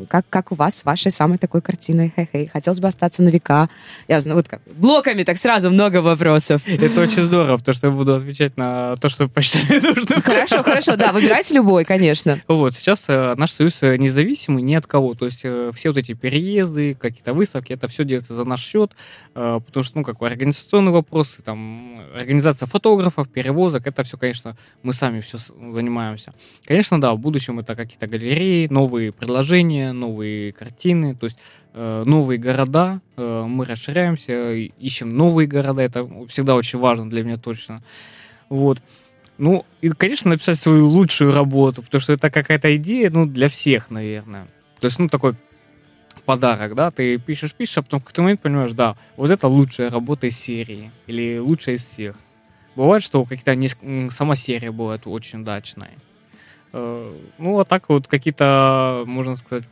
Как, 0.10 0.26
как 0.30 0.52
у 0.52 0.56
вас 0.56 0.78
с 0.78 0.86
вашей 0.86 1.12
самой 1.12 1.38
такой 1.38 1.62
картиной? 1.62 2.14
Хей-хей. 2.16 2.50
Хотелось 2.52 2.80
бы 2.80 2.88
остаться 2.88 3.24
на 3.24 3.30
века. 3.30 3.70
Я 4.08 4.20
знаю, 4.20 4.38
вот 4.38 4.48
как, 4.48 4.62
блоками 4.76 5.24
так 5.24 5.38
сразу 5.38 5.70
много 5.70 6.02
вопросов. 6.02 6.62
Это 6.66 7.02
очень 7.02 7.24
здорово, 7.24 7.58
потому 7.58 7.76
что 7.76 7.88
я 7.88 7.94
буду 7.94 8.14
отвечать 8.14 8.58
на 8.58 8.96
то, 8.98 9.10
что 9.10 9.28
посчитаю 9.28 9.82
нужным. 9.98 10.22
Хорошо, 10.22 10.64
хорошо, 10.64 10.96
да, 10.96 11.12
выбирайте 11.12 11.56
любой, 11.56 11.86
конечно. 11.86 12.40
Вот, 12.48 12.76
сейчас 12.76 13.06
э, 13.08 13.36
наш 13.36 13.52
союз 13.52 13.82
э, 13.84 13.98
независимый 13.98 14.64
ни 14.64 14.74
от 14.76 14.86
кого. 14.86 15.14
То 15.14 15.26
есть 15.26 15.42
э, 15.44 15.72
все 15.74 15.90
вот 15.90 15.98
эти 15.98 16.14
переезды, 16.14 16.96
какие-то 16.96 17.34
выставки, 17.34 17.74
это 17.74 17.88
все 17.88 18.04
делается 18.04 18.36
за 18.36 18.46
наш 18.46 18.62
счет, 18.62 18.92
э, 19.36 19.60
потому 19.66 19.84
что, 19.84 19.98
ну, 19.98 20.04
как 20.04 20.22
организационные 20.22 20.94
вопросы, 20.94 21.42
там, 21.42 22.02
организация 22.16 22.68
фотографов, 22.68 23.30
перевозок, 23.30 23.88
это 23.88 24.04
все, 24.04 24.18
конечно, 24.18 24.56
мы 24.84 24.94
сами 24.94 25.22
все 25.22 25.38
занимаемся. 25.38 26.34
Конечно, 26.66 27.00
да, 27.02 27.14
в 27.14 27.20
будущем 27.20 27.60
это 27.60 27.76
какие-то 27.76 28.08
галереи, 28.08 28.68
новые 28.70 29.12
предложения, 29.12 29.92
новые 29.92 30.54
картины, 30.54 31.16
то 31.16 31.26
есть 31.26 31.38
новые 31.74 32.40
города, 32.40 33.02
мы 33.18 33.64
расширяемся, 33.66 34.54
ищем 34.54 35.10
новые 35.16 35.48
города, 35.48 35.84
это 35.84 36.10
всегда 36.28 36.56
очень 36.56 36.80
важно 36.80 37.08
для 37.08 37.24
меня 37.24 37.38
точно. 37.38 37.84
Вот. 38.50 38.80
Ну, 39.38 39.66
и, 39.82 39.90
конечно, 39.90 40.30
написать 40.32 40.58
свою 40.58 40.88
лучшую 40.88 41.32
работу, 41.32 41.84
потому 41.84 42.02
что 42.02 42.14
это 42.14 42.30
какая-то 42.32 42.76
идея, 42.78 43.10
ну, 43.12 43.26
для 43.26 43.50
всех, 43.50 43.92
наверное. 43.92 44.48
То 44.80 44.86
есть, 44.86 44.98
ну, 45.00 45.08
такой 45.08 45.36
подарок, 46.26 46.76
да, 46.76 46.92
ты 46.92 47.18
пишешь, 47.20 47.54
пишешь, 47.54 47.78
а 47.78 47.84
потом 47.84 48.00
в 48.00 48.04
какой-то 48.04 48.22
момент 48.24 48.42
понимаешь, 48.42 48.72
да, 48.72 48.96
вот 49.16 49.30
это 49.30 49.48
лучшая 49.48 49.90
работа 49.90 50.28
из 50.28 50.38
серии, 50.38 50.92
или 51.06 51.38
лучшая 51.38 51.76
из 51.76 51.84
всех. 51.84 52.16
Бывает, 52.76 53.02
что 53.04 53.24
какие-то 53.26 53.54
м, 53.82 54.10
сама 54.10 54.36
серия 54.36 54.72
бывает 54.72 55.04
очень 55.06 55.42
удачная. 55.42 55.94
Э, 56.74 57.16
Ну, 57.38 57.60
а 57.60 57.64
так 57.64 57.90
вот 57.90 58.08
какие-то, 58.08 59.04
можно 59.06 59.36
сказать, 59.36 59.64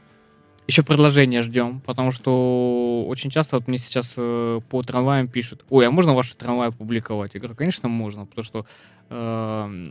еще 0.67 0.83
предложения 0.83 1.41
ждем, 1.41 1.81
потому 1.81 2.11
что 2.11 3.05
очень 3.07 3.29
часто 3.29 3.57
вот 3.57 3.67
мне 3.67 3.77
сейчас 3.77 4.15
э, 4.17 4.59
по 4.69 4.81
трамваям 4.81 5.27
пишут, 5.27 5.65
ой, 5.69 5.87
а 5.87 5.91
можно 5.91 6.13
ваши 6.13 6.35
трамваи 6.35 6.69
публиковать? 6.71 7.33
Я 7.35 7.39
говорю, 7.39 7.55
конечно, 7.55 7.87
можно, 7.89 8.25
потому 8.25 8.43
что 8.43 8.65
э, 9.09 9.85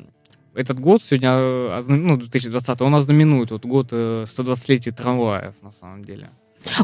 этот 0.55 0.81
год 0.81 1.03
сегодня, 1.03 1.31
э, 1.33 1.83
ну, 1.87 2.16
2020, 2.16 2.81
он 2.81 2.95
ознаменует 2.95 3.51
вот 3.51 3.64
год 3.64 3.89
э, 3.93 4.25
120-летия 4.27 4.93
трамваев, 4.93 5.55
на 5.62 5.70
самом 5.70 6.05
деле. 6.05 6.31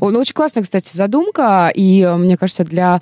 О, 0.00 0.10
ну, 0.10 0.20
очень 0.20 0.34
классная, 0.34 0.62
кстати, 0.62 0.94
задумка, 0.94 1.70
и 1.74 2.02
э, 2.02 2.16
мне 2.16 2.36
кажется, 2.36 2.64
для 2.64 3.00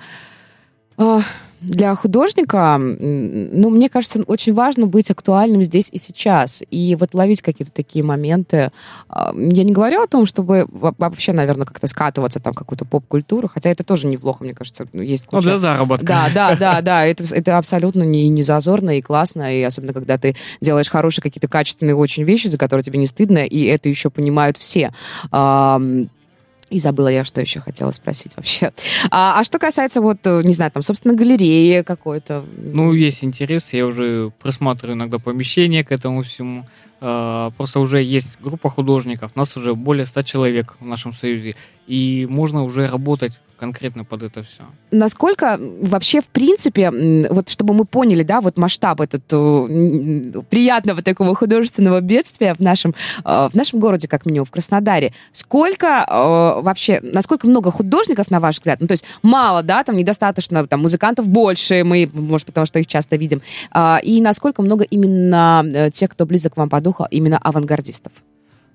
э, 0.97 1.19
для 1.61 1.93
художника, 1.95 2.77
ну, 2.79 3.69
мне 3.69 3.89
кажется, 3.89 4.21
очень 4.23 4.53
важно 4.53 4.87
быть 4.87 5.11
актуальным 5.11 5.61
здесь 5.63 5.89
и 5.91 5.97
сейчас, 5.97 6.63
и 6.71 6.95
вот 6.99 7.13
ловить 7.13 7.41
какие-то 7.41 7.71
такие 7.73 8.03
моменты. 8.03 8.71
А, 9.09 9.33
Я 9.35 9.63
не 9.63 9.73
говорю 9.73 10.01
о 10.01 10.07
том, 10.07 10.25
чтобы 10.25 10.65
во- 10.71 10.95
вообще, 10.97 11.33
наверное, 11.33 11.65
как-то 11.65 11.87
скатываться 11.87 12.39
там 12.39 12.53
в 12.53 12.55
какую-то 12.55 12.85
поп-культуру, 12.85 13.49
хотя 13.53 13.69
это 13.69 13.83
тоже 13.83 14.07
неплохо, 14.07 14.43
мне 14.43 14.53
кажется, 14.53 14.87
ну, 14.93 15.01
есть 15.01 15.25
Ну, 15.31 15.37
куча... 15.39 15.49
для 15.49 15.57
заработка. 15.57 16.05
Да, 16.05 16.29
да, 16.33 16.55
да, 16.59 16.81
да, 16.81 17.05
это, 17.05 17.23
это 17.35 17.57
абсолютно 17.57 18.03
не, 18.03 18.29
не 18.29 18.43
зазорно 18.43 18.97
и 18.97 19.01
классно, 19.01 19.57
и 19.57 19.61
особенно 19.63 19.93
когда 19.93 20.17
ты 20.17 20.35
делаешь 20.61 20.89
хорошие 20.89 21.21
какие-то 21.21 21.47
качественные 21.47 21.95
очень 21.95 22.23
вещи, 22.23 22.47
за 22.47 22.57
которые 22.57 22.83
тебе 22.83 22.99
не 22.99 23.07
стыдно, 23.07 23.39
и 23.39 23.65
это 23.65 23.89
еще 23.89 24.09
понимают 24.09 24.57
все. 24.57 24.91
И 26.69 26.79
забыла 26.79 27.07
я, 27.07 27.25
что 27.25 27.41
еще 27.41 27.59
хотела 27.59 27.91
спросить 27.91 28.35
вообще. 28.35 28.71
А, 29.11 29.39
а 29.39 29.43
что 29.43 29.59
касается 29.59 30.01
вот, 30.01 30.19
э, 30.25 30.41
не 30.43 30.53
знаю, 30.53 30.71
там, 30.71 30.83
собственно, 30.83 31.15
галереи 31.15 31.81
какой-то. 31.81 32.45
Ну, 32.57 32.93
есть 32.93 33.23
интерес, 33.23 33.73
я 33.73 33.85
уже 33.85 34.31
просматриваю 34.39 34.95
иногда 34.95 35.17
помещение 35.19 35.83
к 35.83 35.91
этому 35.91 36.21
всему. 36.21 36.65
А, 37.01 37.51
Просто 37.57 37.79
уже 37.79 38.03
есть 38.03 38.39
группа 38.41 38.69
художников, 38.69 39.35
нас 39.35 39.55
уже 39.57 39.73
более 39.73 40.05
100 40.05 40.21
человек 40.23 40.77
в 40.79 40.85
нашем 40.85 41.13
союзе, 41.13 41.55
и 41.87 42.27
можно 42.29 42.63
уже 42.63 42.87
работать 42.87 43.39
конкретно 43.59 44.05
под 44.05 44.23
это 44.23 44.43
все. 44.43 44.63
Насколько 44.91 45.59
вообще, 45.59 46.21
в 46.21 46.29
принципе, 46.29 46.91
вот 47.29 47.49
чтобы 47.49 47.73
мы 47.73 47.85
поняли, 47.85 48.23
да, 48.23 48.41
вот 48.41 48.57
масштаб 48.57 49.01
этот 49.01 49.23
э, 49.31 50.41
приятного 50.49 51.01
такого 51.01 51.35
художественного 51.35 51.99
бедствия 51.99 52.53
в 52.53 52.59
нашем, 52.59 52.95
э, 53.25 53.49
в 53.51 53.53
нашем 53.53 53.79
городе, 53.79 54.07
как 54.07 54.25
минимум, 54.25 54.45
в 54.45 54.51
Краснодаре, 54.51 55.13
сколько 55.31 56.05
э, 56.07 56.61
вообще, 56.61 56.99
насколько 57.03 57.47
много 57.47 57.71
художников, 57.71 58.31
на 58.31 58.39
ваш 58.39 58.55
взгляд? 58.55 58.79
Ну, 58.79 58.87
то 58.87 58.93
есть 58.93 59.05
мало, 59.21 59.61
да, 59.61 59.83
там 59.83 59.97
недостаточно, 59.97 60.65
там, 60.65 60.81
музыкантов 60.81 61.27
больше, 61.27 61.83
мы, 61.83 62.09
может, 62.13 62.47
потому 62.47 62.65
что 62.65 62.79
их 62.79 62.87
часто 62.87 63.17
видим. 63.17 63.41
А, 63.71 63.99
и 64.01 64.21
насколько 64.21 64.61
много 64.61 64.85
именно 64.85 65.89
тех, 65.91 66.11
кто 66.11 66.25
близок 66.25 66.55
вам 66.57 66.69
по 66.69 66.79
духу, 66.79 67.05
именно 67.11 67.37
авангардистов? 67.37 68.13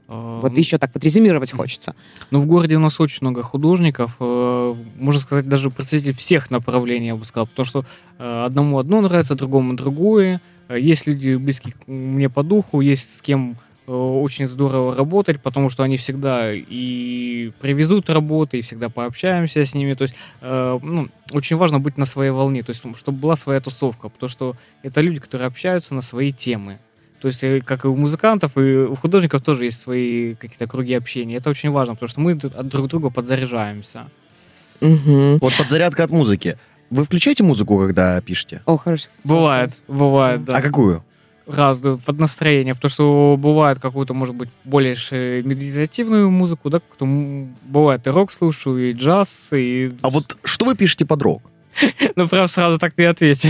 Вот 0.07 0.57
еще 0.59 0.79
так 0.79 0.91
вот 0.95 1.03
резюмировать 1.03 1.53
хочется. 1.53 1.95
Ну, 2.31 2.39
в 2.39 2.47
городе 2.47 2.77
у 2.77 2.81
нас 2.81 3.01
очень 3.01 3.19
много 3.23 3.43
художников, 3.43 4.17
э, 4.21 4.75
можно 4.97 5.21
сказать, 5.21 5.49
даже 5.49 5.71
представители 5.71 6.13
всех 6.13 6.51
направлений, 6.51 7.07
я 7.07 7.17
бы 7.17 7.25
сказал, 7.25 7.47
потому 7.47 7.65
что 7.65 7.85
э, 8.19 8.45
одному 8.45 8.79
одно 8.79 9.01
нравится, 9.01 9.35
другому 9.35 9.75
другое. 9.75 10.43
Э, 10.69 10.79
Есть 10.79 11.07
люди, 11.07 11.37
близкие 11.37 11.75
мне 11.87 12.29
по 12.29 12.43
духу, 12.43 12.83
есть 12.83 13.17
с 13.17 13.23
кем 13.23 13.57
очень 13.87 14.47
здорово 14.47 14.97
работать, 14.97 15.43
потому 15.43 15.69
что 15.69 15.83
они 15.83 15.99
всегда 15.99 16.53
и 16.55 17.53
привезут 17.61 18.09
работы, 18.09 18.59
и 18.59 18.63
всегда 18.63 18.89
пообщаемся 18.89 19.63
с 19.63 19.75
ними. 19.75 19.93
То 19.93 20.03
есть, 20.03 20.15
э, 20.41 20.79
ну, 20.83 21.09
очень 21.33 21.57
важно 21.57 21.81
быть 21.81 21.99
на 21.99 22.07
своей 22.07 22.31
волне, 22.31 22.63
то 22.63 22.71
есть, 22.71 22.83
чтобы 22.97 23.19
была 23.19 23.37
своя 23.37 23.61
тусовка, 23.61 24.09
потому 24.09 24.31
что 24.31 24.57
это 24.83 25.01
люди, 25.03 25.21
которые 25.21 25.49
общаются 25.49 25.95
на 25.95 26.01
свои 26.01 26.33
темы. 26.33 26.79
То 27.25 27.29
есть, 27.29 27.43
э, 27.43 27.63
как 27.63 27.87
и 27.87 27.89
у 27.89 27.97
музыкантов, 27.97 28.59
и 28.59 28.77
у 28.81 28.95
художников 28.97 29.41
тоже 29.41 29.65
есть 29.65 29.81
свои 29.81 30.35
какие-то 30.35 30.67
круги 30.67 30.93
общения. 30.93 31.37
Это 31.37 31.49
очень 31.49 31.71
важно, 31.71 31.95
потому 31.95 32.11
что 32.11 32.21
мы 32.21 32.35
тут 32.35 32.55
от 32.55 32.69
друг 32.69 32.87
друга 32.89 33.09
подзаряжаемся. 33.09 34.09
Мгм. 34.83 35.39
Вот 35.39 35.55
подзарядка 35.57 36.05
от 36.05 36.11
музыки. 36.11 36.59
Вы 36.91 37.03
включаете 37.03 37.43
музыку, 37.43 37.79
когда 37.79 38.21
пишете? 38.21 38.61
О, 38.67 38.77
хороший. 38.77 39.09
Бывает, 39.25 39.83
бывает, 39.89 40.45
да. 40.45 40.59
А 40.59 40.61
какую? 40.61 41.03
Разную, 41.47 41.97
под 41.97 42.21
настроение, 42.21 42.75
потому 42.75 42.91
что 42.91 43.39
бывает 43.39 43.79
какую-то, 43.79 44.13
может 44.13 44.35
быть, 44.35 44.51
более 44.65 44.95
медитативную 45.43 46.31
музыку, 46.31 46.69
да, 46.69 46.81
как-то 46.81 47.07
бывает 47.63 48.07
и 48.07 48.11
рок 48.11 48.33
слушаю, 48.33 48.91
и 48.91 48.93
джаз, 48.93 49.49
и... 49.57 49.91
А 50.03 50.11
вот 50.11 50.37
что 50.45 50.67
вы 50.67 50.75
пишете 50.75 51.07
под 51.07 51.23
рок? 51.23 51.43
Ну, 52.17 52.29
прям 52.29 52.49
сразу 52.49 52.79
так 52.79 52.97
не 52.97 53.05
отвечу. 53.05 53.49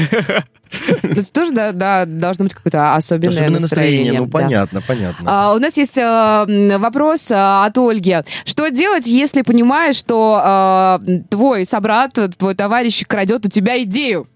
Это 1.02 1.32
тоже 1.32 1.52
да, 1.52 1.72
да, 1.72 2.04
должно 2.04 2.44
быть 2.44 2.54
какое-то 2.54 2.94
особенное, 2.94 3.30
Особенное 3.30 3.60
настроение. 3.60 4.20
Ну, 4.20 4.26
да. 4.26 4.32
понятно, 4.32 4.82
понятно. 4.82 5.24
А, 5.26 5.54
у 5.54 5.58
нас 5.58 5.76
есть 5.76 5.98
э, 5.98 6.02
м, 6.02 6.80
вопрос 6.80 7.30
э, 7.30 7.34
от 7.36 7.76
Ольги. 7.78 8.16
Что 8.44 8.68
делать, 8.68 9.06
если 9.06 9.42
понимаешь, 9.42 9.96
что 9.96 10.98
э, 11.00 11.18
твой 11.30 11.64
собрат, 11.64 12.18
твой 12.38 12.54
товарищ 12.54 13.04
крадет 13.06 13.46
у 13.46 13.48
тебя 13.48 13.80
идею? 13.82 14.26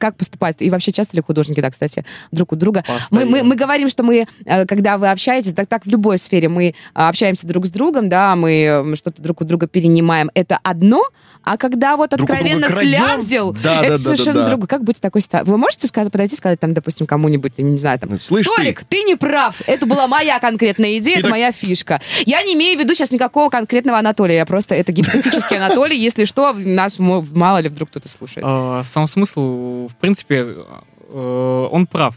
Как 0.00 0.16
поступать? 0.16 0.62
И 0.62 0.70
вообще 0.70 0.92
часто 0.92 1.14
ли 1.14 1.22
художники, 1.22 1.60
да, 1.60 1.70
кстати, 1.70 2.06
друг 2.32 2.52
у 2.52 2.56
друга? 2.56 2.82
Мы, 3.10 3.26
мы, 3.26 3.42
мы 3.42 3.54
говорим, 3.54 3.90
что 3.90 4.02
мы, 4.02 4.26
э, 4.46 4.64
когда 4.64 4.96
вы 4.96 5.10
общаетесь, 5.10 5.52
так, 5.52 5.66
так 5.66 5.84
в 5.84 5.88
любой 5.88 6.16
сфере, 6.16 6.48
мы 6.48 6.68
э, 6.68 6.72
общаемся 6.94 7.46
друг 7.46 7.66
с 7.66 7.70
другом, 7.70 8.08
да, 8.08 8.34
мы 8.34 8.62
э, 8.92 8.96
что-то 8.96 9.20
друг 9.20 9.42
у 9.42 9.44
друга 9.44 9.66
перенимаем. 9.66 10.30
Это 10.32 10.58
одно, 10.62 11.02
а 11.42 11.56
когда 11.56 11.96
вот 11.96 12.10
Друг 12.10 12.28
откровенно 12.28 12.68
слямзил, 12.68 13.56
Да, 13.62 13.82
это 13.82 13.92
да, 13.92 13.96
да, 13.96 13.98
совершенно 13.98 14.34
да, 14.34 14.40
да. 14.40 14.46
другое. 14.50 14.66
Как 14.66 14.84
быть 14.84 14.98
в 14.98 15.00
такой 15.00 15.20
ситуации? 15.20 15.50
Вы 15.50 15.56
можете 15.56 15.86
сказать, 15.86 16.12
подойти 16.12 16.34
и 16.34 16.38
сказать, 16.38 16.60
там, 16.60 16.74
допустим, 16.74 17.06
кому-нибудь, 17.06 17.58
не 17.58 17.78
знаю, 17.78 17.98
там, 17.98 18.10
Ну, 18.10 18.18
Слышь 18.18 18.46
ты, 18.46 18.56
Толик, 18.56 18.84
ты 18.84 19.02
не 19.02 19.16
прав. 19.16 19.60
Это 19.66 19.86
была 19.86 20.06
моя 20.06 20.38
конкретная 20.38 20.98
идея, 20.98 21.18
это 21.18 21.28
моя 21.28 21.50
фишка. 21.52 22.00
Я 22.26 22.42
не 22.42 22.54
имею 22.54 22.78
в 22.78 22.80
виду 22.80 22.94
сейчас 22.94 23.10
никакого 23.10 23.48
конкретного 23.48 23.98
Анатолия. 23.98 24.36
Я 24.36 24.46
просто 24.46 24.74
это 24.74 24.92
гипотетический 24.92 25.56
Анатолий. 25.60 25.98
Если 25.98 26.24
что, 26.24 26.52
нас 26.52 26.98
мало 26.98 27.58
ли 27.58 27.68
вдруг 27.68 27.90
кто-то 27.90 28.08
слушает. 28.08 28.44
А, 28.46 28.82
Сам 28.84 29.06
смысл, 29.06 29.88
в 29.90 29.96
принципе, 29.96 30.46
э, 31.08 31.68
он 31.70 31.86
прав. 31.86 32.16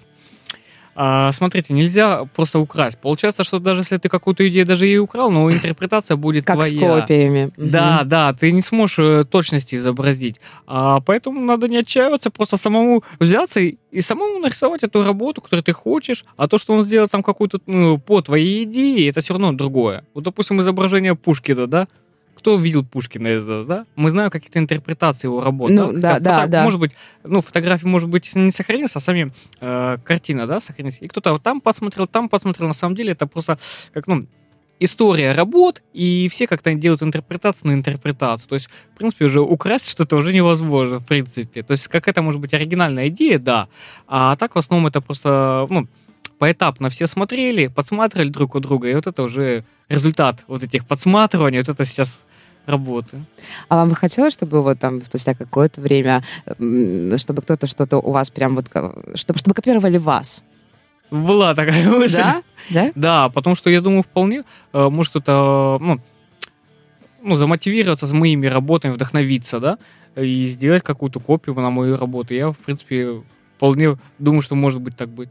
А, 0.95 1.31
Смотрите, 1.31 1.73
нельзя 1.73 2.25
просто 2.35 2.59
украсть. 2.59 2.99
Получается, 2.99 3.43
что 3.43 3.59
даже 3.59 3.81
если 3.81 3.97
ты 3.97 4.09
какую-то 4.09 4.47
идею 4.47 4.65
даже 4.65 4.87
и 4.87 4.97
украл, 4.97 5.31
но 5.31 5.51
интерпретация 5.51 6.17
будет 6.17 6.45
Как 6.45 6.63
с 6.63 6.69
твоя. 6.69 7.01
копиями. 7.01 7.51
Мгм. 7.57 7.71
Да, 7.71 8.03
да, 8.03 8.33
ты 8.33 8.51
не 8.51 8.61
сможешь 8.61 8.99
э, 8.99 9.25
точности 9.25 9.75
изобразить. 9.75 10.39
А, 10.67 10.99
поэтому 11.01 11.41
надо 11.41 11.67
не 11.67 11.77
отчаиваться, 11.77 12.29
просто 12.29 12.57
самому 12.57 13.03
взяться 13.19 13.59
и, 13.59 13.77
и 13.91 14.01
самому 14.01 14.39
нарисовать 14.39 14.83
эту 14.83 15.03
работу, 15.03 15.41
которую 15.41 15.63
ты 15.63 15.73
хочешь, 15.73 16.25
а 16.37 16.47
то, 16.47 16.59
что 16.59 16.73
он 16.73 16.83
сделал 16.83 17.07
там 17.07 17.23
какую-то 17.23 17.59
ну, 17.65 17.97
по 17.97 18.21
твоей 18.21 18.63
идее, 18.63 19.09
это 19.09 19.21
все 19.21 19.33
равно 19.33 19.51
другое. 19.53 20.05
Вот, 20.13 20.23
допустим, 20.23 20.61
изображение 20.61 21.15
Пушкина, 21.15 21.65
да? 21.65 21.87
Кто 22.35 22.57
видел 22.57 22.83
Пушкина 22.83 23.39
нас, 23.39 23.65
да? 23.65 23.85
Мы 23.95 24.09
знаем 24.09 24.29
какие-то 24.29 24.59
интерпретации 24.59 25.27
его 25.27 25.43
работ. 25.43 25.69
Ну, 25.71 25.93
да, 25.93 26.19
да, 26.19 26.39
фото- 26.41 26.47
да. 26.47 26.63
Может 26.63 26.79
быть, 26.79 26.91
ну, 27.23 27.41
фотографии, 27.41 27.85
может 27.85 28.09
быть, 28.09 28.35
не 28.35 28.51
сохранится, 28.51 28.99
а 28.99 29.01
сами 29.01 29.31
э, 29.61 29.97
картина, 30.03 30.47
да, 30.47 30.59
сохранится. 30.59 31.05
И 31.05 31.07
кто-то 31.07 31.31
вот 31.33 31.43
там 31.43 31.61
посмотрел, 31.61 32.07
там 32.07 32.29
посмотрел. 32.29 32.67
На 32.67 32.73
самом 32.73 32.95
деле 32.95 33.11
это 33.13 33.27
просто 33.27 33.57
как, 33.93 34.07
ну, 34.07 34.25
история 34.79 35.31
работ, 35.31 35.81
и 35.93 36.27
все 36.29 36.47
как-то 36.47 36.73
делают 36.73 37.01
интерпретацию 37.03 37.71
на 37.71 37.73
интерпретацию. 37.75 38.49
То 38.49 38.55
есть, 38.55 38.69
в 38.93 38.97
принципе, 38.97 39.25
уже 39.25 39.39
украсть 39.39 39.89
что-то 39.89 40.17
уже 40.17 40.33
невозможно, 40.33 40.99
в 40.99 41.05
принципе. 41.05 41.63
То 41.63 41.71
есть, 41.71 41.87
какая-то, 41.87 42.21
может 42.21 42.41
быть, 42.41 42.53
оригинальная 42.53 43.07
идея, 43.07 43.39
да. 43.39 43.67
А 44.07 44.35
так, 44.35 44.55
в 44.55 44.57
основном, 44.57 44.87
это 44.87 44.99
просто, 44.99 45.65
ну, 45.69 45.87
поэтапно 46.43 46.89
все 46.89 47.07
смотрели, 47.07 47.67
подсматривали 47.67 48.27
друг 48.27 48.55
у 48.55 48.59
друга, 48.59 48.89
и 48.89 48.95
вот 48.95 49.07
это 49.07 49.23
уже 49.23 49.63
результат 49.87 50.43
вот 50.47 50.61
этих 50.61 50.85
подсматриваний, 50.85 51.59
вот 51.59 51.69
это 51.69 51.85
сейчас 51.85 52.23
работы. 52.65 53.23
А 53.69 53.77
вам 53.77 53.87
бы 53.87 53.95
хотелось, 53.95 54.33
чтобы 54.33 54.61
вот 54.61 54.77
там 54.77 55.01
спустя 55.01 55.35
какое-то 55.35 55.79
время, 55.79 56.21
чтобы 57.17 57.41
кто-то 57.43 57.65
что-то 57.67 57.97
у 57.97 58.11
вас 58.11 58.29
прям 58.29 58.55
вот, 58.55 58.67
ко- 58.67 58.93
чтобы, 59.15 59.39
чтобы 59.39 59.53
копировали 59.55 59.97
вас? 59.97 60.43
Была 61.11 61.55
такая 61.55 61.89
мысль. 61.89 62.17
Да? 62.17 62.43
Да? 62.69 62.91
Да, 62.95 63.29
потому 63.29 63.55
что 63.55 63.69
я 63.69 63.79
думаю, 63.79 64.03
вполне 64.03 64.43
э, 64.73 64.89
может 64.89 65.11
кто-то 65.11 65.77
ну, 65.79 66.01
ну, 67.21 67.35
замотивироваться 67.35 68.05
с 68.05 68.11
моими 68.11 68.47
работами, 68.47 68.91
вдохновиться, 68.91 69.61
да, 69.61 69.77
и 70.17 70.45
сделать 70.47 70.83
какую-то 70.83 71.21
копию 71.21 71.55
на 71.55 71.69
мою 71.69 71.95
работу. 71.95 72.33
Я, 72.33 72.49
в 72.51 72.57
принципе, 72.57 73.23
вполне 73.57 73.97
думаю, 74.19 74.41
что 74.41 74.55
может 74.55 74.81
быть 74.81 74.95
так 74.95 75.09
быть. 75.09 75.29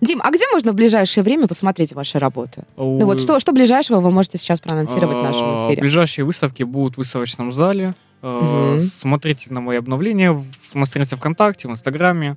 Дим, 0.00 0.20
а 0.22 0.30
где 0.30 0.44
можно 0.50 0.72
в 0.72 0.74
ближайшее 0.74 1.24
время 1.24 1.46
посмотреть 1.46 1.92
ваши 1.92 2.18
работы? 2.18 2.64
Ну 2.76 3.04
вот 3.06 3.20
что, 3.20 3.40
что 3.40 3.52
ближайшего 3.52 4.00
вы 4.00 4.10
можете 4.10 4.38
сейчас 4.38 4.60
проанонсировать 4.60 5.18
в 5.18 5.22
нашем 5.22 5.46
А, 5.46 5.68
эфире? 5.68 5.82
Ближайшие 5.82 6.24
выставки 6.24 6.62
будут 6.62 6.94
в 6.94 6.98
выставочном 6.98 7.52
зале. 7.52 7.94
Мгм. 8.22 8.80
Смотрите 8.80 9.52
на 9.52 9.60
мои 9.60 9.78
обновления 9.78 10.38
на 10.74 10.84
странице 10.84 11.16
ВКонтакте, 11.16 11.68
в 11.68 11.70
Инстаграме. 11.70 12.36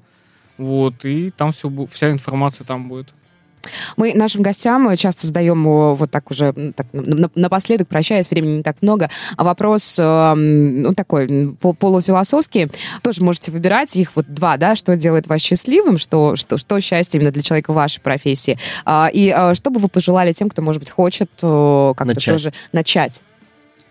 Вот, 0.57 1.03
и 1.03 1.31
там 1.31 1.51
все, 1.51 1.69
вся 1.91 2.11
информация 2.11 2.65
там 2.65 2.87
будет. 2.87 3.09
Мы 3.97 4.13
нашим 4.13 4.41
гостям 4.41 4.95
часто 4.95 5.27
задаем 5.27 5.65
о, 5.67 5.95
вот 5.95 6.11
так 6.11 6.29
уже 6.31 6.53
так, 6.75 6.87
на- 6.93 7.15
на- 7.15 7.29
напоследок, 7.35 7.87
прощаясь, 7.87 8.29
времени 8.29 8.57
не 8.57 8.63
так 8.63 8.77
много, 8.81 9.09
а 9.37 9.43
вопрос 9.43 9.97
э, 9.99 10.33
ну, 10.35 10.93
такой 10.93 11.55
полуфилософский. 11.93 12.67
Тоже 13.01 13.23
можете 13.23 13.51
выбирать 13.51 13.95
их 13.95 14.11
вот 14.15 14.25
два, 14.33 14.57
да, 14.57 14.75
что 14.75 14.95
делает 14.95 15.27
вас 15.27 15.41
счастливым, 15.41 15.97
что, 15.97 16.35
что, 16.35 16.57
что 16.57 16.79
счастье 16.79 17.19
именно 17.19 17.31
для 17.31 17.41
человека 17.41 17.71
в 17.71 17.75
вашей 17.75 18.01
профессии. 18.01 18.57
А, 18.85 19.09
и 19.13 19.29
а, 19.29 19.53
что 19.55 19.69
бы 19.69 19.79
вы 19.79 19.87
пожелали 19.87 20.31
тем, 20.31 20.49
кто, 20.49 20.61
может 20.61 20.79
быть, 20.81 20.89
хочет 20.91 21.29
э, 21.41 21.93
как-то 21.95 22.13
Начать. 22.15 22.33
тоже 22.33 22.53
начать? 22.71 23.23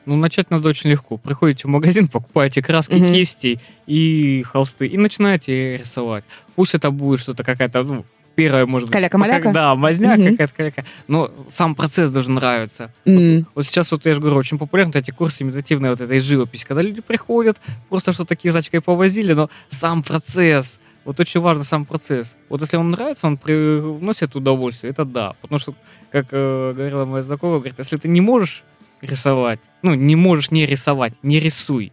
Ну, 0.05 0.17
начать 0.17 0.51
надо 0.51 0.69
очень 0.69 0.91
легко. 0.91 1.17
Приходите 1.17 1.69
в 1.69 1.71
магазин, 1.71 2.09
покупаете 2.09 2.61
краски, 2.61 2.97
Мгм. 2.97 3.09
кисти 3.13 3.61
и 3.87 4.43
холсты, 4.45 4.87
и 4.89 4.97
начинаете 4.99 5.77
рисовать. 5.77 6.25
Пусть 6.57 6.75
это 6.75 6.91
будет 6.91 7.21
что-то 7.21 7.45
какая-то, 7.45 7.85
ну, 7.85 8.05
первое, 8.35 8.67
может 8.67 8.89
быть... 8.89 8.93
Каляка-маляка? 8.93 9.49
пока- 9.49 9.53
Да, 9.53 9.75
мазня 9.75 10.17
Мгм. 10.17 10.31
какая-то 10.33 10.55
каляка. 10.55 10.85
Но 11.09 11.31
сам 11.49 11.75
процесс 11.75 12.11
должен 12.11 12.35
нравиться. 12.35 12.93
М, 13.07 13.47
Вот 13.55 13.65
сейчас, 13.67 13.91
вот 13.93 14.05
я 14.07 14.15
же 14.15 14.21
говорю, 14.21 14.37
очень 14.37 14.59
популярны 14.59 14.93
эти 14.97 15.11
курсы 15.11 15.43
имитативной 15.43 15.91
вот 15.91 16.01
этой 16.01 16.21
живописи, 16.21 16.65
когда 16.67 16.83
люди 16.83 17.01
приходят, 17.03 17.61
просто 17.89 18.13
что-то 18.13 18.37
кизачкой 18.37 18.81
повозили, 18.81 19.33
но 19.35 19.49
сам 19.69 20.03
процесс, 20.03 20.79
вот 21.05 21.19
очень 21.21 21.41
важно 21.41 21.65
сам 21.65 21.85
процесс. 21.85 22.37
Вот 22.49 22.61
если 22.61 22.77
он 22.77 22.91
нравится, 22.91 23.27
он 23.27 23.37
приносит 23.37 24.37
удовольствие, 24.37 24.91
это 24.93 25.05
да. 25.05 25.35
Потому 25.41 25.59
что, 25.59 25.75
как 26.11 26.27
э, 26.31 26.73
говорила 26.77 27.05
моя 27.05 27.23
знакомая, 27.23 27.59
говорит, 27.59 27.79
если 27.79 27.97
ты 27.97 28.09
не 28.09 28.21
можешь 28.21 28.63
рисовать, 29.01 29.59
ну, 29.83 29.95
не 29.95 30.15
можешь 30.17 30.51
не 30.53 30.65
рисовать, 30.67 31.13
не 31.23 31.41
рисуй. 31.41 31.93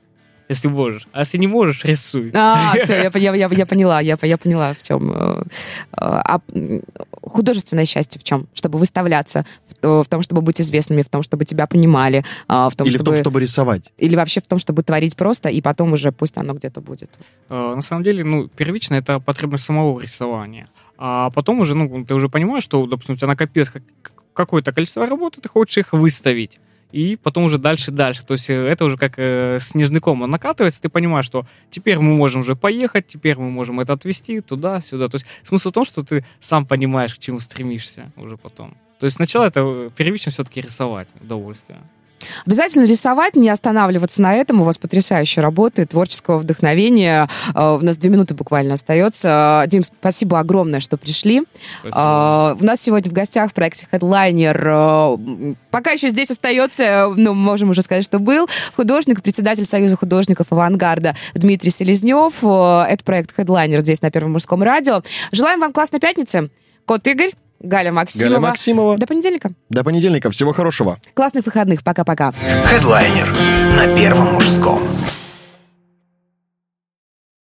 Если 0.49 0.67
можешь. 0.67 1.07
А 1.13 1.19
если 1.19 1.37
не 1.37 1.47
можешь, 1.47 1.85
рисуй. 1.85 2.31
А, 2.33 2.73
все, 2.83 2.95
я, 3.03 3.11
я, 3.15 3.35
я, 3.35 3.47
я 3.51 3.65
поняла, 3.65 4.01
я, 4.01 4.17
я 4.21 4.37
поняла, 4.37 4.73
в 4.73 4.81
чем. 4.83 5.11
э, 5.15 5.43
А 5.93 6.39
м, 6.53 6.81
художественное 7.21 7.85
счастье 7.85 8.19
в 8.19 8.23
чем? 8.23 8.47
Чтобы 8.53 8.79
выставляться, 8.79 9.45
в, 9.67 9.75
то- 9.79 10.03
в 10.03 10.07
том, 10.07 10.21
чтобы 10.21 10.41
быть 10.41 10.59
известными, 10.59 11.01
в 11.03 11.09
том, 11.09 11.21
чтобы 11.23 11.45
тебя 11.45 11.67
понимали, 11.67 12.25
а, 12.47 12.69
в 12.69 12.75
том, 12.75 12.87
Или 12.87 12.97
в 12.97 12.99
чтобы... 13.01 13.11
том, 13.11 13.21
чтобы 13.23 13.39
рисовать. 13.41 13.91
Или 13.97 14.15
вообще 14.15 14.41
в 14.41 14.47
том, 14.47 14.59
чтобы 14.59 14.83
творить 14.83 15.15
просто, 15.15 15.49
и 15.49 15.61
потом 15.61 15.93
уже 15.93 16.11
пусть 16.11 16.37
оно 16.37 16.53
где-то 16.53 16.81
будет. 16.81 17.09
Э, 17.49 17.73
На 17.75 17.81
самом 17.81 18.03
деле, 18.03 18.23
ну, 18.23 18.47
первично 18.47 18.95
это 18.95 19.19
потребность 19.19 19.63
самого 19.65 19.99
рисования. 20.01 20.67
А 20.97 21.29
потом 21.29 21.59
уже, 21.59 21.75
ну, 21.75 22.03
ты 22.05 22.13
уже 22.13 22.27
понимаешь, 22.27 22.63
что, 22.63 22.85
допустим, 22.85 23.15
у 23.15 23.17
тебя 23.17 23.27
накопилось 23.27 23.69
как- 23.69 23.83
какое-то 24.33 24.71
количество 24.71 25.05
работы, 25.05 25.39
ты 25.41 25.47
хочешь 25.49 25.77
их 25.77 25.93
выставить. 25.93 26.59
И 26.91 27.15
потом 27.15 27.43
уже 27.43 27.59
дальше, 27.59 27.91
дальше. 27.91 28.25
То 28.25 28.33
есть 28.33 28.49
э, 28.49 28.53
это 28.53 28.85
уже 28.85 28.97
как 28.97 29.13
э, 29.17 29.59
снежный 29.59 29.99
ком 29.99 30.21
он 30.23 30.29
накатывается, 30.29 30.81
ты 30.81 30.89
понимаешь, 30.89 31.25
что 31.25 31.45
теперь 31.69 31.99
мы 31.99 32.15
можем 32.15 32.41
уже 32.41 32.55
поехать, 32.55 33.07
теперь 33.07 33.37
мы 33.37 33.51
можем 33.51 33.79
это 33.79 33.93
отвести 33.93 34.41
туда, 34.41 34.81
сюда. 34.81 35.07
То 35.07 35.15
есть 35.15 35.27
смысл 35.43 35.69
в 35.69 35.73
том, 35.73 35.85
что 35.85 36.03
ты 36.03 36.25
сам 36.39 36.65
понимаешь, 36.65 37.15
к 37.15 37.19
чему 37.19 37.39
стремишься 37.39 38.11
уже 38.15 38.37
потом. 38.37 38.75
То 38.99 39.05
есть 39.05 39.17
сначала 39.17 39.45
это 39.45 39.61
э, 39.63 39.89
первично 39.95 40.31
все-таки 40.31 40.61
рисовать 40.61 41.09
удовольствие. 41.21 41.79
Обязательно 42.45 42.85
рисовать, 42.85 43.35
не 43.35 43.49
останавливаться 43.49 44.21
на 44.21 44.35
этом. 44.35 44.61
У 44.61 44.63
вас 44.63 44.77
потрясающая 44.77 45.43
работа, 45.43 45.81
и 45.81 45.85
творческого 45.85 46.37
вдохновения. 46.37 47.29
А, 47.53 47.75
У 47.75 47.81
нас 47.81 47.97
две 47.97 48.09
минуты 48.09 48.33
буквально 48.33 48.73
остается. 48.73 49.63
Дим, 49.67 49.83
спасибо 49.83 50.39
огромное, 50.39 50.79
что 50.79 50.97
пришли. 50.97 51.43
Спасибо. 51.81 51.95
А, 51.95 52.57
У 52.59 52.63
нас 52.63 52.81
сегодня 52.81 53.09
в 53.09 53.13
гостях 53.13 53.51
в 53.51 53.53
проекте 53.53 53.87
Headliner 53.91 55.55
пока 55.71 55.91
еще 55.91 56.09
здесь 56.09 56.31
остается, 56.31 57.11
ну, 57.15 57.33
можем 57.33 57.69
уже 57.69 57.81
сказать, 57.81 58.03
что 58.03 58.19
был 58.19 58.47
художник, 58.75 59.21
председатель 59.21 59.65
Союза 59.65 59.97
художников 59.97 60.47
авангарда 60.51 61.15
Дмитрий 61.35 61.71
Селезнев. 61.71 62.43
Это 62.43 63.03
проект 63.03 63.37
Headliner 63.37 63.81
здесь 63.81 64.01
на 64.01 64.11
Первом 64.11 64.33
мужском 64.33 64.63
радио. 64.63 65.01
Желаем 65.31 65.59
вам 65.59 65.73
классной 65.73 65.99
пятницы. 65.99 66.49
Кот 66.85 67.05
Игорь, 67.07 67.31
Галя 67.59 67.91
Максимова. 67.91 68.29
Галя 68.29 68.39
Максимова. 68.39 68.97
До 68.97 69.07
понедельника. 69.07 69.51
До 69.69 69.83
понедельника. 69.83 70.29
Всего 70.31 70.53
хорошего. 70.53 70.99
Классных 71.13 71.45
выходных. 71.45 71.83
Пока-пока. 71.83 72.33
Хедлайнер 72.65 73.27
на 73.75 73.95
Первом 73.95 74.33
мужском. 74.33 74.79